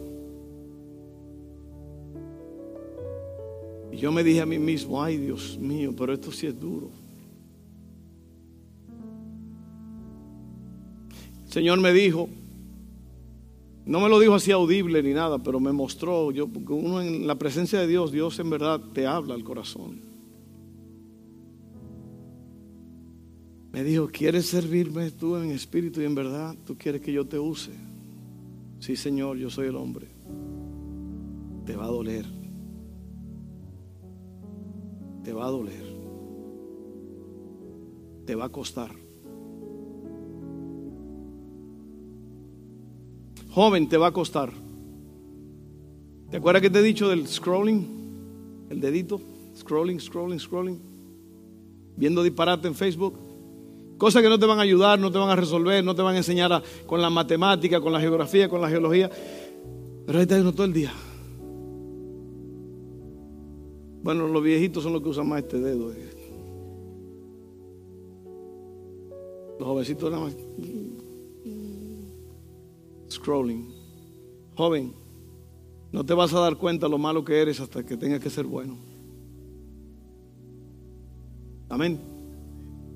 Y 3.92 3.96
yo 3.96 4.12
me 4.12 4.22
dije 4.22 4.40
a 4.40 4.46
mí 4.46 4.58
mismo, 4.58 5.02
ay 5.02 5.16
Dios 5.16 5.58
mío, 5.58 5.94
pero 5.96 6.12
esto 6.12 6.30
sí 6.30 6.46
es 6.46 6.58
duro. 6.58 6.90
El 11.46 11.52
Señor 11.52 11.80
me 11.80 11.92
dijo, 11.92 12.28
no 13.86 14.00
me 14.00 14.10
lo 14.10 14.20
dijo 14.20 14.34
así 14.34 14.52
audible 14.52 15.02
ni 15.02 15.14
nada, 15.14 15.38
pero 15.38 15.60
me 15.60 15.72
mostró, 15.72 16.30
yo, 16.30 16.46
porque 16.46 16.74
uno 16.74 17.00
en 17.00 17.26
la 17.26 17.36
presencia 17.36 17.80
de 17.80 17.86
Dios, 17.86 18.12
Dios 18.12 18.38
en 18.38 18.50
verdad 18.50 18.80
te 18.92 19.06
habla 19.06 19.34
al 19.34 19.44
corazón. 19.44 20.00
Me 23.72 23.84
dijo, 23.84 24.08
¿quieres 24.08 24.46
servirme 24.46 25.10
tú 25.10 25.36
en 25.36 25.50
espíritu 25.50 26.02
y 26.02 26.04
en 26.04 26.14
verdad? 26.14 26.54
¿Tú 26.66 26.76
quieres 26.76 27.00
que 27.00 27.12
yo 27.12 27.26
te 27.26 27.38
use? 27.38 27.72
Sí, 28.80 28.96
Señor, 28.96 29.38
yo 29.38 29.48
soy 29.48 29.68
el 29.68 29.76
hombre. 29.76 30.06
Te 31.64 31.76
va 31.76 31.84
a 31.84 31.88
doler. 31.88 32.37
Te 35.28 35.34
va 35.34 35.44
a 35.44 35.50
doler. 35.50 35.84
Te 38.24 38.34
va 38.34 38.46
a 38.46 38.48
costar. 38.48 38.90
Joven, 43.50 43.90
te 43.90 43.98
va 43.98 44.06
a 44.06 44.12
costar. 44.12 44.50
¿Te 46.30 46.38
acuerdas 46.38 46.62
que 46.62 46.70
te 46.70 46.78
he 46.78 46.82
dicho 46.82 47.10
del 47.10 47.28
scrolling? 47.28 48.66
El 48.70 48.80
dedito. 48.80 49.20
Scrolling, 49.54 50.00
scrolling, 50.00 50.40
scrolling. 50.40 50.80
Viendo 51.94 52.22
disparate 52.22 52.66
en 52.66 52.74
Facebook. 52.74 53.18
Cosas 53.98 54.22
que 54.22 54.30
no 54.30 54.38
te 54.38 54.46
van 54.46 54.60
a 54.60 54.62
ayudar, 54.62 54.98
no 54.98 55.12
te 55.12 55.18
van 55.18 55.28
a 55.28 55.36
resolver, 55.36 55.84
no 55.84 55.94
te 55.94 56.00
van 56.00 56.14
a 56.14 56.18
enseñar 56.18 56.62
con 56.86 57.02
la 57.02 57.10
matemática, 57.10 57.82
con 57.82 57.92
la 57.92 58.00
geografía, 58.00 58.48
con 58.48 58.62
la 58.62 58.70
geología. 58.70 59.10
Pero 60.06 60.20
ahí 60.20 60.26
uno 60.40 60.54
todo 60.54 60.64
el 60.64 60.72
día. 60.72 60.94
Bueno, 64.02 64.28
los 64.28 64.42
viejitos 64.42 64.82
son 64.82 64.92
los 64.92 65.02
que 65.02 65.08
usan 65.08 65.28
más 65.28 65.42
este 65.42 65.58
dedo. 65.60 65.92
Eh. 65.92 66.10
Los 69.58 69.68
jovencitos 69.68 70.10
nada 70.10 70.24
más 70.24 70.36
scrolling. 73.10 73.68
Joven, 74.54 74.92
no 75.92 76.04
te 76.04 76.14
vas 76.14 76.32
a 76.34 76.40
dar 76.40 76.56
cuenta 76.56 76.88
lo 76.88 76.98
malo 76.98 77.24
que 77.24 77.40
eres 77.40 77.60
hasta 77.60 77.84
que 77.84 77.96
tengas 77.96 78.20
que 78.20 78.30
ser 78.30 78.44
bueno. 78.44 78.76
Amén. 81.68 81.98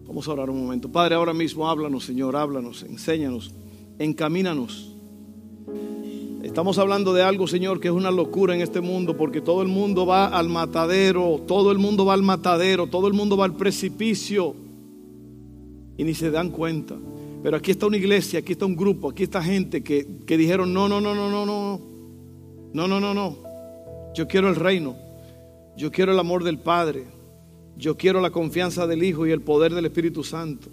Vamos 0.06 0.26
a 0.28 0.32
orar 0.32 0.50
un 0.50 0.62
momento. 0.62 0.90
Padre, 0.90 1.14
ahora 1.14 1.32
mismo 1.32 1.68
háblanos, 1.68 2.04
Señor, 2.04 2.36
háblanos, 2.36 2.82
enséñanos, 2.82 3.52
encamínanos. 3.98 4.91
Estamos 6.42 6.76
hablando 6.78 7.14
de 7.14 7.22
algo, 7.22 7.46
Señor, 7.46 7.78
que 7.78 7.86
es 7.86 7.94
una 7.94 8.10
locura 8.10 8.52
en 8.52 8.62
este 8.62 8.80
mundo, 8.80 9.16
porque 9.16 9.40
todo 9.40 9.62
el 9.62 9.68
mundo 9.68 10.06
va 10.06 10.26
al 10.26 10.48
matadero, 10.48 11.40
todo 11.46 11.70
el 11.70 11.78
mundo 11.78 12.04
va 12.04 12.14
al 12.14 12.22
matadero, 12.24 12.88
todo 12.88 13.06
el 13.06 13.14
mundo 13.14 13.36
va 13.36 13.44
al 13.44 13.54
precipicio 13.54 14.56
y 15.96 16.02
ni 16.02 16.14
se 16.14 16.32
dan 16.32 16.50
cuenta. 16.50 16.96
Pero 17.44 17.56
aquí 17.56 17.70
está 17.70 17.86
una 17.86 17.96
iglesia, 17.96 18.40
aquí 18.40 18.52
está 18.52 18.66
un 18.66 18.74
grupo, 18.74 19.10
aquí 19.10 19.22
está 19.22 19.40
gente 19.40 19.84
que, 19.84 20.04
que 20.26 20.36
dijeron, 20.36 20.74
no, 20.74 20.88
no, 20.88 21.00
no, 21.00 21.14
no, 21.14 21.30
no, 21.30 21.46
no, 21.46 21.80
no, 22.74 22.88
no, 22.88 23.00
no, 23.00 23.14
no. 23.14 23.36
Yo 24.12 24.26
quiero 24.26 24.48
el 24.48 24.56
reino, 24.56 24.96
yo 25.76 25.92
quiero 25.92 26.10
el 26.10 26.18
amor 26.18 26.42
del 26.42 26.58
Padre, 26.58 27.04
yo 27.76 27.96
quiero 27.96 28.20
la 28.20 28.30
confianza 28.30 28.88
del 28.88 29.04
Hijo 29.04 29.28
y 29.28 29.30
el 29.30 29.42
poder 29.42 29.74
del 29.74 29.86
Espíritu 29.86 30.24
Santo. 30.24 30.68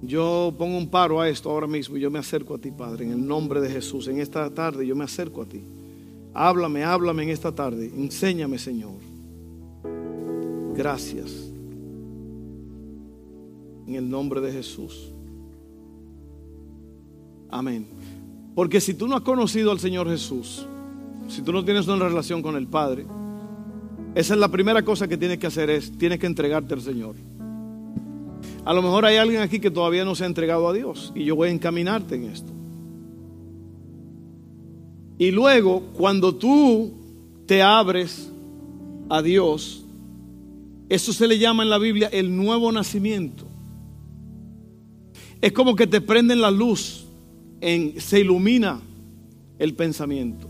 Yo 0.00 0.54
pongo 0.56 0.78
un 0.78 0.88
paro 0.88 1.20
a 1.20 1.28
esto 1.28 1.50
ahora 1.50 1.66
mismo 1.66 1.96
y 1.96 2.00
yo 2.00 2.10
me 2.10 2.18
acerco 2.18 2.54
a 2.54 2.58
ti, 2.58 2.70
Padre, 2.70 3.04
en 3.04 3.12
el 3.12 3.26
nombre 3.26 3.60
de 3.60 3.68
Jesús. 3.68 4.06
En 4.08 4.20
esta 4.20 4.48
tarde 4.50 4.86
yo 4.86 4.94
me 4.94 5.04
acerco 5.04 5.42
a 5.42 5.46
ti. 5.46 5.62
Háblame, 6.34 6.84
háblame 6.84 7.24
en 7.24 7.30
esta 7.30 7.52
tarde. 7.52 7.90
Enséñame, 7.94 8.58
Señor. 8.58 9.00
Gracias 10.74 11.50
en 13.88 13.94
el 13.96 14.08
nombre 14.08 14.40
de 14.40 14.52
Jesús. 14.52 15.12
Amén. 17.50 17.86
Porque 18.54 18.80
si 18.80 18.94
tú 18.94 19.08
no 19.08 19.16
has 19.16 19.22
conocido 19.22 19.72
al 19.72 19.80
Señor 19.80 20.08
Jesús, 20.08 20.66
si 21.28 21.42
tú 21.42 21.52
no 21.52 21.64
tienes 21.64 21.88
una 21.88 22.08
relación 22.08 22.42
con 22.42 22.54
el 22.56 22.66
Padre, 22.66 23.06
esa 24.14 24.34
es 24.34 24.40
la 24.40 24.48
primera 24.48 24.84
cosa 24.84 25.08
que 25.08 25.16
tienes 25.16 25.38
que 25.38 25.46
hacer, 25.46 25.70
es 25.70 25.90
tienes 25.96 26.18
que 26.18 26.26
entregarte 26.26 26.74
al 26.74 26.82
Señor. 26.82 27.14
A 28.68 28.74
lo 28.74 28.82
mejor 28.82 29.06
hay 29.06 29.16
alguien 29.16 29.40
aquí 29.40 29.60
que 29.60 29.70
todavía 29.70 30.04
no 30.04 30.14
se 30.14 30.24
ha 30.24 30.26
entregado 30.26 30.68
a 30.68 30.74
Dios 30.74 31.10
y 31.14 31.24
yo 31.24 31.34
voy 31.34 31.48
a 31.48 31.52
encaminarte 31.52 32.16
en 32.16 32.24
esto. 32.24 32.52
Y 35.16 35.30
luego, 35.30 35.84
cuando 35.94 36.34
tú 36.34 36.92
te 37.46 37.62
abres 37.62 38.30
a 39.08 39.22
Dios, 39.22 39.86
eso 40.90 41.14
se 41.14 41.26
le 41.26 41.38
llama 41.38 41.62
en 41.62 41.70
la 41.70 41.78
Biblia 41.78 42.10
el 42.12 42.36
nuevo 42.36 42.70
nacimiento. 42.70 43.46
Es 45.40 45.52
como 45.52 45.74
que 45.74 45.86
te 45.86 46.02
prenden 46.02 46.42
la 46.42 46.50
luz, 46.50 47.06
en, 47.62 47.98
se 47.98 48.20
ilumina 48.20 48.82
el 49.58 49.72
pensamiento. 49.72 50.46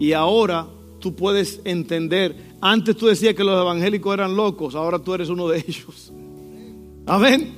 Y 0.00 0.14
ahora 0.14 0.66
tú 0.98 1.14
puedes 1.14 1.60
entender. 1.62 2.56
Antes 2.60 2.96
tú 2.96 3.06
decías 3.06 3.36
que 3.36 3.44
los 3.44 3.56
evangélicos 3.56 4.12
eran 4.12 4.34
locos, 4.34 4.74
ahora 4.74 4.98
tú 4.98 5.14
eres 5.14 5.28
uno 5.28 5.46
de 5.46 5.58
ellos. 5.68 6.12
Amén. 7.06 7.54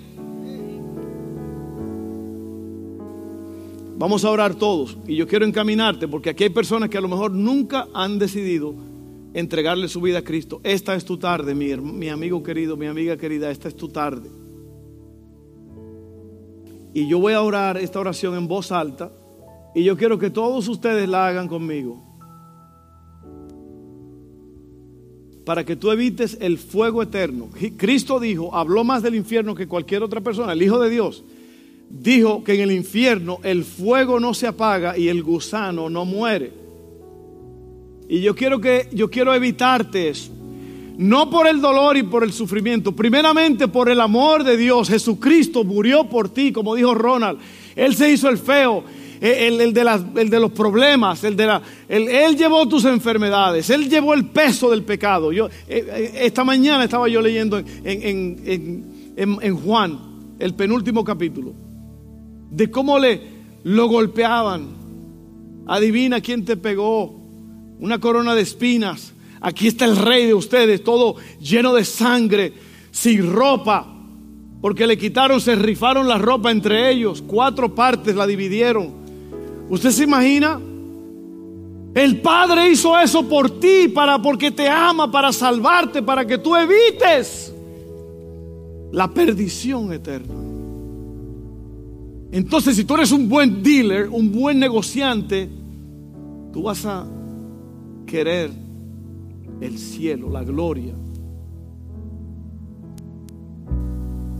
Vamos 3.96 4.24
a 4.24 4.30
orar 4.30 4.54
todos. 4.54 4.96
Y 5.06 5.16
yo 5.16 5.26
quiero 5.26 5.44
encaminarte 5.44 6.06
porque 6.06 6.30
aquí 6.30 6.44
hay 6.44 6.50
personas 6.50 6.90
que 6.90 6.98
a 6.98 7.00
lo 7.00 7.08
mejor 7.08 7.32
nunca 7.32 7.88
han 7.94 8.18
decidido 8.18 8.74
entregarle 9.32 9.88
su 9.88 10.00
vida 10.00 10.18
a 10.18 10.22
Cristo. 10.22 10.60
Esta 10.62 10.94
es 10.94 11.04
tu 11.04 11.16
tarde, 11.16 11.54
mi, 11.54 11.74
mi 11.76 12.08
amigo 12.08 12.42
querido, 12.42 12.76
mi 12.76 12.86
amiga 12.86 13.16
querida, 13.16 13.50
esta 13.50 13.68
es 13.68 13.74
tu 13.74 13.88
tarde. 13.88 14.30
Y 16.94 17.08
yo 17.08 17.18
voy 17.18 17.32
a 17.32 17.42
orar 17.42 17.76
esta 17.78 18.00
oración 18.00 18.36
en 18.36 18.48
voz 18.48 18.70
alta. 18.70 19.12
Y 19.74 19.84
yo 19.84 19.96
quiero 19.96 20.18
que 20.18 20.30
todos 20.30 20.68
ustedes 20.68 21.08
la 21.08 21.26
hagan 21.26 21.48
conmigo. 21.48 22.07
Para 25.48 25.64
que 25.64 25.76
tú 25.76 25.90
evites 25.90 26.36
el 26.42 26.58
fuego 26.58 27.02
eterno. 27.02 27.48
Cristo 27.78 28.20
dijo, 28.20 28.54
habló 28.54 28.84
más 28.84 29.02
del 29.02 29.14
infierno 29.14 29.54
que 29.54 29.66
cualquier 29.66 30.02
otra 30.02 30.20
persona, 30.20 30.52
el 30.52 30.62
Hijo 30.62 30.78
de 30.78 30.90
Dios. 30.90 31.24
dijo 31.88 32.44
que 32.44 32.52
en 32.52 32.60
el 32.60 32.70
infierno 32.70 33.38
el 33.42 33.64
fuego 33.64 34.20
no 34.20 34.34
se 34.34 34.46
apaga 34.46 34.98
y 34.98 35.08
el 35.08 35.22
gusano 35.22 35.88
no 35.88 36.04
muere. 36.04 36.52
Y 38.10 38.20
yo 38.20 38.34
quiero 38.34 38.60
que 38.60 38.90
yo 38.92 39.08
quiero 39.08 39.32
evitarte 39.32 40.10
eso. 40.10 40.30
No 40.98 41.30
por 41.30 41.46
el 41.46 41.62
dolor 41.62 41.96
y 41.96 42.02
por 42.02 42.24
el 42.24 42.32
sufrimiento, 42.34 42.94
primeramente 42.94 43.68
por 43.68 43.88
el 43.88 44.02
amor 44.02 44.44
de 44.44 44.58
Dios. 44.58 44.90
Jesucristo 44.90 45.64
murió 45.64 46.10
por 46.10 46.28
ti, 46.28 46.52
como 46.52 46.74
dijo 46.74 46.94
Ronald. 46.94 47.38
Él 47.74 47.96
se 47.96 48.12
hizo 48.12 48.28
el 48.28 48.36
feo, 48.36 48.84
el, 49.20 49.72
de, 49.72 50.40
los 50.40 50.52
problemas, 50.52 51.24
el 51.24 51.36
de 51.36 51.46
la, 51.46 51.62
él 51.88 52.36
llevó 52.36 52.68
tus 52.68 52.84
enfermedades, 52.84 53.68
Él 53.70 53.88
llevó 53.88 54.14
el 54.14 54.26
peso 54.26 54.70
del 54.70 54.84
pecado. 54.84 55.32
Yo, 55.32 55.46
eh, 55.46 55.50
eh, 55.68 56.12
esta 56.22 56.44
mañana 56.44 56.84
estaba 56.84 57.08
yo 57.08 57.20
leyendo 57.20 57.60
en, 57.84 59.56
Juan, 59.64 59.98
el 60.38 60.54
penúltimo 60.54 61.02
capítulo, 61.04 61.52
de 62.50 62.70
cómo 62.70 62.98
le 62.98 63.38
lo 63.64 63.88
golpeaban. 63.88 64.78
Adivina 65.66 66.20
quién 66.20 66.44
te 66.44 66.56
pegó, 66.56 67.14
una 67.80 67.98
corona 67.98 68.34
de 68.34 68.42
espinas. 68.42 69.12
Aquí 69.40 69.68
está 69.68 69.84
el 69.84 69.96
rey 69.96 70.26
de 70.26 70.34
ustedes, 70.34 70.82
todo 70.82 71.16
lleno 71.40 71.74
de 71.74 71.84
sangre, 71.84 72.52
sin 72.90 73.30
ropa, 73.32 73.94
porque 74.60 74.86
le 74.86 74.98
quitaron, 74.98 75.40
se 75.40 75.54
rifaron 75.54 76.08
la 76.08 76.18
ropa 76.18 76.50
entre 76.50 76.90
ellos, 76.90 77.22
cuatro 77.26 77.74
partes 77.74 78.16
la 78.16 78.26
dividieron. 78.26 78.97
¿Usted 79.68 79.90
se 79.90 80.04
imagina? 80.04 80.60
El 81.94 82.20
Padre 82.20 82.70
hizo 82.70 82.98
eso 82.98 83.28
por 83.28 83.58
ti, 83.58 83.88
para, 83.88 84.20
porque 84.20 84.50
te 84.50 84.68
ama, 84.68 85.10
para 85.10 85.32
salvarte, 85.32 86.02
para 86.02 86.26
que 86.26 86.38
tú 86.38 86.54
evites 86.54 87.52
la 88.92 89.08
perdición 89.08 89.92
eterna. 89.92 90.34
Entonces, 92.30 92.76
si 92.76 92.84
tú 92.84 92.94
eres 92.94 93.10
un 93.10 93.28
buen 93.28 93.62
dealer, 93.62 94.08
un 94.08 94.30
buen 94.30 94.58
negociante, 94.58 95.48
tú 96.52 96.62
vas 96.62 96.84
a 96.84 97.06
querer 98.06 98.50
el 99.60 99.78
cielo, 99.78 100.30
la 100.30 100.44
gloria. 100.44 100.94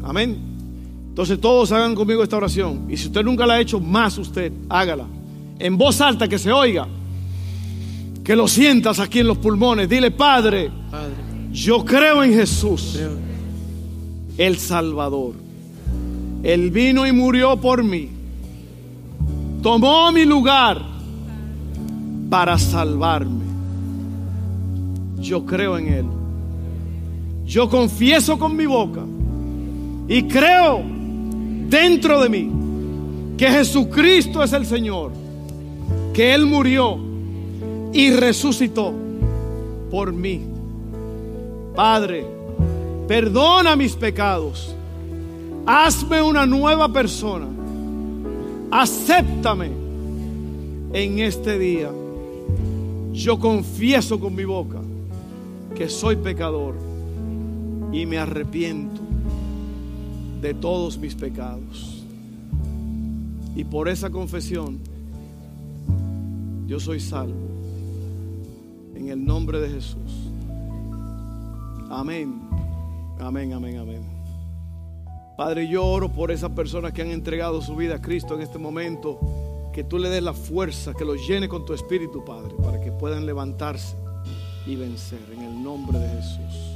Amén. 0.03 0.37
Entonces 1.09 1.41
todos 1.41 1.73
hagan 1.73 1.95
conmigo 1.95 2.23
esta 2.23 2.37
oración. 2.37 2.87
Y 2.89 2.97
si 2.97 3.09
usted 3.09 3.25
nunca 3.25 3.47
la 3.47 3.55
ha 3.55 3.61
hecho, 3.61 3.81
más 3.81 4.17
usted, 4.19 4.53
hágala. 4.69 5.07
En 5.59 5.77
voz 5.77 6.01
alta 6.01 6.29
que 6.29 6.39
se 6.39 6.53
oiga. 6.53 6.87
Que 8.25 8.37
lo 8.37 8.47
sientas 8.47 8.99
aquí 9.01 9.21
en 9.21 9.27
los 9.27 9.39
pulmones. 9.39 9.89
Dile, 9.89 10.11
Padre, 10.11 10.71
yo 11.53 11.85
creo 11.85 12.23
en 12.23 12.35
Jesús, 12.35 12.99
el 14.37 14.59
Salvador. 14.59 15.35
Él 16.43 16.71
vino 16.71 17.07
y 17.07 17.13
murió 17.13 17.57
por 17.57 17.83
mí. 17.83 18.11
Tomó 19.63 20.13
mi 20.13 20.25
lugar 20.25 20.83
para 22.31 22.59
salvarme. 22.59 23.45
Yo 25.21 25.45
creo 25.45 25.79
en 25.79 25.89
Él. 25.89 26.07
Yo 27.47 27.69
confieso 27.69 28.39
con 28.39 28.55
mi 28.55 28.67
boca 28.67 29.01
y 30.07 30.23
creo 30.25 30.83
dentro 31.69 32.23
de 32.23 32.29
mí 32.29 32.51
que 33.37 33.49
Jesucristo 33.49 34.43
es 34.43 34.53
el 34.53 34.67
Señor, 34.67 35.13
que 36.19 36.35
Él 36.35 36.47
murió 36.47 36.99
y 37.93 38.11
resucitó 38.11 38.93
por 39.89 40.13
mí. 40.13 40.41
Padre, 41.77 42.27
perdona 43.07 43.77
mis 43.77 43.95
pecados. 43.95 44.75
Hazme 45.65 46.21
una 46.21 46.45
nueva 46.45 46.93
persona. 46.93 47.47
Acéptame 48.73 49.71
en 50.93 51.21
este 51.21 51.57
día. 51.57 51.93
Yo 53.13 53.39
confieso 53.39 54.19
con 54.19 54.35
mi 54.35 54.45
boca 54.45 54.81
que 55.77 55.89
soy 55.89 56.17
pecador 56.17 56.75
y 57.93 58.07
me 58.07 58.19
arrepiento 58.19 59.01
de 60.43 60.53
todos 60.53 60.99
mis 60.99 61.15
pecados. 61.15 62.03
Y 63.55 63.63
por 63.63 63.89
esa 63.89 64.11
confesión, 64.11 64.88
yo 66.69 66.79
soy 66.79 67.01
salvo. 67.01 67.35
En 68.95 69.09
el 69.09 69.25
nombre 69.25 69.59
de 69.59 69.71
Jesús. 69.71 70.31
Amén. 71.89 72.43
Amén, 73.19 73.55
amén, 73.55 73.79
amén. 73.79 74.03
Padre, 75.37 75.67
yo 75.67 75.85
oro 75.85 76.13
por 76.13 76.31
esas 76.31 76.51
personas 76.51 76.93
que 76.93 77.01
han 77.01 77.11
entregado 77.11 77.63
su 77.63 77.75
vida 77.75 77.97
a 77.97 78.03
Cristo 78.03 78.35
en 78.35 78.43
este 78.43 78.59
momento. 78.59 79.19
Que 79.73 79.83
tú 79.83 79.99
le 79.99 80.11
des 80.11 80.23
la 80.23 80.35
fuerza, 80.35 80.93
que 80.93 81.07
los 81.07 81.27
llene 81.27 81.49
con 81.49 81.65
tu 81.65 81.73
espíritu, 81.73 82.23
Padre, 82.25 82.55
para 82.63 82.81
que 82.81 82.93
puedan 82.93 83.25
levantarse 83.25 83.97
y 84.67 84.77
vencer 84.77 85.21
en 85.33 85.45
el 85.45 85.63
nombre 85.63 85.99
de 85.99 86.09
Jesús. 86.17 86.68